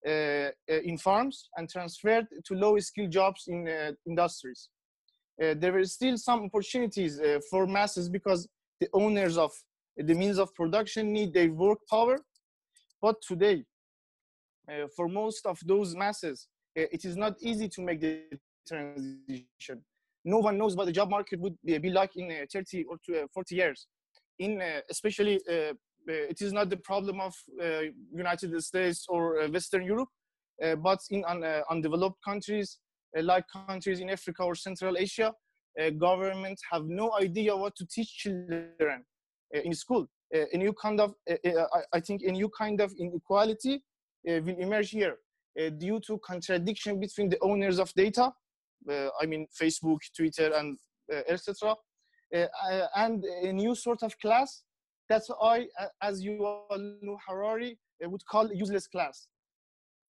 in 0.05 0.97
farms 0.97 1.49
and 1.57 1.69
transferred 1.69 2.25
to 2.45 2.53
low 2.55 2.79
skill 2.79 3.09
jobs 3.09 3.43
in 3.47 3.67
industries. 4.07 4.69
there 5.37 5.73
were 5.73 5.83
still 5.83 6.17
some 6.17 6.45
opportunities 6.45 7.19
for 7.49 7.67
masses 7.67 8.07
because 8.07 8.47
the 8.79 8.87
owners 8.93 9.37
of 9.37 9.51
the 9.97 10.13
means 10.13 10.39
of 10.39 10.53
production 10.55 11.11
need 11.11 11.33
their 11.33 11.51
work 11.51 11.79
power. 11.89 12.17
But 13.01 13.15
today, 13.27 13.63
uh, 14.69 14.87
for 14.95 15.07
most 15.07 15.45
of 15.45 15.59
those 15.65 15.95
masses, 15.95 16.47
uh, 16.77 16.83
it 16.91 17.05
is 17.05 17.17
not 17.17 17.35
easy 17.41 17.67
to 17.69 17.81
make 17.81 18.01
the 18.01 18.23
transition. 18.67 19.83
No 20.25 20.39
one 20.39 20.57
knows 20.57 20.75
what 20.75 20.85
the 20.85 20.91
job 20.91 21.09
market 21.09 21.39
would 21.39 21.55
be, 21.63 21.89
like 21.89 22.11
in 22.15 22.31
uh, 22.31 22.45
30 22.51 22.85
or 22.85 22.97
uh, 23.15 23.25
40 23.33 23.55
years. 23.55 23.87
In 24.37 24.61
uh, 24.61 24.81
especially, 24.89 25.39
uh, 25.49 25.73
it 26.07 26.41
is 26.41 26.53
not 26.53 26.69
the 26.69 26.77
problem 26.77 27.19
of 27.19 27.33
United 28.11 28.61
States 28.63 29.05
or 29.09 29.47
Western 29.49 29.83
Europe, 29.83 30.09
but 30.81 30.99
in 31.11 31.23
un, 31.25 31.43
undeveloped 31.69 32.17
countries 32.23 32.79
like 33.15 33.43
countries 33.67 33.99
in 33.99 34.09
Africa 34.09 34.43
or 34.43 34.55
Central 34.55 34.97
Asia, 34.97 35.33
uh, 35.79 35.89
governments 35.91 36.61
have 36.71 36.85
no 36.85 37.13
idea 37.19 37.55
what 37.55 37.75
to 37.75 37.85
teach 37.85 38.17
children 38.17 39.03
uh, 39.55 39.61
in 39.61 39.73
school. 39.73 40.07
Uh, 40.35 40.45
a 40.53 40.57
new 40.57 40.73
kind 40.73 40.99
of, 40.99 41.15
I 41.93 41.99
think, 41.99 42.21
a 42.21 42.31
new 42.31 42.49
kind 42.49 42.81
of 42.81 42.93
inequality 42.99 43.81
will 44.25 44.59
emerge 44.59 44.91
here 44.91 45.17
due 45.77 45.99
to 46.05 46.19
contradiction 46.19 46.99
between 46.99 47.29
the 47.29 47.39
owners 47.41 47.79
of 47.79 47.91
data. 47.93 48.31
I 48.87 49.25
mean, 49.25 49.47
Facebook, 49.59 49.99
Twitter, 50.15 50.53
and 50.55 50.77
etc. 51.27 51.75
and 52.95 53.25
a 53.43 53.51
new 53.51 53.73
sort 53.73 54.03
of 54.03 54.17
class 54.19 54.63
that's 55.09 55.27
why, 55.27 55.67
as 56.01 56.23
you 56.23 56.45
all 56.45 56.97
know, 57.01 57.17
Harari 57.27 57.77
would 58.01 58.23
call 58.25 58.53
useless 58.53 58.87
class. 58.87 59.27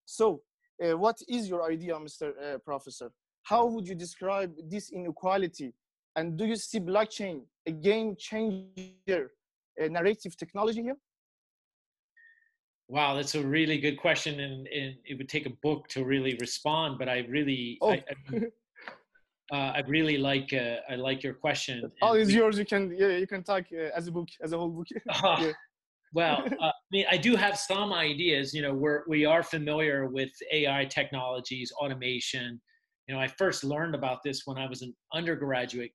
So, 0.05 0.43
uh, 0.85 0.99
what 0.99 1.17
is 1.29 1.49
your 1.49 1.71
idea, 1.71 1.95
Mr. 1.95 2.31
Uh, 2.31 2.59
Professor? 2.59 3.11
How 3.49 3.65
would 3.65 3.89
you 3.89 3.95
describe 3.95 4.53
this 4.69 4.91
inequality? 4.91 5.73
And 6.17 6.37
do 6.37 6.45
you 6.45 6.57
see 6.57 6.81
blockchain 6.81 7.45
a 7.67 7.73
game 7.73 8.15
changer, 8.19 9.31
a 9.79 9.89
narrative 9.89 10.37
technology 10.37 10.83
here? 10.83 10.99
Wow, 12.89 13.15
that's 13.15 13.35
a 13.35 13.43
really 13.47 13.79
good 13.79 13.99
question, 13.99 14.41
and, 14.41 14.67
and, 14.67 14.97
it 15.05 15.17
would 15.19 15.29
take 15.29 15.47
a 15.47 15.55
book 15.63 15.89
to 15.89 16.05
really 16.05 16.35
respond. 16.41 16.99
But 16.99 17.09
I 17.09 17.19
really, 17.37 17.79
oh. 17.81 17.93
I, 17.93 18.05
I, 18.11 18.37
uh, 19.57 19.73
I 19.77 19.81
really 19.87 20.19
like 20.19 20.53
uh, 20.53 20.77
I 20.91 20.95
like 20.97 21.23
your 21.23 21.35
question. 21.35 21.91
Is 22.03 22.29
we- 22.29 22.35
yours. 22.35 22.59
You 22.59 22.67
can 22.67 22.95
yeah, 22.99 23.17
you 23.23 23.27
can 23.27 23.43
talk 23.43 23.65
uh, 23.73 23.99
as 23.99 24.09
a 24.09 24.13
book 24.13 24.29
as 24.43 24.53
a 24.53 24.59
whole 24.59 24.71
book. 24.71 24.89
Yeah. 25.41 25.53
well, 26.15 26.39
uh, 26.63 26.67
I 26.67 26.91
mean, 26.91 27.07
I 27.11 27.19
do 27.19 27.37
have 27.37 27.59
some 27.59 27.93
ideas. 27.93 28.55
You 28.55 28.63
know, 28.63 28.75
we're 28.75 29.03
we 29.07 29.27
are 29.27 29.43
familiar 29.43 30.07
with 30.07 30.33
AI 30.53 30.87
technologies, 30.87 31.71
automation. 31.81 32.61
You 33.09 33.15
know, 33.15 33.21
I 33.21 33.27
first 33.27 33.65
learned 33.65 33.95
about 33.95 34.23
this 34.23 34.43
when 34.45 34.59
I 34.59 34.69
was 34.69 34.83
an 34.83 34.95
undergraduate 35.15 35.93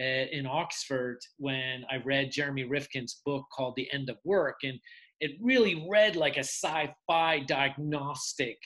uh, 0.00 0.26
in 0.32 0.46
Oxford 0.46 1.18
when 1.38 1.84
I 1.90 1.96
read 2.04 2.32
Jeremy 2.32 2.64
Rifkin's 2.64 3.20
book 3.26 3.44
called 3.52 3.74
The 3.76 3.92
End 3.92 4.08
of 4.08 4.16
Work, 4.24 4.56
and 4.62 4.78
it 5.20 5.32
really 5.40 5.86
read 5.90 6.16
like 6.16 6.36
a 6.36 6.40
sci-fi 6.40 7.40
diagnostic 7.40 8.56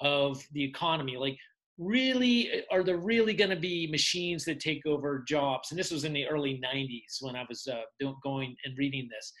of 0.00 0.42
the 0.52 0.62
economy. 0.62 1.16
Like, 1.16 1.36
really, 1.78 2.64
are 2.70 2.84
there 2.84 2.98
really 2.98 3.34
going 3.34 3.50
to 3.50 3.56
be 3.56 3.88
machines 3.90 4.44
that 4.44 4.60
take 4.60 4.86
over 4.86 5.24
jobs? 5.26 5.70
And 5.70 5.78
this 5.78 5.90
was 5.90 6.04
in 6.04 6.12
the 6.12 6.28
early 6.28 6.60
'90s 6.64 7.20
when 7.20 7.34
I 7.34 7.44
was 7.48 7.66
uh, 7.66 7.82
going 8.22 8.54
and 8.64 8.78
reading 8.78 9.08
this. 9.10 9.32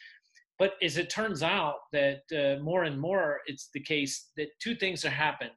But 0.58 0.74
as 0.82 0.98
it 0.98 1.10
turns 1.10 1.42
out, 1.42 1.76
that 1.92 2.22
uh, 2.36 2.62
more 2.62 2.84
and 2.84 3.00
more, 3.00 3.38
it's 3.46 3.70
the 3.72 3.80
case 3.80 4.30
that 4.36 4.48
two 4.60 4.74
things 4.74 5.02
have 5.04 5.12
happened. 5.12 5.50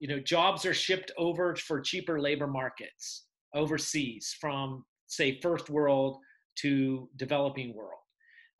You 0.00 0.08
know, 0.08 0.20
jobs 0.20 0.64
are 0.66 0.74
shipped 0.74 1.10
over 1.16 1.56
for 1.56 1.80
cheaper 1.80 2.20
labor 2.20 2.46
markets 2.46 3.26
overseas 3.54 4.36
from, 4.40 4.84
say, 5.06 5.40
first 5.40 5.70
world 5.70 6.18
to 6.56 7.08
developing 7.16 7.74
world 7.74 8.00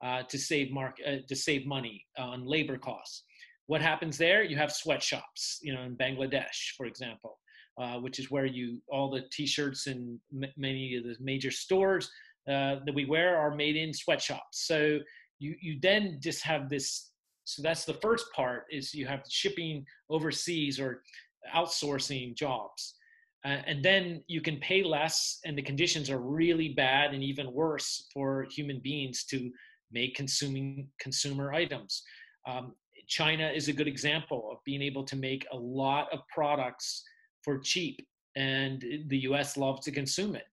uh, 0.05 0.22
to 0.24 0.39
save 0.39 0.70
mark 0.70 0.97
uh, 1.07 1.16
to 1.28 1.37
save 1.37 1.66
money 1.66 2.05
on 2.18 2.47
labor 2.47 2.78
costs. 2.78 3.24
What 3.66 3.82
happens 3.82 4.16
there? 4.16 4.45
You 4.45 4.57
have 4.57 4.72
sweatshops, 4.72 5.59
you 5.62 5.74
know, 5.74 5.82
in 5.82 5.97
Bangladesh, 5.97 6.74
for 6.76 6.87
example, 6.87 7.39
uh, 7.80 7.97
which 7.97 8.18
is 8.18 8.30
where 8.30 8.47
you 8.47 8.80
all 8.89 9.11
the 9.11 9.22
T-shirts 9.32 9.87
and 9.87 10.20
m- 10.32 10.53
many 10.57 10.97
of 10.97 11.05
the 11.05 11.16
major 11.20 11.51
stores 11.51 12.11
uh, 12.49 12.76
that 12.84 12.95
we 12.95 13.05
wear 13.05 13.37
are 13.37 13.55
made 13.55 13.76
in 13.76 13.93
sweatshops. 13.93 14.66
So 14.66 14.99
you 15.39 15.57
you 15.61 15.78
then 15.80 16.18
just 16.20 16.43
have 16.43 16.68
this. 16.68 17.11
So 17.45 17.62
that's 17.62 17.84
the 17.84 17.95
first 17.95 18.26
part 18.34 18.64
is 18.70 18.93
you 18.93 19.07
have 19.07 19.22
shipping 19.28 19.84
overseas 20.11 20.80
or 20.80 21.03
outsourcing 21.55 22.34
jobs. 22.34 22.94
Uh, 23.44 23.59
and 23.66 23.84
then 23.84 24.22
you 24.26 24.40
can 24.40 24.57
pay 24.59 24.82
less 24.82 25.38
and 25.44 25.57
the 25.57 25.62
conditions 25.62 26.11
are 26.11 26.18
really 26.18 26.70
bad 26.70 27.14
and 27.14 27.22
even 27.22 27.53
worse 27.53 28.09
for 28.12 28.47
human 28.51 28.80
beings 28.80 29.24
to 29.24 29.51
make 29.92 30.16
consuming 30.16 30.88
consumer 31.01 31.53
items. 31.53 32.03
Um, 32.47 32.74
china 33.07 33.53
is 33.55 33.68
a 33.68 33.72
good 33.72 33.86
example 33.86 34.49
of 34.51 34.59
being 34.64 34.82
able 34.82 35.05
to 35.05 35.14
make 35.14 35.47
a 35.53 35.57
lot 35.57 36.12
of 36.12 36.20
products 36.32 37.05
for 37.42 37.59
cheap 37.59 38.05
and 38.34 38.84
the 39.07 39.18
us 39.18 39.57
loves 39.57 39.84
to 39.84 39.92
consume 39.92 40.34
it 40.34 40.47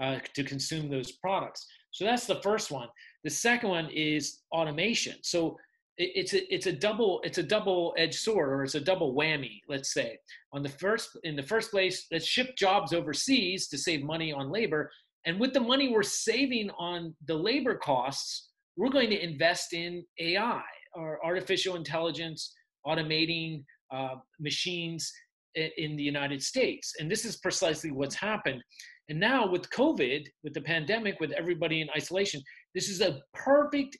uh, 0.00 0.18
to 0.34 0.44
consume 0.44 0.90
those 0.90 1.12
products. 1.12 1.66
So 1.90 2.04
that's 2.04 2.26
the 2.26 2.40
first 2.42 2.70
one. 2.70 2.88
The 3.22 3.30
second 3.30 3.70
one 3.70 3.88
is 3.90 4.40
automation. 4.52 5.16
So 5.22 5.56
it's 5.96 6.34
a 6.34 6.54
it's 6.54 6.66
a 6.66 6.72
double 6.72 7.20
it's 7.22 7.38
a 7.38 7.42
double 7.42 7.94
edged 7.96 8.18
sword 8.18 8.48
or 8.48 8.64
it's 8.64 8.74
a 8.74 8.80
double 8.80 9.14
whammy 9.14 9.60
let's 9.68 9.92
say. 9.92 10.18
On 10.52 10.62
the 10.62 10.68
first 10.68 11.10
in 11.22 11.36
the 11.36 11.42
first 11.42 11.70
place 11.70 12.06
let's 12.10 12.26
ship 12.26 12.56
jobs 12.56 12.92
overseas 12.92 13.68
to 13.68 13.78
save 13.78 14.02
money 14.02 14.32
on 14.32 14.50
labor. 14.50 14.90
And 15.26 15.38
with 15.38 15.52
the 15.52 15.60
money 15.60 15.88
we're 15.88 16.02
saving 16.02 16.70
on 16.78 17.14
the 17.26 17.34
labor 17.34 17.76
costs 17.76 18.48
we're 18.76 18.90
going 18.90 19.10
to 19.10 19.22
invest 19.22 19.72
in 19.72 20.04
ai 20.18 20.62
or 20.94 21.24
artificial 21.24 21.76
intelligence 21.76 22.54
automating 22.86 23.62
uh, 23.92 24.16
machines 24.40 25.12
in 25.54 25.94
the 25.96 26.02
united 26.02 26.42
states. 26.42 26.94
And 26.98 27.08
this 27.08 27.24
is 27.24 27.36
precisely 27.36 27.92
what's 27.92 28.16
happened. 28.16 28.60
And 29.08 29.20
now 29.20 29.46
with 29.46 29.70
covid 29.70 30.26
with 30.42 30.54
the 30.54 30.60
pandemic 30.60 31.20
with 31.20 31.30
everybody 31.32 31.82
in 31.82 31.88
isolation 31.96 32.42
this 32.74 32.88
is 32.88 33.00
a 33.00 33.20
perfect 33.32 33.96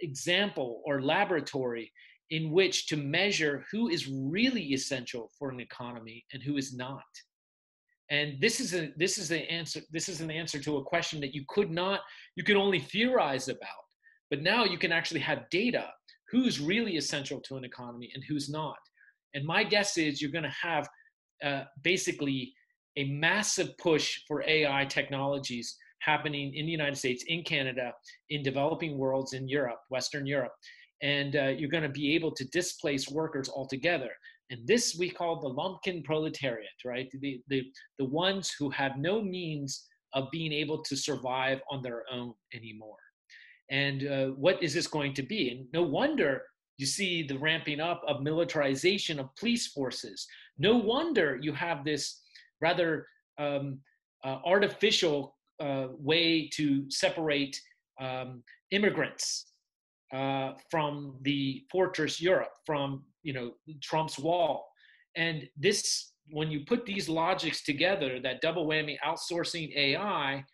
example 0.00 0.82
or 0.84 1.02
laboratory 1.02 1.92
in 2.30 2.50
which 2.50 2.86
to 2.86 2.96
measure 2.96 3.64
who 3.72 3.88
is 3.88 4.08
really 4.08 4.62
essential 4.72 5.30
for 5.38 5.50
an 5.50 5.60
economy 5.60 6.24
and 6.32 6.42
who 6.42 6.56
is 6.56 6.74
not. 6.74 7.02
And 8.10 8.40
this 8.40 8.60
is 8.60 8.74
a 8.74 8.92
this 8.96 9.18
is 9.18 9.28
the 9.28 9.50
answer 9.50 9.80
this 9.92 10.08
is 10.08 10.20
an 10.20 10.30
answer 10.30 10.58
to 10.60 10.78
a 10.78 10.84
question 10.84 11.20
that 11.20 11.34
you 11.34 11.44
could 11.48 11.70
not 11.70 12.00
you 12.34 12.42
could 12.42 12.56
only 12.56 12.80
theorize 12.80 13.48
about 13.48 13.84
but 14.30 14.42
now 14.42 14.64
you 14.64 14.78
can 14.78 14.92
actually 14.92 15.20
have 15.20 15.50
data 15.50 15.88
who's 16.30 16.60
really 16.60 16.96
essential 16.96 17.40
to 17.40 17.56
an 17.56 17.64
economy 17.64 18.10
and 18.14 18.22
who's 18.26 18.48
not. 18.48 18.78
And 19.34 19.44
my 19.44 19.64
guess 19.64 19.98
is 19.98 20.22
you're 20.22 20.30
going 20.30 20.44
to 20.44 20.56
have 20.62 20.88
uh, 21.44 21.64
basically 21.82 22.54
a 22.96 23.04
massive 23.12 23.76
push 23.78 24.20
for 24.26 24.42
ai 24.46 24.84
technologies 24.84 25.76
happening 26.00 26.54
in 26.54 26.66
the 26.66 26.72
united 26.72 26.96
states 26.96 27.24
in 27.28 27.42
canada 27.42 27.92
in 28.30 28.42
developing 28.42 28.98
worlds 28.98 29.32
in 29.32 29.48
europe 29.48 29.80
western 29.90 30.26
europe. 30.26 30.52
And 31.02 31.34
uh, 31.36 31.48
you're 31.56 31.70
going 31.70 31.82
to 31.82 31.88
be 31.88 32.14
able 32.14 32.30
to 32.32 32.44
displace 32.48 33.08
workers 33.10 33.48
altogether. 33.48 34.10
And 34.50 34.66
this 34.66 34.96
we 34.98 35.08
call 35.08 35.40
the 35.40 35.48
lumpen 35.48 36.04
proletariat 36.04 36.68
right? 36.84 37.08
The, 37.20 37.40
the, 37.48 37.62
the 37.98 38.04
ones 38.04 38.54
who 38.58 38.68
have 38.70 38.98
no 38.98 39.22
means 39.22 39.86
of 40.12 40.28
being 40.30 40.52
able 40.52 40.82
to 40.82 40.96
survive 40.96 41.60
on 41.70 41.82
their 41.82 42.02
own 42.12 42.34
anymore. 42.52 42.96
And 43.70 44.06
uh, 44.06 44.26
what 44.30 44.62
is 44.62 44.74
this 44.74 44.88
going 44.88 45.14
to 45.14 45.22
be? 45.22 45.50
And 45.50 45.66
no 45.72 45.82
wonder 45.82 46.42
you 46.78 46.86
see 46.86 47.22
the 47.22 47.38
ramping 47.38 47.80
up 47.80 48.02
of 48.08 48.22
militarization 48.22 49.20
of 49.20 49.34
police 49.36 49.68
forces. 49.68 50.26
No 50.58 50.76
wonder 50.76 51.38
you 51.40 51.52
have 51.52 51.84
this 51.84 52.20
rather 52.60 53.06
um, 53.38 53.78
uh, 54.24 54.38
artificial 54.44 55.36
uh, 55.60 55.88
way 55.98 56.48
to 56.54 56.90
separate 56.90 57.60
um, 58.00 58.42
immigrants 58.70 59.52
uh, 60.12 60.52
from 60.70 61.16
the 61.22 61.64
fortress 61.70 62.20
Europe, 62.20 62.52
from 62.66 63.04
you 63.22 63.32
know 63.32 63.52
Trump's 63.82 64.18
wall, 64.18 64.68
and 65.16 65.48
this 65.56 66.12
when 66.32 66.50
you 66.50 66.60
put 66.64 66.86
these 66.86 67.08
logics 67.08 67.62
together, 67.62 68.20
that 68.20 68.40
double 68.40 68.66
whammy, 68.66 68.96
outsourcing 69.04 69.74
AI, 69.76 70.44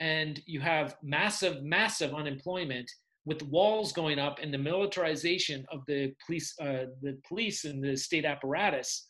and 0.00 0.42
you 0.46 0.60
have 0.60 0.96
massive, 1.02 1.62
massive 1.62 2.14
unemployment 2.14 2.90
with 3.24 3.42
walls 3.44 3.92
going 3.92 4.18
up 4.18 4.38
and 4.42 4.52
the 4.52 4.58
militarization 4.58 5.64
of 5.70 5.80
the 5.86 6.12
police, 6.26 6.54
uh, 6.60 6.86
the 7.02 7.18
police 7.26 7.64
and 7.64 7.82
the 7.82 7.96
state 7.96 8.24
apparatus, 8.24 9.08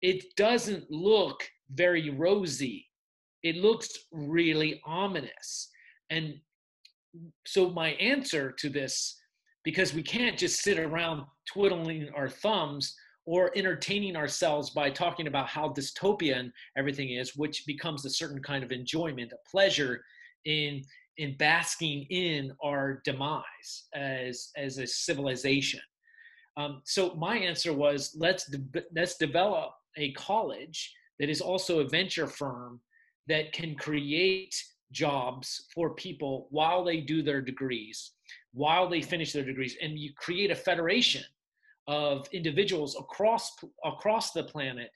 it 0.00 0.24
doesn't 0.36 0.90
look 0.90 1.42
very 1.74 2.10
rosy. 2.10 2.86
It 3.42 3.56
looks 3.56 3.90
really 4.12 4.80
ominous, 4.84 5.68
and 6.10 6.34
so 7.46 7.70
my 7.70 7.90
answer 7.92 8.52
to 8.52 8.68
this 8.68 9.18
because 9.64 9.94
we 9.94 10.02
can't 10.02 10.38
just 10.38 10.62
sit 10.62 10.78
around 10.78 11.24
twiddling 11.46 12.08
our 12.16 12.28
thumbs 12.28 12.96
or 13.26 13.52
entertaining 13.54 14.16
ourselves 14.16 14.70
by 14.70 14.90
talking 14.90 15.28
about 15.28 15.46
how 15.46 15.68
dystopian 15.68 16.50
everything 16.76 17.12
is 17.12 17.36
which 17.36 17.64
becomes 17.66 18.04
a 18.04 18.10
certain 18.10 18.42
kind 18.42 18.64
of 18.64 18.72
enjoyment 18.72 19.32
a 19.32 19.50
pleasure 19.50 20.02
in 20.44 20.82
in 21.18 21.36
basking 21.36 22.06
in 22.10 22.52
our 22.62 23.00
demise 23.04 23.84
as 23.94 24.50
as 24.56 24.78
a 24.78 24.86
civilization. 24.86 25.80
Um, 26.56 26.82
so 26.84 27.14
my 27.14 27.36
answer 27.36 27.72
was 27.72 28.14
let's 28.18 28.46
de- 28.50 28.84
let's 28.94 29.16
develop 29.16 29.72
a 29.96 30.12
college 30.12 30.92
that 31.18 31.28
is 31.28 31.40
also 31.40 31.80
a 31.80 31.88
venture 31.88 32.26
firm 32.26 32.80
that 33.28 33.52
can 33.52 33.74
create 33.74 34.54
jobs 34.92 35.66
for 35.74 35.94
people 35.94 36.48
while 36.50 36.84
they 36.84 37.00
do 37.00 37.22
their 37.22 37.40
degrees 37.40 38.12
while 38.52 38.88
they 38.88 39.00
finish 39.00 39.32
their 39.32 39.44
degrees 39.44 39.76
and 39.80 39.98
you 39.98 40.12
create 40.16 40.50
a 40.50 40.54
federation 40.54 41.22
of 41.88 42.26
individuals 42.32 42.96
across 42.98 43.50
across 43.84 44.32
the 44.32 44.44
planet 44.44 44.90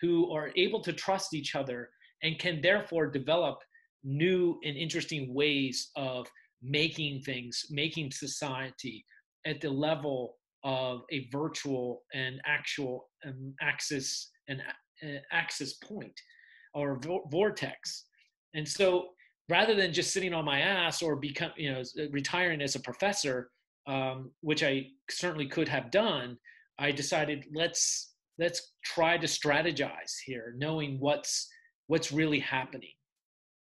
who 0.00 0.32
are 0.32 0.50
able 0.56 0.80
to 0.80 0.92
trust 0.92 1.34
each 1.34 1.54
other 1.54 1.90
and 2.22 2.38
can 2.38 2.60
therefore 2.60 3.06
develop 3.06 3.58
new 4.04 4.58
and 4.64 4.76
interesting 4.76 5.34
ways 5.34 5.90
of 5.96 6.26
making 6.62 7.20
things 7.22 7.66
making 7.70 8.10
society 8.10 9.04
at 9.46 9.60
the 9.60 9.68
level 9.68 10.36
of 10.62 11.02
a 11.10 11.28
virtual 11.32 12.02
and 12.14 12.40
actual 12.46 13.08
um, 13.26 13.54
and 14.48 14.60
uh, 15.02 15.86
point 15.86 16.20
or 16.74 16.98
vo- 16.98 17.26
vortex. 17.30 18.04
And 18.54 18.66
so 18.66 19.10
rather 19.48 19.74
than 19.74 19.92
just 19.92 20.12
sitting 20.12 20.34
on 20.34 20.44
my 20.44 20.60
ass 20.60 21.02
or 21.02 21.16
become 21.16 21.50
you 21.56 21.72
know 21.72 21.82
retiring 22.10 22.60
as 22.62 22.76
a 22.76 22.80
professor 22.80 23.50
um, 23.88 24.30
which 24.42 24.62
i 24.62 24.86
certainly 25.10 25.46
could 25.46 25.66
have 25.66 25.90
done 25.90 26.38
i 26.78 26.92
decided 26.92 27.44
let's 27.52 28.10
let's 28.40 28.72
try 28.84 29.18
to 29.18 29.26
strategize 29.26 30.18
here 30.24 30.54
knowing 30.56 30.98
what's 30.98 31.48
what's 31.90 32.12
really 32.12 32.38
happening. 32.38 32.94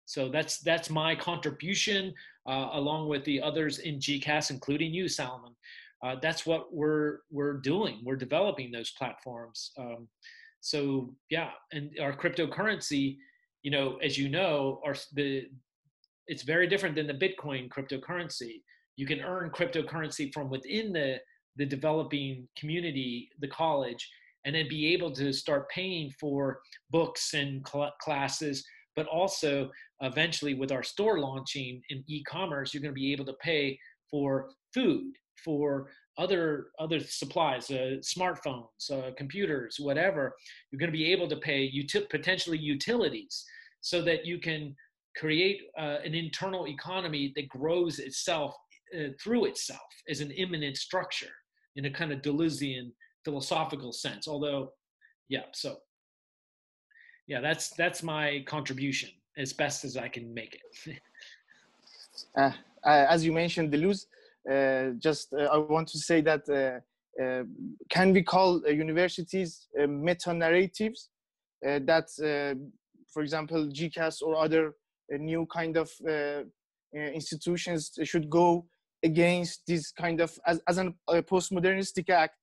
So 0.07 0.28
that's 0.28 0.61
that's 0.61 0.90
my 0.90 1.14
contribution 1.14 2.14
uh, 2.48 2.70
along 2.72 3.09
with 3.09 3.24
the 3.24 3.40
others 3.40 3.78
in 3.80 3.98
gcas 3.98 4.50
including 4.50 4.92
you 4.94 5.09
Salman. 5.09 5.55
Uh, 6.05 6.16
that's 6.20 6.46
what 6.46 6.72
we're 6.72 7.18
we're 7.30 7.59
doing. 7.59 8.00
We're 8.05 8.16
developing 8.16 8.70
those 8.70 8.92
platforms 8.92 9.72
um, 9.78 10.09
so 10.62 11.12
yeah, 11.28 11.50
and 11.72 11.90
our 12.00 12.16
cryptocurrency, 12.16 13.18
you 13.62 13.70
know, 13.70 13.96
as 13.96 14.16
you 14.16 14.28
know, 14.28 14.80
are 14.84 14.94
the 15.12 15.48
it's 16.28 16.44
very 16.44 16.68
different 16.68 16.94
than 16.94 17.08
the 17.08 17.14
Bitcoin 17.14 17.68
cryptocurrency. 17.68 18.62
You 18.96 19.06
can 19.06 19.20
earn 19.20 19.50
cryptocurrency 19.50 20.32
from 20.32 20.48
within 20.48 20.92
the 20.92 21.18
the 21.56 21.66
developing 21.66 22.48
community, 22.56 23.28
the 23.40 23.48
college, 23.48 24.08
and 24.44 24.54
then 24.54 24.68
be 24.68 24.92
able 24.94 25.10
to 25.12 25.32
start 25.32 25.68
paying 25.68 26.10
for 26.18 26.60
books 26.90 27.34
and 27.34 27.66
cl- 27.68 27.92
classes 28.00 28.64
but 28.94 29.06
also 29.06 29.70
eventually 30.02 30.52
with 30.52 30.70
our 30.70 30.82
store 30.82 31.18
launching 31.18 31.80
in 31.88 32.04
e-commerce 32.08 32.72
you're 32.72 32.82
going 32.82 32.94
to 32.94 33.00
be 33.00 33.12
able 33.12 33.24
to 33.24 33.36
pay 33.40 33.78
for 34.10 34.50
food 34.74 35.12
for 35.42 35.88
other 36.18 36.66
other 36.78 37.00
supplies 37.00 37.70
uh, 37.70 37.96
smartphones 38.00 38.90
uh, 38.90 39.10
computers 39.16 39.76
whatever 39.80 40.34
you're 40.70 40.78
going 40.78 40.92
to 40.92 40.96
be 40.96 41.10
able 41.10 41.28
to 41.28 41.36
pay 41.36 41.62
uti- 41.62 42.06
potentially 42.10 42.58
utilities 42.58 43.44
so 43.80 44.02
that 44.02 44.26
you 44.26 44.38
can 44.38 44.74
create 45.16 45.62
uh, 45.78 45.98
an 46.04 46.14
internal 46.14 46.66
economy 46.68 47.32
that 47.34 47.48
grows 47.48 47.98
itself 47.98 48.54
uh, 48.94 49.08
through 49.22 49.46
itself 49.46 49.80
as 50.08 50.20
an 50.20 50.30
immanent 50.32 50.76
structure 50.76 51.32
in 51.76 51.86
a 51.86 51.90
kind 51.90 52.12
of 52.12 52.20
deleuzian 52.20 52.90
philosophical 53.24 53.92
sense. 53.92 54.28
Although 54.28 54.72
yeah 55.28 55.44
so 55.52 55.76
yeah 57.26 57.40
that's 57.40 57.70
that's 57.70 58.02
my 58.02 58.44
contribution 58.46 59.08
as 59.38 59.52
best 59.52 59.84
as 59.84 59.96
i 59.96 60.08
can 60.08 60.32
make 60.32 60.58
it. 60.60 60.98
Uh, 62.36 62.52
uh, 62.84 63.06
as 63.08 63.24
you 63.24 63.32
mentioned 63.32 63.72
deleuze 63.72 64.04
just 64.99 65.32
uh, 65.32 65.45
i 65.53 65.57
want 65.57 65.88
to 65.88 65.99
say 65.99 66.20
that 66.20 66.43
uh, 66.49 67.22
uh, 67.22 67.45
can 67.90 68.12
we 68.12 68.22
call 68.22 68.62
universities 68.68 69.68
meta 69.88 70.32
narratives 70.32 71.11
that 71.62 72.09
for 73.12 73.22
example 73.22 73.66
gcas 73.68 74.22
or 74.22 74.36
other 74.36 74.74
new 75.11 75.47
kind 75.47 75.76
of 75.76 75.90
institutions 76.93 77.93
should 78.05 78.28
go 78.30 78.66
against 79.05 79.62
this 79.66 79.90
kind 79.93 80.20
of 80.20 80.38
as, 80.47 80.61
as 80.68 80.78
a 80.78 80.93
postmodernistic 81.22 82.09
act 82.11 82.36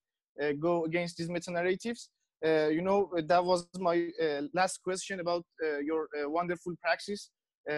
go 0.59 0.85
against 0.85 1.17
these 1.17 1.29
meta 1.29 1.51
narratives 1.51 2.09
uh, 2.45 2.69
you 2.69 2.81
know, 2.81 3.09
that 3.27 3.43
was 3.43 3.67
my 3.79 4.07
uh, 4.21 4.43
last 4.53 4.81
question 4.83 5.19
about 5.19 5.43
uh, 5.63 5.79
your 5.79 6.07
wonderful 6.27 6.73
praxis 6.81 7.31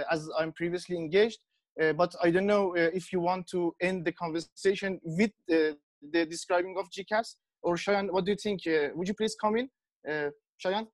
as 0.10 0.30
I'm 0.38 0.54
previously 0.54 0.96
engaged. 0.96 1.40
But 1.78 2.16
I 2.24 2.32
don't 2.32 2.48
know 2.48 2.74
if 2.76 3.12
you 3.12 3.20
want 3.20 3.48
to 3.48 3.76
end 3.82 4.06
the 4.06 4.12
conversation 4.12 5.00
with 5.04 5.32
the 5.48 5.78
describing 6.12 6.76
of 6.78 6.90
GCAS 6.90 7.36
or 7.62 7.76
Shayan, 7.76 8.12
what 8.12 8.26
do 8.26 8.32
you 8.32 8.38
think? 8.38 8.62
would 8.96 9.08
you 9.08 9.14
please 9.14 9.36
come 9.40 9.58
in, 9.58 9.70
Shayan? 10.64 10.88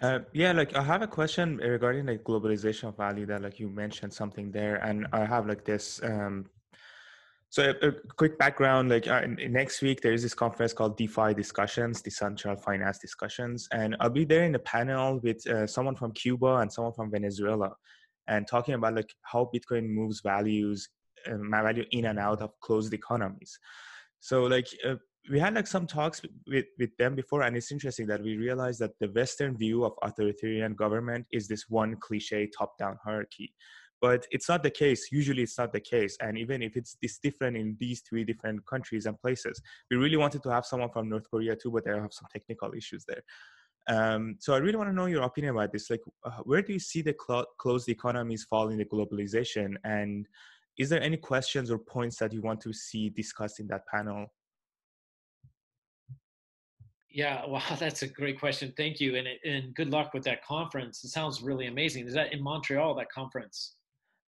Uh, 0.00 0.20
yeah, 0.32 0.52
like 0.52 0.76
I 0.76 0.82
have 0.82 1.02
a 1.02 1.08
question 1.08 1.56
regarding 1.56 2.06
like 2.06 2.22
globalization 2.22 2.88
of 2.88 2.96
value 2.96 3.26
that 3.26 3.42
like 3.42 3.58
you 3.58 3.68
mentioned 3.68 4.12
something 4.12 4.52
there, 4.52 4.76
and 4.76 5.08
I 5.12 5.24
have 5.24 5.48
like 5.48 5.64
this 5.64 6.00
um, 6.04 6.46
so 7.50 7.62
a, 7.62 7.88
a, 7.88 7.92
quick 8.16 8.38
background, 8.38 8.90
like 8.90 9.08
uh, 9.08 9.22
next 9.48 9.80
week 9.80 10.02
there 10.02 10.12
is 10.12 10.22
this 10.22 10.34
conference 10.34 10.74
called 10.74 10.98
DeFi 10.98 11.32
Discussions, 11.32 12.02
Decentral 12.02 12.60
Finance 12.60 12.98
Discussions, 12.98 13.66
and 13.72 13.96
I'll 14.00 14.10
be 14.10 14.26
there 14.26 14.44
in 14.44 14.54
a 14.54 14.58
panel 14.58 15.18
with 15.20 15.46
uh, 15.46 15.66
someone 15.66 15.96
from 15.96 16.12
Cuba 16.12 16.56
and 16.56 16.70
someone 16.70 16.92
from 16.92 17.10
Venezuela, 17.10 17.72
and 18.28 18.46
talking 18.46 18.74
about 18.74 18.94
like 18.94 19.12
how 19.22 19.50
Bitcoin 19.54 19.88
moves 19.88 20.20
values, 20.20 20.88
um, 21.26 21.50
value 21.50 21.84
in 21.90 22.06
and 22.06 22.18
out 22.18 22.40
of 22.40 22.50
closed 22.60 22.92
economies. 22.94 23.58
So 24.20 24.44
like 24.44 24.68
uh, 24.86 24.96
we 25.30 25.38
had 25.38 25.54
like 25.54 25.66
some 25.66 25.86
talks 25.86 26.22
with, 26.46 26.66
with 26.78 26.96
them 26.98 27.14
before, 27.14 27.42
and 27.42 27.56
it's 27.56 27.72
interesting 27.72 28.06
that 28.06 28.22
we 28.22 28.36
realized 28.36 28.80
that 28.80 28.98
the 29.00 29.08
Western 29.08 29.56
view 29.56 29.84
of 29.84 29.92
authoritarian 30.02 30.74
government 30.74 31.26
is 31.32 31.48
this 31.48 31.64
one 31.68 31.96
cliche 32.00 32.48
top-down 32.56 32.98
hierarchy. 33.04 33.54
But 34.00 34.26
it's 34.30 34.48
not 34.48 34.62
the 34.62 34.70
case. 34.70 35.08
Usually 35.10 35.42
it's 35.42 35.58
not 35.58 35.72
the 35.72 35.80
case. 35.80 36.16
And 36.20 36.38
even 36.38 36.62
if 36.62 36.76
it's 36.76 36.96
this 37.02 37.18
different 37.18 37.56
in 37.56 37.76
these 37.80 38.00
three 38.08 38.22
different 38.22 38.64
countries 38.64 39.06
and 39.06 39.20
places 39.20 39.60
we 39.90 39.96
really 39.96 40.16
wanted 40.16 40.42
to 40.42 40.50
have 40.50 40.64
someone 40.64 40.90
from 40.90 41.08
north 41.08 41.28
korea 41.30 41.56
too 41.56 41.70
but 41.70 41.84
they 41.84 41.90
have 41.90 42.12
some 42.12 42.28
technical 42.32 42.72
issues 42.74 43.04
there 43.06 43.22
um, 43.88 44.36
so 44.38 44.54
i 44.54 44.58
really 44.58 44.76
want 44.76 44.88
to 44.88 44.94
know 44.94 45.06
your 45.06 45.22
opinion 45.22 45.54
about 45.54 45.72
this 45.72 45.90
like 45.90 46.00
uh, 46.24 46.30
where 46.44 46.62
do 46.62 46.72
you 46.72 46.78
see 46.78 47.02
the 47.02 47.14
cl- 47.26 47.46
closed 47.58 47.88
economies 47.88 48.44
fall 48.44 48.68
in 48.68 48.78
the 48.78 48.84
globalization 48.84 49.74
and 49.84 50.26
is 50.78 50.88
there 50.88 51.02
any 51.02 51.16
questions 51.16 51.70
or 51.70 51.78
points 51.78 52.16
that 52.16 52.32
you 52.32 52.40
want 52.40 52.60
to 52.60 52.72
see 52.72 53.10
discussed 53.10 53.60
in 53.60 53.66
that 53.66 53.86
panel 53.86 54.26
yeah, 57.10 57.46
wow, 57.48 57.62
that's 57.78 58.02
a 58.02 58.06
great 58.06 58.38
question. 58.38 58.74
Thank 58.76 59.00
you, 59.00 59.16
and 59.16 59.26
and 59.42 59.74
good 59.74 59.90
luck 59.90 60.12
with 60.12 60.24
that 60.24 60.44
conference. 60.44 61.02
It 61.02 61.08
sounds 61.08 61.40
really 61.42 61.66
amazing. 61.66 62.06
Is 62.06 62.12
that 62.12 62.34
in 62.34 62.42
Montreal? 62.42 62.94
That 62.96 63.10
conference? 63.10 63.76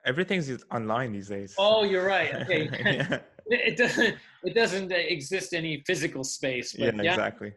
everything's 0.06 0.52
online 0.72 1.14
these 1.14 1.30
days. 1.30 1.56
Oh, 1.58 1.84
you're 1.84 2.06
right. 2.06 2.34
Okay. 2.36 2.70
yeah. 2.86 3.20
It 3.46 3.76
doesn't 3.76 4.16
it 4.44 4.56
doesn't 4.56 4.90
exist 4.94 5.54
any 5.54 5.84
physical 5.86 6.24
space. 6.24 6.72
But 6.72 6.96
yeah, 6.96 7.04
yeah, 7.04 7.12
exactly. 7.12 7.52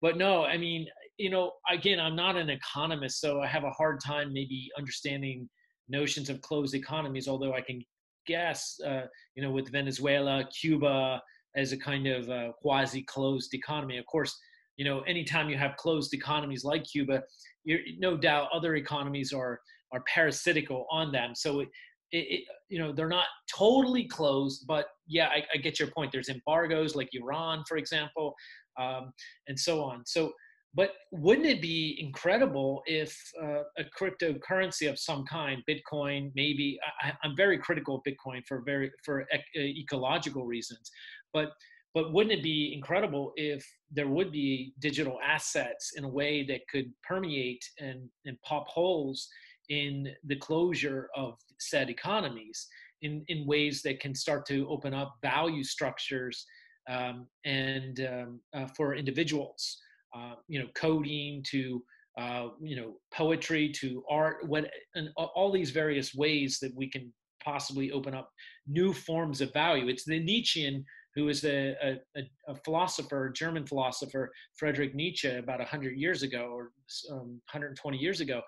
But 0.00 0.16
no, 0.16 0.44
I 0.44 0.56
mean, 0.56 0.86
you 1.18 1.30
know, 1.30 1.52
again, 1.70 2.00
I'm 2.00 2.16
not 2.16 2.36
an 2.36 2.50
economist, 2.50 3.20
so 3.20 3.40
I 3.40 3.46
have 3.46 3.64
a 3.64 3.70
hard 3.70 4.00
time 4.00 4.32
maybe 4.32 4.68
understanding 4.76 5.48
notions 5.88 6.28
of 6.30 6.40
closed 6.40 6.74
economies. 6.74 7.28
Although 7.28 7.54
I 7.54 7.60
can 7.60 7.82
guess, 8.26 8.78
uh, 8.86 9.02
you 9.34 9.42
know, 9.42 9.50
with 9.50 9.70
Venezuela, 9.70 10.48
Cuba 10.60 11.22
as 11.56 11.72
a 11.72 11.76
kind 11.76 12.06
of 12.06 12.28
uh, 12.28 12.52
quasi-closed 12.60 13.54
economy. 13.54 13.98
Of 13.98 14.06
course, 14.06 14.36
you 14.76 14.84
know, 14.84 15.00
anytime 15.02 15.48
you 15.48 15.56
have 15.56 15.76
closed 15.76 16.12
economies 16.14 16.64
like 16.64 16.84
Cuba, 16.84 17.22
you're 17.64 17.80
no 17.98 18.16
doubt 18.16 18.48
other 18.52 18.76
economies 18.76 19.32
are 19.32 19.60
are 19.92 20.02
parasitical 20.12 20.86
on 20.90 21.12
them. 21.12 21.34
So 21.34 21.60
it, 21.60 21.68
it, 22.10 22.26
it, 22.28 22.44
you 22.68 22.78
know 22.78 22.92
they're 22.92 23.08
not 23.08 23.26
totally 23.56 24.06
closed, 24.06 24.66
but 24.66 24.86
yeah, 25.06 25.28
I, 25.28 25.44
I, 25.54 25.58
get 25.58 25.78
your 25.78 25.88
point. 25.88 26.10
There's 26.12 26.28
embargoes 26.28 26.96
like 26.96 27.08
Iran, 27.12 27.62
for 27.68 27.76
example, 27.76 28.34
um, 28.80 29.12
and 29.48 29.58
so 29.58 29.82
on. 29.82 30.02
So, 30.06 30.32
but 30.74 30.90
wouldn't 31.12 31.46
it 31.46 31.62
be 31.62 31.96
incredible 32.00 32.82
if 32.86 33.16
uh, 33.40 33.62
a 33.78 33.84
cryptocurrency 33.98 34.90
of 34.90 34.98
some 34.98 35.24
kind, 35.24 35.62
Bitcoin, 35.68 36.32
maybe? 36.34 36.78
I, 37.02 37.12
am 37.24 37.36
very 37.36 37.58
critical 37.58 37.96
of 37.96 38.02
Bitcoin 38.02 38.42
for 38.46 38.62
very 38.66 38.90
for 39.04 39.26
ec- 39.30 39.56
ecological 39.56 40.44
reasons, 40.44 40.90
but 41.32 41.50
but 41.94 42.12
wouldn't 42.12 42.36
it 42.36 42.42
be 42.42 42.74
incredible 42.74 43.32
if 43.36 43.64
there 43.92 44.08
would 44.08 44.32
be 44.32 44.74
digital 44.80 45.18
assets 45.24 45.92
in 45.96 46.02
a 46.02 46.08
way 46.08 46.44
that 46.44 46.66
could 46.68 46.92
permeate 47.08 47.64
and, 47.78 48.08
and 48.26 48.36
pop 48.42 48.66
holes 48.66 49.28
in 49.68 50.08
the 50.24 50.36
closure 50.36 51.08
of 51.16 51.34
said 51.60 51.88
economies 51.88 52.66
in, 53.02 53.24
in 53.28 53.46
ways 53.46 53.80
that 53.82 54.00
can 54.00 54.12
start 54.12 54.44
to 54.46 54.68
open 54.68 54.92
up 54.92 55.14
value 55.22 55.62
structures 55.62 56.44
um, 56.90 57.28
and 57.44 58.00
um, 58.00 58.40
uh, 58.54 58.66
for 58.76 58.94
individuals, 58.94 59.78
uh, 60.14 60.34
you 60.48 60.58
know, 60.58 60.68
coding 60.74 61.44
to 61.50 61.82
uh, 62.18 62.48
you 62.60 62.76
know 62.76 62.94
poetry 63.12 63.72
to 63.80 64.04
art, 64.08 64.46
what 64.46 64.70
and 64.94 65.08
all 65.16 65.50
these 65.50 65.70
various 65.70 66.14
ways 66.14 66.58
that 66.60 66.74
we 66.74 66.88
can 66.88 67.12
possibly 67.44 67.90
open 67.92 68.14
up 68.14 68.30
new 68.66 68.92
forms 68.92 69.40
of 69.40 69.52
value. 69.52 69.88
It's 69.88 70.04
the 70.04 70.18
Nietzschean 70.18 70.84
who 71.14 71.28
is 71.28 71.44
a, 71.44 71.76
a, 72.16 72.22
a 72.48 72.54
philosopher, 72.64 73.30
German 73.30 73.66
philosopher, 73.66 74.32
Friedrich 74.56 74.94
Nietzsche, 74.94 75.28
about 75.28 75.60
100 75.60 75.96
years 75.96 76.22
ago 76.22 76.50
or 76.52 76.72
um, 77.12 77.40
120 77.52 77.96
years 77.96 78.20
ago, 78.20 78.40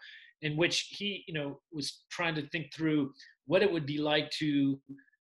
in 0.42 0.56
which 0.56 0.88
he, 0.90 1.22
you 1.28 1.34
know, 1.34 1.60
was 1.72 2.02
trying 2.10 2.34
to 2.34 2.46
think 2.48 2.72
through 2.74 3.12
what 3.46 3.62
it 3.62 3.72
would 3.72 3.86
be 3.86 3.98
like 3.98 4.30
to 4.30 4.80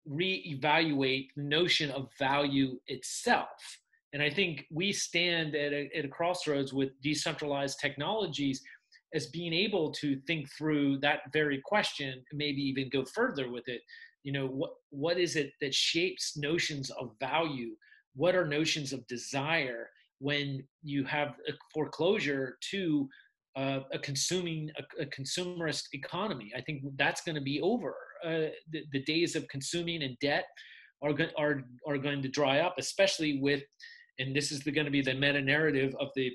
reevaluate 0.09 1.27
the 1.35 1.43
notion 1.43 1.91
of 1.91 2.09
value 2.17 2.79
itself. 2.87 3.49
And 4.13 4.23
I 4.23 4.29
think 4.29 4.65
we 4.71 4.93
stand 4.93 5.55
at 5.55 5.73
a, 5.73 5.89
at 5.95 6.05
a 6.05 6.09
crossroads 6.09 6.73
with 6.73 6.89
decentralized 7.01 7.79
technologies 7.79 8.61
as 9.13 9.27
being 9.27 9.53
able 9.53 9.91
to 9.93 10.19
think 10.27 10.49
through 10.57 10.99
that 10.99 11.21
very 11.31 11.61
question, 11.63 12.23
maybe 12.33 12.61
even 12.61 12.89
go 12.89 13.05
further 13.05 13.49
with 13.51 13.67
it. 13.67 13.81
You 14.23 14.33
know, 14.33 14.47
what 14.47 14.71
what 14.89 15.17
is 15.17 15.35
it 15.35 15.51
that 15.61 15.73
shapes 15.73 16.37
notions 16.37 16.89
of 16.91 17.11
value? 17.19 17.75
What 18.15 18.35
are 18.35 18.45
notions 18.45 18.91
of 18.91 19.07
desire 19.07 19.89
when 20.19 20.63
you 20.83 21.03
have 21.05 21.35
a 21.47 21.53
foreclosure 21.73 22.57
to 22.71 23.07
uh, 23.55 23.79
a 23.91 23.99
consuming 23.99 24.69
a, 24.77 25.01
a, 25.01 25.05
consumerist 25.07 25.85
economy. 25.93 26.51
I 26.55 26.61
think 26.61 26.83
that's 26.95 27.21
going 27.21 27.35
to 27.35 27.41
be 27.41 27.59
over. 27.61 27.95
Uh, 28.23 28.53
the, 28.71 28.83
the, 28.91 29.03
days 29.03 29.35
of 29.35 29.47
consuming 29.47 30.03
and 30.03 30.15
debt 30.21 30.45
are 31.01 31.11
going 31.11 31.31
are 31.37 31.63
are 31.87 31.97
going 31.97 32.21
to 32.21 32.29
dry 32.29 32.59
up, 32.59 32.75
especially 32.77 33.39
with, 33.41 33.63
and 34.19 34.35
this 34.35 34.51
is 34.51 34.63
going 34.63 34.85
to 34.85 34.91
be 34.91 35.01
the 35.01 35.13
meta 35.13 35.41
narrative 35.41 35.95
of 35.99 36.09
the 36.15 36.31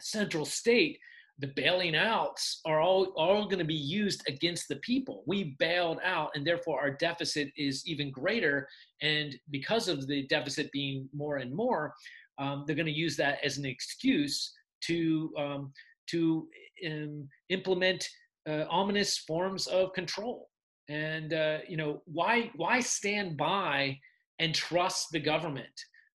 central 0.00 0.44
state. 0.44 0.98
The 1.38 1.52
bailing 1.56 1.96
outs 1.96 2.60
are 2.66 2.80
all 2.80 3.06
all 3.16 3.44
going 3.46 3.58
to 3.58 3.64
be 3.64 3.74
used 3.74 4.22
against 4.28 4.68
the 4.68 4.76
people. 4.76 5.24
We 5.26 5.56
bailed 5.58 5.98
out, 6.04 6.30
and 6.34 6.46
therefore 6.46 6.80
our 6.80 6.90
deficit 6.90 7.50
is 7.56 7.86
even 7.86 8.10
greater. 8.10 8.68
And 9.00 9.34
because 9.50 9.88
of 9.88 10.06
the 10.06 10.26
deficit 10.26 10.70
being 10.72 11.08
more 11.12 11.38
and 11.38 11.52
more, 11.52 11.94
um, 12.38 12.64
they're 12.66 12.76
going 12.76 12.86
to 12.86 12.92
use 12.92 13.16
that 13.16 13.38
as 13.44 13.58
an 13.58 13.64
excuse 13.64 14.52
to 14.82 15.32
um, 15.38 15.72
to 16.10 16.48
um, 16.86 17.28
implement 17.48 18.08
uh, 18.48 18.64
ominous 18.70 19.18
forms 19.18 19.66
of 19.66 19.92
control. 19.94 20.48
And 20.88 21.32
uh, 21.32 21.58
you 21.66 21.76
know 21.76 22.02
why 22.04 22.50
why 22.56 22.80
stand 22.80 23.36
by 23.36 23.98
and 24.38 24.54
trust 24.54 25.08
the 25.12 25.20
government? 25.20 25.72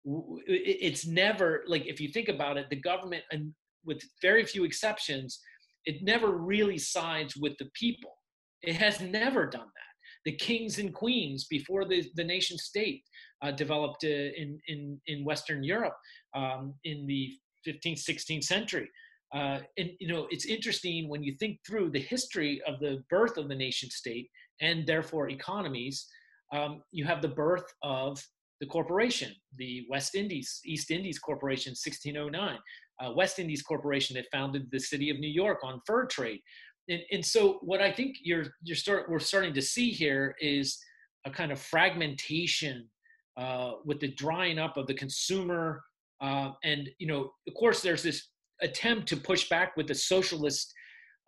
It's 0.04 1.06
never 1.06 1.64
like 1.66 1.86
if 1.86 2.00
you 2.00 2.08
think 2.08 2.28
about 2.28 2.56
it, 2.56 2.68
the 2.70 2.76
government 2.76 3.24
and 3.30 3.54
with 3.84 4.02
very 4.22 4.44
few 4.44 4.64
exceptions, 4.64 5.40
it 5.84 6.02
never 6.02 6.30
really 6.32 6.78
sides 6.78 7.36
with 7.36 7.52
the 7.58 7.68
people. 7.74 8.16
It 8.62 8.76
has 8.76 9.00
never 9.00 9.46
done 9.46 9.66
that 9.66 9.94
the 10.24 10.32
kings 10.32 10.78
and 10.78 10.92
queens 10.94 11.44
before 11.44 11.84
the, 11.84 12.04
the 12.16 12.24
nation 12.24 12.58
state 12.58 13.02
uh, 13.42 13.50
developed 13.50 14.04
uh, 14.04 14.08
in, 14.08 14.58
in, 14.68 15.00
in 15.06 15.24
Western 15.24 15.62
Europe 15.62 15.96
um, 16.34 16.74
in 16.84 17.06
the 17.06 17.30
15th, 17.66 18.02
16th 18.04 18.44
century. 18.44 18.88
Uh, 19.34 19.58
and 19.78 19.90
you 19.98 20.08
know, 20.08 20.26
it's 20.30 20.46
interesting 20.46 21.08
when 21.08 21.22
you 21.22 21.34
think 21.38 21.58
through 21.66 21.90
the 21.90 22.00
history 22.00 22.62
of 22.66 22.78
the 22.80 23.02
birth 23.10 23.36
of 23.36 23.48
the 23.48 23.54
nation 23.54 23.90
state 23.90 24.28
and 24.60 24.86
therefore 24.86 25.28
economies. 25.28 26.06
Um, 26.52 26.82
you 26.92 27.04
have 27.04 27.20
the 27.20 27.28
birth 27.28 27.64
of 27.82 28.22
the 28.60 28.66
corporation, 28.66 29.32
the 29.56 29.86
West 29.90 30.14
Indies, 30.14 30.60
East 30.64 30.90
Indies 30.90 31.18
Corporation, 31.18 31.70
1609. 31.70 32.58
Uh, 33.02 33.12
West 33.12 33.40
Indies 33.40 33.62
Corporation 33.62 34.14
that 34.14 34.26
founded 34.30 34.68
the 34.70 34.78
city 34.78 35.10
of 35.10 35.18
New 35.18 35.28
York 35.28 35.58
on 35.64 35.80
fur 35.84 36.06
trade 36.06 36.40
and, 36.88 37.00
and 37.10 37.24
so 37.24 37.58
what 37.62 37.80
I 37.80 37.90
think 37.90 38.16
you're 38.22 38.46
you're 38.62 38.76
start 38.76 39.08
we're 39.08 39.18
starting 39.18 39.54
to 39.54 39.62
see 39.62 39.90
here 39.90 40.34
is 40.40 40.78
a 41.26 41.30
kind 41.30 41.52
of 41.52 41.58
fragmentation 41.58 42.88
uh, 43.36 43.72
with 43.84 44.00
the 44.00 44.12
drying 44.12 44.58
up 44.58 44.76
of 44.76 44.86
the 44.86 44.94
consumer, 44.94 45.82
uh, 46.20 46.50
and 46.62 46.88
you 46.98 47.06
know, 47.06 47.32
of 47.48 47.54
course, 47.54 47.80
there's 47.80 48.02
this 48.02 48.28
attempt 48.60 49.08
to 49.08 49.16
push 49.16 49.48
back 49.48 49.76
with 49.76 49.86
the 49.88 49.94
socialist 49.94 50.72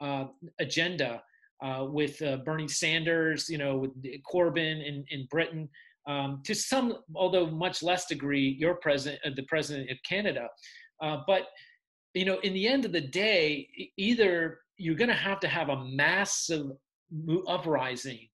uh, 0.01 0.25
agenda 0.61 1.23
uh, 1.63 1.87
with 1.89 2.21
uh, 2.23 2.37
Bernie 2.39 2.69
Sanders, 2.69 3.49
you 3.49 3.59
know, 3.59 3.77
with 3.77 3.91
Corbyn 4.31 4.87
in 4.87 5.05
in 5.11 5.27
Britain. 5.31 5.69
Um, 6.07 6.41
to 6.45 6.55
some, 6.55 6.99
although 7.17 7.47
much 7.47 7.83
less 7.83 8.07
degree, 8.07 8.57
your 8.61 8.77
president, 8.77 9.21
uh, 9.25 9.31
the 9.35 9.43
president 9.43 9.91
of 9.91 9.99
Canada, 10.09 10.49
but 11.01 11.49
you 12.15 12.25
know, 12.25 12.39
in 12.41 12.55
the 12.55 12.67
end 12.67 12.85
of 12.85 12.93
the 12.93 13.01
day, 13.01 13.69
either 13.97 14.61
you're 14.79 14.95
going 14.95 15.11
to 15.11 15.15
have 15.15 15.41
to 15.41 15.49
have 15.49 15.69
a 15.69 15.85
massive 15.85 16.67
uprising 17.47 18.29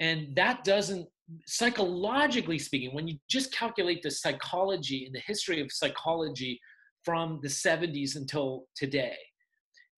and 0.00 0.34
that 0.34 0.64
doesn't 0.64 1.06
psychologically 1.46 2.58
speaking 2.58 2.94
when 2.94 3.06
you 3.06 3.16
just 3.28 3.52
calculate 3.52 4.02
the 4.02 4.10
psychology 4.10 5.04
and 5.04 5.14
the 5.14 5.20
history 5.20 5.60
of 5.60 5.70
psychology 5.70 6.58
from 7.04 7.38
the 7.42 7.48
70s 7.48 8.16
until 8.16 8.64
today 8.74 9.16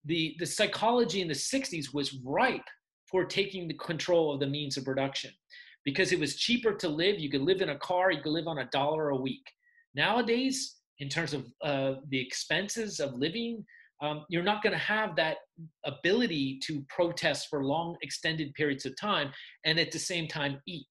the 0.05 0.35
the 0.39 0.45
psychology 0.45 1.21
in 1.21 1.27
the 1.27 1.33
60s 1.33 1.93
was 1.93 2.19
ripe 2.23 2.61
for 3.09 3.23
taking 3.25 3.67
the 3.67 3.73
control 3.75 4.33
of 4.33 4.39
the 4.39 4.47
means 4.47 4.77
of 4.77 4.83
production 4.83 5.31
because 5.85 6.11
it 6.11 6.19
was 6.19 6.35
cheaper 6.35 6.73
to 6.73 6.89
live. 6.89 7.19
You 7.19 7.29
could 7.29 7.41
live 7.41 7.61
in 7.61 7.69
a 7.69 7.79
car 7.79 8.11
you 8.11 8.21
could 8.21 8.31
live 8.31 8.47
on 8.47 8.59
a 8.59 8.69
dollar 8.71 9.09
a 9.09 9.15
week. 9.15 9.43
Nowadays 9.95 10.75
in 10.99 11.09
terms 11.09 11.33
of 11.33 11.45
uh, 11.63 11.93
the 12.09 12.19
expenses 12.19 12.99
of 12.99 13.13
living 13.15 13.65
um, 14.01 14.25
you're 14.29 14.43
not 14.43 14.63
going 14.63 14.73
to 14.73 14.79
have 14.79 15.15
that 15.15 15.37
ability 15.85 16.59
to 16.63 16.83
protest 16.89 17.47
for 17.49 17.63
long 17.63 17.95
extended 18.01 18.51
periods 18.55 18.85
of 18.85 18.99
time 18.99 19.31
and 19.63 19.79
at 19.79 19.91
the 19.91 19.99
same 19.99 20.27
time 20.27 20.59
eat. 20.67 20.89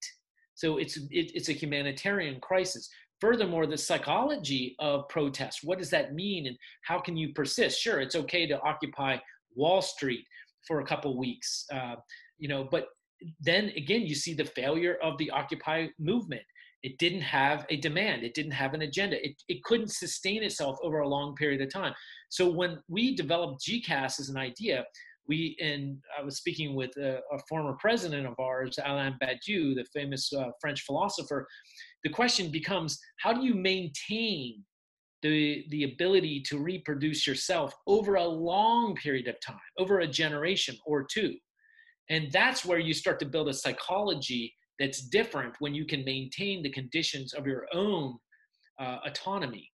So 0.54 0.78
it's 0.78 0.96
it, 0.96 1.32
it's 1.34 1.48
a 1.48 1.52
humanitarian 1.52 2.40
crisis. 2.40 2.88
Furthermore 3.20 3.66
the 3.66 3.76
psychology 3.76 4.76
of 4.78 5.08
protest 5.08 5.60
what 5.64 5.78
does 5.78 5.90
that 5.90 6.14
mean 6.14 6.46
and 6.46 6.56
how 6.82 6.98
can 6.98 7.16
you 7.16 7.32
persist? 7.34 7.80
Sure 7.80 8.00
it's 8.00 8.16
okay 8.16 8.46
to 8.46 8.60
occupy 8.62 9.16
wall 9.54 9.82
street 9.82 10.24
for 10.66 10.80
a 10.80 10.86
couple 10.86 11.18
weeks 11.18 11.66
uh, 11.72 11.96
you 12.38 12.48
know 12.48 12.68
but 12.70 12.86
then 13.40 13.70
again 13.76 14.02
you 14.02 14.14
see 14.14 14.34
the 14.34 14.44
failure 14.44 14.96
of 15.02 15.16
the 15.18 15.30
occupy 15.30 15.86
movement 15.98 16.42
it 16.82 16.98
didn't 16.98 17.20
have 17.20 17.66
a 17.68 17.76
demand 17.76 18.22
it 18.22 18.34
didn't 18.34 18.52
have 18.52 18.74
an 18.74 18.82
agenda 18.82 19.24
it, 19.24 19.34
it 19.48 19.62
couldn't 19.64 19.90
sustain 19.90 20.42
itself 20.42 20.78
over 20.82 21.00
a 21.00 21.08
long 21.08 21.34
period 21.34 21.60
of 21.60 21.72
time 21.72 21.94
so 22.30 22.48
when 22.48 22.78
we 22.88 23.14
developed 23.14 23.62
GCAS 23.66 24.20
as 24.20 24.28
an 24.28 24.38
idea, 24.38 24.86
we 25.26 25.56
and 25.60 25.98
I 26.18 26.22
was 26.22 26.36
speaking 26.36 26.74
with 26.74 26.96
a, 26.96 27.18
a 27.32 27.38
former 27.48 27.74
president 27.74 28.26
of 28.26 28.34
ours, 28.38 28.78
Alain 28.84 29.16
Badiou, 29.20 29.74
the 29.74 29.84
famous 29.92 30.32
uh, 30.32 30.50
French 30.60 30.82
philosopher. 30.82 31.46
The 32.04 32.10
question 32.10 32.50
becomes, 32.50 32.98
how 33.18 33.32
do 33.32 33.44
you 33.44 33.54
maintain 33.54 34.64
the 35.22 35.66
the 35.70 35.84
ability 35.84 36.40
to 36.46 36.58
reproduce 36.58 37.26
yourself 37.26 37.74
over 37.86 38.14
a 38.14 38.24
long 38.24 38.94
period 38.94 39.26
of 39.26 39.36
time, 39.40 39.58
over 39.78 40.00
a 40.00 40.06
generation 40.06 40.76
or 40.86 41.04
two? 41.04 41.34
And 42.10 42.30
that's 42.32 42.64
where 42.64 42.78
you 42.78 42.92
start 42.92 43.18
to 43.20 43.26
build 43.26 43.48
a 43.48 43.54
psychology 43.54 44.54
that's 44.78 45.00
different 45.00 45.54
when 45.60 45.74
you 45.74 45.86
can 45.86 46.04
maintain 46.04 46.62
the 46.62 46.70
conditions 46.70 47.32
of 47.32 47.46
your 47.46 47.66
own 47.72 48.18
uh, 48.80 48.98
autonomy. 49.06 49.70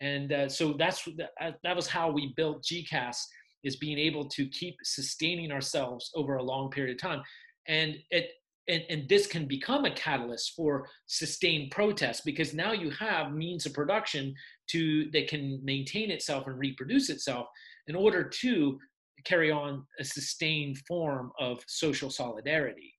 And 0.00 0.32
uh, 0.32 0.48
so 0.48 0.74
that's 0.78 1.06
uh, 1.08 1.52
that 1.62 1.76
was 1.76 1.86
how 1.86 2.10
we 2.10 2.32
built 2.36 2.64
GCAS 2.64 3.16
is 3.64 3.76
being 3.76 3.98
able 3.98 4.26
to 4.28 4.46
keep 4.48 4.76
sustaining 4.82 5.52
ourselves 5.52 6.10
over 6.14 6.36
a 6.36 6.42
long 6.42 6.70
period 6.70 6.94
of 6.94 7.00
time. 7.00 7.22
And 7.66 7.96
it 8.10 8.30
and, 8.68 8.84
and 8.88 9.08
this 9.08 9.26
can 9.26 9.46
become 9.46 9.84
a 9.84 9.94
catalyst 9.94 10.54
for 10.54 10.88
sustained 11.06 11.70
protest 11.70 12.24
because 12.24 12.54
now 12.54 12.72
you 12.72 12.90
have 12.90 13.32
means 13.32 13.66
of 13.66 13.74
production 13.74 14.34
to 14.68 15.10
that 15.10 15.28
can 15.28 15.60
maintain 15.64 16.10
itself 16.10 16.46
and 16.46 16.58
reproduce 16.58 17.10
itself 17.10 17.46
in 17.88 17.96
order 17.96 18.22
to 18.22 18.78
carry 19.24 19.50
on 19.50 19.84
a 19.98 20.04
sustained 20.04 20.78
form 20.88 21.32
of 21.38 21.62
social 21.66 22.10
solidarity 22.10 22.94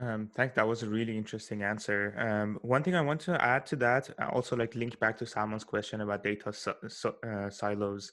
um, 0.00 0.30
thank. 0.34 0.54
That 0.54 0.66
was 0.66 0.82
a 0.82 0.88
really 0.88 1.16
interesting 1.16 1.62
answer. 1.62 2.14
Um, 2.18 2.58
one 2.62 2.82
thing 2.82 2.94
I 2.94 3.02
want 3.02 3.20
to 3.22 3.42
add 3.42 3.66
to 3.66 3.76
that, 3.76 4.08
uh, 4.20 4.28
also 4.32 4.56
like 4.56 4.74
link 4.74 4.98
back 4.98 5.18
to 5.18 5.26
Salman's 5.26 5.64
question 5.64 6.00
about 6.00 6.24
data 6.24 6.52
so, 6.52 6.74
so, 6.88 7.14
uh, 7.26 7.50
silos. 7.50 8.10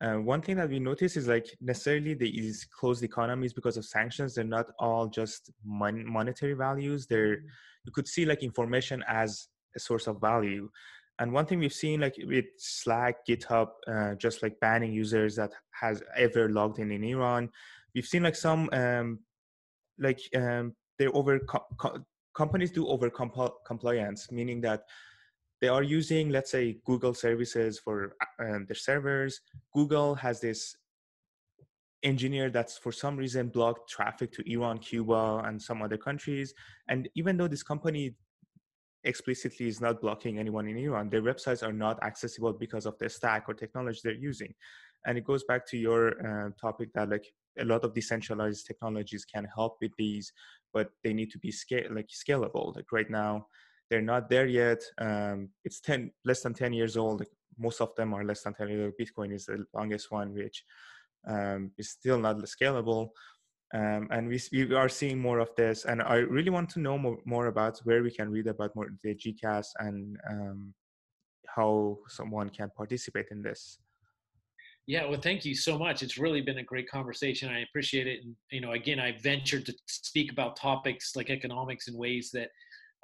Uh, 0.00 0.14
one 0.14 0.40
thing 0.40 0.56
that 0.56 0.68
we 0.68 0.80
notice 0.80 1.16
is 1.16 1.28
like 1.28 1.46
necessarily 1.60 2.14
these 2.14 2.66
closed 2.76 3.04
economies 3.04 3.52
because 3.52 3.76
of 3.76 3.84
sanctions. 3.84 4.34
They're 4.34 4.44
not 4.44 4.66
all 4.80 5.06
just 5.06 5.52
mon- 5.64 6.06
monetary 6.06 6.54
values. 6.54 7.06
They're 7.06 7.36
mm-hmm. 7.36 7.46
you 7.84 7.92
could 7.92 8.08
see 8.08 8.24
like 8.24 8.42
information 8.42 9.04
as 9.06 9.48
a 9.76 9.78
source 9.78 10.08
of 10.08 10.20
value. 10.20 10.68
And 11.20 11.32
one 11.32 11.44
thing 11.44 11.58
we've 11.58 11.72
seen 11.72 12.00
like 12.00 12.16
with 12.26 12.46
Slack, 12.56 13.26
GitHub, 13.28 13.68
uh, 13.86 14.14
just 14.14 14.42
like 14.42 14.58
banning 14.58 14.92
users 14.92 15.36
that 15.36 15.52
has 15.72 16.02
ever 16.16 16.48
logged 16.48 16.78
in 16.78 16.90
in 16.90 17.04
Iran. 17.04 17.50
We've 17.94 18.06
seen 18.06 18.22
like 18.22 18.34
some 18.34 18.70
um, 18.72 19.20
like 19.98 20.18
um, 20.34 20.74
they 20.98 21.08
over 21.08 21.38
companies 22.34 22.70
do 22.72 22.88
over 22.88 23.10
compliance, 23.10 24.32
meaning 24.32 24.62
that 24.62 24.84
they 25.60 25.68
are 25.68 25.82
using, 25.82 26.30
let's 26.30 26.50
say, 26.50 26.78
Google 26.86 27.12
services 27.12 27.78
for 27.78 28.16
um, 28.38 28.64
their 28.66 28.76
servers. 28.76 29.42
Google 29.74 30.14
has 30.14 30.40
this 30.40 30.74
engineer 32.02 32.48
that's 32.48 32.78
for 32.78 32.92
some 32.92 33.14
reason 33.18 33.48
blocked 33.48 33.90
traffic 33.90 34.32
to 34.32 34.50
Iran, 34.50 34.78
Cuba, 34.78 35.42
and 35.44 35.60
some 35.60 35.82
other 35.82 35.98
countries. 35.98 36.54
And 36.88 37.10
even 37.14 37.36
though 37.36 37.48
this 37.48 37.62
company 37.62 38.14
explicitly 39.04 39.68
is 39.68 39.80
not 39.80 40.00
blocking 40.00 40.38
anyone 40.38 40.68
in 40.68 40.76
Iran, 40.76 41.10
their 41.10 41.22
websites 41.22 41.66
are 41.66 41.72
not 41.72 42.02
accessible 42.02 42.52
because 42.52 42.86
of 42.86 42.98
the 42.98 43.08
stack 43.08 43.44
or 43.48 43.54
technology 43.54 44.00
they're 44.02 44.14
using. 44.14 44.54
And 45.06 45.16
it 45.16 45.24
goes 45.24 45.44
back 45.44 45.66
to 45.68 45.78
your 45.78 46.10
uh, 46.20 46.50
topic 46.60 46.92
that 46.94 47.08
like 47.08 47.26
a 47.58 47.64
lot 47.64 47.84
of 47.84 47.94
decentralized 47.94 48.66
technologies 48.66 49.24
can 49.24 49.46
help 49.56 49.78
with 49.80 49.92
these 49.98 50.32
but 50.72 50.90
they 51.02 51.12
need 51.12 51.30
to 51.30 51.38
be 51.38 51.50
scale 51.50 51.88
like 51.90 52.08
scalable. 52.08 52.74
Like 52.74 52.90
right 52.92 53.10
now, 53.10 53.46
they're 53.88 54.02
not 54.02 54.28
there 54.28 54.46
yet. 54.46 54.82
Um, 54.98 55.50
it's 55.64 55.80
ten 55.80 56.12
less 56.24 56.42
than 56.42 56.54
ten 56.54 56.72
years 56.72 56.96
old. 56.96 57.24
Most 57.58 57.80
of 57.80 57.94
them 57.96 58.14
are 58.14 58.24
less 58.24 58.42
than 58.42 58.54
ten 58.54 58.68
years. 58.68 58.84
Old. 58.84 58.94
Bitcoin 59.00 59.34
is 59.34 59.46
the 59.46 59.64
longest 59.74 60.10
one, 60.10 60.34
which 60.34 60.64
um, 61.26 61.72
is 61.78 61.90
still 61.90 62.18
not 62.18 62.36
scalable. 62.38 63.10
Um, 63.72 64.08
and 64.10 64.28
we, 64.28 64.40
we 64.52 64.74
are 64.74 64.88
seeing 64.88 65.18
more 65.18 65.38
of 65.38 65.54
this. 65.56 65.84
And 65.84 66.02
I 66.02 66.16
really 66.16 66.50
want 66.50 66.70
to 66.70 66.80
know 66.80 66.98
more, 66.98 67.18
more 67.24 67.46
about 67.46 67.78
where 67.84 68.02
we 68.02 68.10
can 68.10 68.30
read 68.30 68.48
about 68.48 68.74
more 68.74 68.88
the 69.02 69.14
GCAS 69.14 69.66
and 69.78 70.16
um, 70.28 70.74
how 71.46 71.98
someone 72.08 72.50
can 72.50 72.70
participate 72.76 73.26
in 73.30 73.42
this. 73.42 73.78
Yeah, 74.86 75.06
well, 75.06 75.20
thank 75.20 75.44
you 75.44 75.54
so 75.54 75.78
much. 75.78 76.02
It's 76.02 76.18
really 76.18 76.40
been 76.40 76.58
a 76.58 76.64
great 76.64 76.90
conversation. 76.90 77.48
I 77.48 77.60
appreciate 77.60 78.08
it. 78.08 78.24
And 78.24 78.34
you 78.50 78.60
know, 78.60 78.72
again, 78.72 78.98
I 78.98 79.16
ventured 79.22 79.66
to 79.66 79.74
speak 79.86 80.32
about 80.32 80.56
topics 80.56 81.14
like 81.14 81.30
economics 81.30 81.86
in 81.86 81.96
ways 81.96 82.30
that 82.32 82.48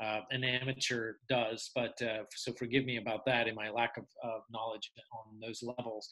uh, 0.02 0.20
an 0.30 0.42
amateur 0.42 1.14
does. 1.28 1.70
But 1.76 2.00
uh, 2.02 2.24
so 2.34 2.52
forgive 2.54 2.84
me 2.84 2.96
about 2.96 3.24
that 3.26 3.46
and 3.46 3.54
my 3.54 3.70
lack 3.70 3.96
of, 3.96 4.04
of 4.24 4.40
knowledge 4.50 4.90
on 5.12 5.38
those 5.40 5.62
levels. 5.62 6.08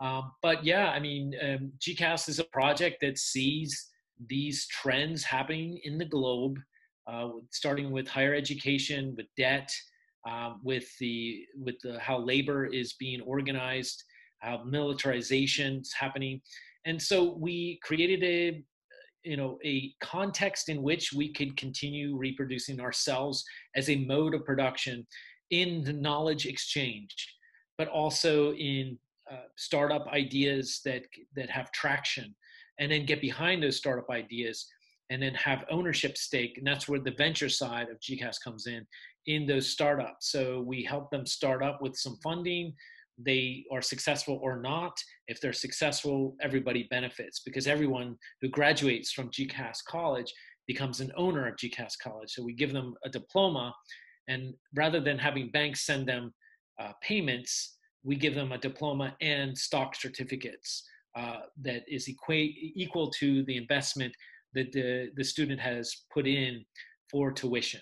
Um, 0.00 0.32
but 0.42 0.64
yeah, 0.64 0.88
I 0.88 0.98
mean, 0.98 1.34
um, 1.40 1.72
GCAS 1.78 2.28
is 2.28 2.40
a 2.40 2.44
project 2.44 2.96
that 3.02 3.18
sees 3.18 3.91
these 4.26 4.66
trends 4.68 5.24
happening 5.24 5.80
in 5.84 5.98
the 5.98 6.04
globe, 6.04 6.58
uh, 7.06 7.28
starting 7.50 7.90
with 7.90 8.06
higher 8.08 8.34
education, 8.34 9.14
with 9.16 9.26
debt, 9.36 9.70
um, 10.28 10.60
with 10.62 10.86
the 10.98 11.44
with 11.56 11.76
the 11.82 11.98
how 11.98 12.18
labor 12.18 12.66
is 12.66 12.94
being 12.94 13.20
organized, 13.22 14.02
how 14.40 14.62
militarization 14.64 15.80
is 15.80 15.92
happening, 15.92 16.40
and 16.84 17.00
so 17.00 17.36
we 17.38 17.80
created 17.82 18.22
a 18.22 18.62
you 19.24 19.36
know 19.36 19.58
a 19.64 19.92
context 20.00 20.68
in 20.68 20.82
which 20.82 21.12
we 21.12 21.32
could 21.32 21.56
continue 21.56 22.16
reproducing 22.16 22.80
ourselves 22.80 23.44
as 23.76 23.88
a 23.88 24.04
mode 24.04 24.34
of 24.34 24.44
production 24.44 25.06
in 25.50 25.84
the 25.84 25.92
knowledge 25.92 26.46
exchange 26.46 27.14
but 27.78 27.88
also 27.88 28.52
in 28.54 28.98
uh, 29.30 29.44
startup 29.56 30.06
ideas 30.08 30.80
that 30.84 31.02
that 31.36 31.48
have 31.50 31.70
traction 31.72 32.34
and 32.78 32.90
then 32.90 33.06
get 33.06 33.20
behind 33.20 33.62
those 33.62 33.76
startup 33.76 34.10
ideas 34.10 34.66
and 35.10 35.22
then 35.22 35.34
have 35.34 35.64
ownership 35.70 36.16
stake. 36.16 36.56
And 36.56 36.66
that's 36.66 36.88
where 36.88 37.00
the 37.00 37.10
venture 37.12 37.48
side 37.48 37.88
of 37.90 38.00
gcas 38.00 38.36
comes 38.42 38.66
in 38.66 38.86
in 39.26 39.46
those 39.46 39.68
startups. 39.68 40.30
So 40.32 40.62
we 40.62 40.82
help 40.82 41.10
them 41.10 41.26
start 41.26 41.62
up 41.62 41.80
with 41.82 41.96
some 41.96 42.16
funding. 42.22 42.72
They 43.18 43.64
are 43.70 43.82
successful 43.82 44.40
or 44.42 44.60
not. 44.60 44.96
If 45.28 45.40
they're 45.40 45.52
successful 45.52 46.34
everybody 46.40 46.88
benefits 46.90 47.42
because 47.44 47.66
everyone 47.66 48.16
who 48.40 48.48
graduates 48.48 49.12
from 49.12 49.30
gcas 49.30 49.84
college 49.86 50.32
becomes 50.66 51.00
an 51.00 51.12
owner 51.16 51.46
of 51.46 51.56
gcas 51.56 51.92
college. 52.02 52.30
So 52.30 52.42
we 52.42 52.54
give 52.54 52.72
them 52.72 52.94
a 53.04 53.10
diploma 53.10 53.74
and 54.28 54.54
rather 54.74 55.00
than 55.00 55.18
having 55.18 55.50
banks 55.50 55.84
send 55.84 56.08
them 56.08 56.32
uh, 56.80 56.92
payments 57.02 57.76
we 58.04 58.16
give 58.16 58.34
them 58.34 58.52
a 58.52 58.58
diploma 58.58 59.14
and 59.20 59.56
stock 59.56 59.94
certificates 59.94 60.84
uh, 61.14 61.40
that 61.60 61.82
is 61.88 62.08
equate, 62.08 62.54
equal 62.74 63.10
to 63.10 63.44
the 63.44 63.56
investment 63.56 64.14
that 64.54 64.72
the, 64.72 65.10
the 65.16 65.24
student 65.24 65.60
has 65.60 66.04
put 66.12 66.26
in 66.26 66.64
for 67.10 67.32
tuition. 67.32 67.80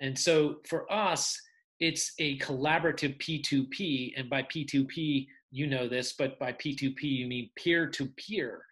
And 0.00 0.18
so 0.18 0.56
for 0.68 0.90
us, 0.92 1.38
it's 1.80 2.12
a 2.18 2.38
collaborative 2.38 3.18
P2P. 3.18 4.12
And 4.16 4.30
by 4.30 4.42
P2P, 4.42 5.26
you 5.50 5.66
know 5.66 5.88
this, 5.88 6.14
but 6.14 6.38
by 6.38 6.52
P2P, 6.52 7.02
you 7.02 7.26
mean 7.26 7.50
peer 7.56 7.86
to 7.88 8.06
peer 8.16 8.64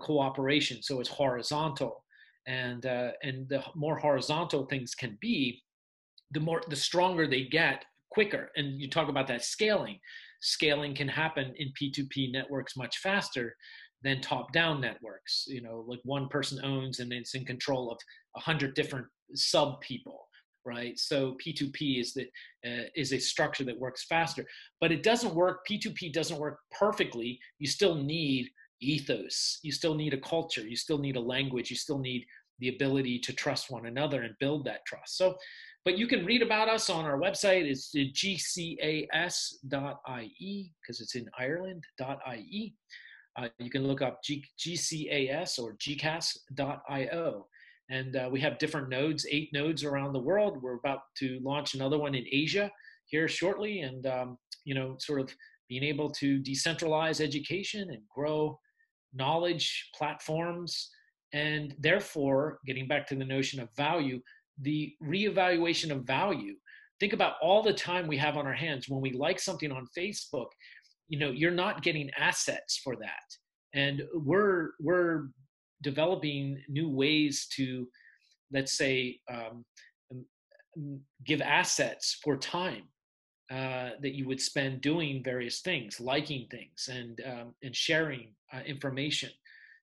cooperation. 0.00 0.82
So 0.82 1.00
it's 1.00 1.08
horizontal. 1.08 2.04
And, 2.46 2.86
uh, 2.86 3.12
and 3.22 3.48
the 3.48 3.62
more 3.74 3.98
horizontal 3.98 4.66
things 4.66 4.94
can 4.94 5.16
be, 5.20 5.62
the 6.32 6.40
more 6.40 6.62
the 6.68 6.76
stronger 6.76 7.26
they 7.26 7.44
get 7.44 7.84
quicker. 8.10 8.50
And 8.56 8.80
you 8.80 8.88
talk 8.88 9.08
about 9.08 9.28
that 9.28 9.44
scaling. 9.44 10.00
Scaling 10.42 10.94
can 10.94 11.08
happen 11.08 11.54
in 11.56 11.72
P2P 11.80 12.32
networks 12.32 12.76
much 12.76 12.98
faster 12.98 13.54
than 14.02 14.20
top-down 14.20 14.80
networks. 14.80 15.44
You 15.46 15.62
know, 15.62 15.84
like 15.86 16.00
one 16.04 16.28
person 16.28 16.62
owns 16.64 16.98
and 16.98 17.12
it's 17.12 17.34
in 17.34 17.44
control 17.44 17.90
of 17.90 17.98
a 18.36 18.40
hundred 18.40 18.74
different 18.74 19.06
sub 19.34 19.80
people, 19.80 20.28
right? 20.66 20.98
So 20.98 21.36
P2P 21.44 22.00
is 22.00 22.12
that 22.14 22.26
uh, 22.66 22.88
is 22.96 23.12
a 23.12 23.18
structure 23.18 23.64
that 23.64 23.78
works 23.78 24.04
faster, 24.04 24.44
but 24.80 24.92
it 24.92 25.02
doesn't 25.02 25.34
work. 25.34 25.60
P2P 25.70 26.12
doesn't 26.12 26.38
work 26.38 26.58
perfectly. 26.72 27.38
You 27.58 27.68
still 27.68 27.94
need 27.94 28.48
ethos. 28.80 29.60
You 29.62 29.70
still 29.70 29.94
need 29.94 30.12
a 30.12 30.20
culture. 30.20 30.66
You 30.66 30.76
still 30.76 30.98
need 30.98 31.16
a 31.16 31.20
language. 31.20 31.70
You 31.70 31.76
still 31.76 31.98
need 31.98 32.26
the 32.58 32.68
ability 32.68 33.18
to 33.20 33.32
trust 33.32 33.70
one 33.70 33.86
another 33.86 34.22
and 34.22 34.34
build 34.40 34.64
that 34.64 34.84
trust. 34.86 35.16
So 35.16 35.36
but 35.84 35.98
you 35.98 36.06
can 36.06 36.24
read 36.24 36.42
about 36.42 36.68
us 36.68 36.88
on 36.88 37.04
our 37.04 37.18
website. 37.18 37.64
It's 37.64 37.92
gcas.ie 37.94 39.02
because 40.80 41.00
it's 41.00 41.14
in 41.14 41.28
Ireland.ie. 41.38 42.74
Uh, 43.36 43.48
you 43.58 43.70
can 43.70 43.86
look 43.86 44.02
up 44.02 44.22
G- 44.22 44.44
GCAS 44.58 45.58
or 45.58 45.74
GCAS.io. 45.74 47.46
And 47.90 48.16
uh, 48.16 48.28
we 48.30 48.40
have 48.40 48.58
different 48.58 48.88
nodes, 48.88 49.26
eight 49.30 49.50
nodes 49.52 49.84
around 49.84 50.12
the 50.12 50.20
world. 50.20 50.62
We're 50.62 50.78
about 50.78 51.00
to 51.18 51.40
launch 51.42 51.74
another 51.74 51.98
one 51.98 52.14
in 52.14 52.24
Asia 52.30 52.70
here 53.06 53.26
shortly. 53.28 53.80
And, 53.80 54.06
um, 54.06 54.38
you 54.64 54.74
know, 54.74 54.96
sort 54.98 55.20
of 55.20 55.34
being 55.68 55.82
able 55.82 56.10
to 56.10 56.40
decentralize 56.40 57.20
education 57.20 57.90
and 57.90 58.02
grow 58.14 58.58
knowledge 59.12 59.90
platforms. 59.96 60.90
And 61.32 61.74
therefore, 61.78 62.60
getting 62.66 62.86
back 62.86 63.06
to 63.08 63.16
the 63.16 63.24
notion 63.24 63.60
of 63.60 63.68
value, 63.74 64.20
the 64.62 64.94
reevaluation 65.02 65.90
of 65.90 66.04
value. 66.04 66.54
Think 66.98 67.12
about 67.12 67.34
all 67.42 67.62
the 67.62 67.72
time 67.72 68.06
we 68.06 68.16
have 68.16 68.36
on 68.36 68.46
our 68.46 68.52
hands. 68.52 68.88
When 68.88 69.00
we 69.00 69.12
like 69.12 69.38
something 69.38 69.70
on 69.70 69.86
facebook 69.96 70.48
you 71.12 71.18
know 71.18 71.30
you're 71.30 71.50
not 71.50 71.82
getting 71.82 72.10
assets 72.16 72.80
for 72.82 72.96
that. 72.96 73.28
And 73.74 74.02
we're 74.14 74.70
we're 74.80 75.28
developing 75.82 76.62
new 76.68 76.88
ways 76.88 77.46
to 77.56 77.86
let's 78.50 78.76
say 78.76 79.20
um, 79.30 79.64
um 80.10 81.00
give 81.26 81.42
assets 81.42 82.18
for 82.24 82.36
time 82.36 82.84
uh, 83.50 83.90
that 84.00 84.14
you 84.14 84.26
would 84.26 84.40
spend 84.40 84.80
doing 84.80 85.22
various 85.22 85.60
things 85.60 86.00
liking 86.00 86.46
things 86.50 86.88
and 86.90 87.20
um, 87.30 87.54
and 87.62 87.76
sharing 87.76 88.34
uh, 88.54 88.60
information. 88.60 89.30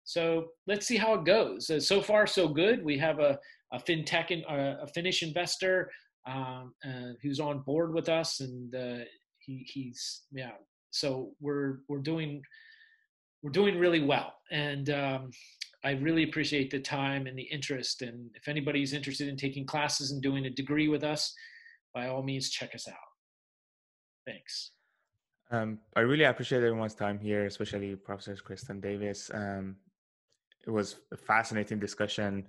So 0.04 0.48
let's 0.66 0.88
see 0.88 0.98
how 0.98 1.14
it 1.14 1.26
goes. 1.26 1.70
So 1.88 2.02
far 2.02 2.26
so 2.26 2.48
good. 2.48 2.84
We 2.84 2.98
have 2.98 3.20
a 3.20 3.38
a 3.72 3.80
fintech, 3.80 4.32
in, 4.32 4.44
a 4.50 4.88
Finnish 4.88 5.24
investor 5.24 5.90
um, 6.28 6.74
uh, 6.86 7.14
who's 7.22 7.40
on 7.40 7.60
board 7.60 7.94
with 7.94 8.10
us, 8.10 8.40
and 8.40 8.74
uh, 8.76 9.04
he, 9.40 9.66
he's 9.72 10.24
yeah. 10.32 10.52
So 10.92 11.32
we're 11.40 11.80
we're 11.88 12.00
doing 12.00 12.42
we're 13.44 13.52
doing 13.52 13.78
really 13.78 14.04
well, 14.04 14.34
and 14.52 14.90
um, 14.90 15.32
I 15.84 15.92
really 15.92 16.24
appreciate 16.24 16.72
the 16.72 16.80
time 16.80 17.28
and 17.28 17.38
the 17.38 17.44
interest. 17.44 18.02
And 18.02 18.30
if 18.36 18.48
anybody's 18.48 18.94
interested 18.94 19.28
in 19.30 19.38
taking 19.38 19.66
classes 19.66 20.12
and 20.12 20.22
doing 20.22 20.46
a 20.46 20.50
degree 20.50 20.88
with 20.88 21.04
us, 21.04 21.34
by 21.94 22.08
all 22.08 22.24
means, 22.24 22.50
check 22.50 22.76
us 22.76 22.88
out. 22.88 22.96
Thanks. 24.26 24.72
Um, 25.52 25.80
I 25.96 26.02
really 26.02 26.26
appreciate 26.26 26.64
everyone's 26.64 26.94
time 26.94 27.18
here, 27.18 27.46
especially 27.46 27.96
Professor 27.96 28.36
Creston 28.36 28.82
Davis. 28.82 29.32
Um, 29.34 29.78
it 30.68 30.70
was 30.70 30.98
a 31.12 31.18
fascinating 31.18 31.80
discussion 31.80 32.46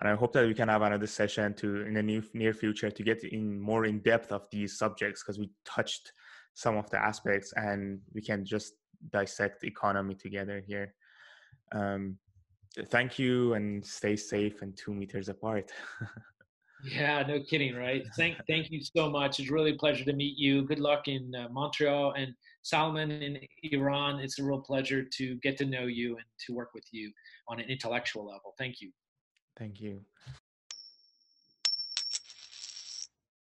and 0.00 0.08
I 0.08 0.14
hope 0.14 0.32
that 0.32 0.46
we 0.46 0.54
can 0.54 0.68
have 0.68 0.80
another 0.80 1.06
session 1.06 1.52
to 1.54 1.82
in 1.82 1.94
the 1.94 2.02
near, 2.02 2.22
near 2.32 2.54
future 2.54 2.90
to 2.90 3.02
get 3.02 3.22
in 3.22 3.60
more 3.60 3.84
in 3.84 4.00
depth 4.00 4.32
of 4.32 4.46
these 4.50 4.78
subjects 4.78 5.22
because 5.22 5.38
we 5.38 5.50
touched 5.66 6.12
some 6.54 6.76
of 6.76 6.88
the 6.90 6.98
aspects 6.98 7.52
and 7.54 8.00
we 8.14 8.22
can 8.22 8.44
just 8.44 8.72
dissect 9.12 9.62
economy 9.62 10.14
together 10.14 10.62
here. 10.66 10.94
Um, 11.72 12.16
thank 12.86 13.18
you 13.18 13.54
and 13.54 13.84
stay 13.84 14.16
safe 14.16 14.62
and 14.62 14.74
two 14.74 14.94
meters 14.94 15.28
apart. 15.28 15.70
yeah, 16.84 17.22
no 17.28 17.42
kidding, 17.42 17.74
right? 17.74 18.06
Thank, 18.16 18.38
thank 18.48 18.70
you 18.70 18.80
so 18.82 19.10
much. 19.10 19.38
It's 19.38 19.50
really 19.50 19.72
a 19.72 19.76
pleasure 19.76 20.04
to 20.06 20.14
meet 20.14 20.38
you. 20.38 20.62
Good 20.62 20.80
luck 20.80 21.08
in 21.08 21.34
uh, 21.34 21.48
Montreal 21.50 22.14
and 22.16 22.34
Salman 22.62 23.10
in 23.10 23.38
Iran. 23.64 24.18
It's 24.20 24.38
a 24.38 24.44
real 24.44 24.60
pleasure 24.60 25.04
to 25.04 25.34
get 25.36 25.58
to 25.58 25.66
know 25.66 25.84
you 25.84 26.16
and 26.16 26.24
to 26.46 26.54
work 26.54 26.70
with 26.72 26.84
you 26.90 27.12
on 27.48 27.60
an 27.60 27.68
intellectual 27.68 28.24
level. 28.24 28.54
Thank 28.56 28.80
you. 28.80 28.90
Thank 29.60 29.80
you. 29.82 30.06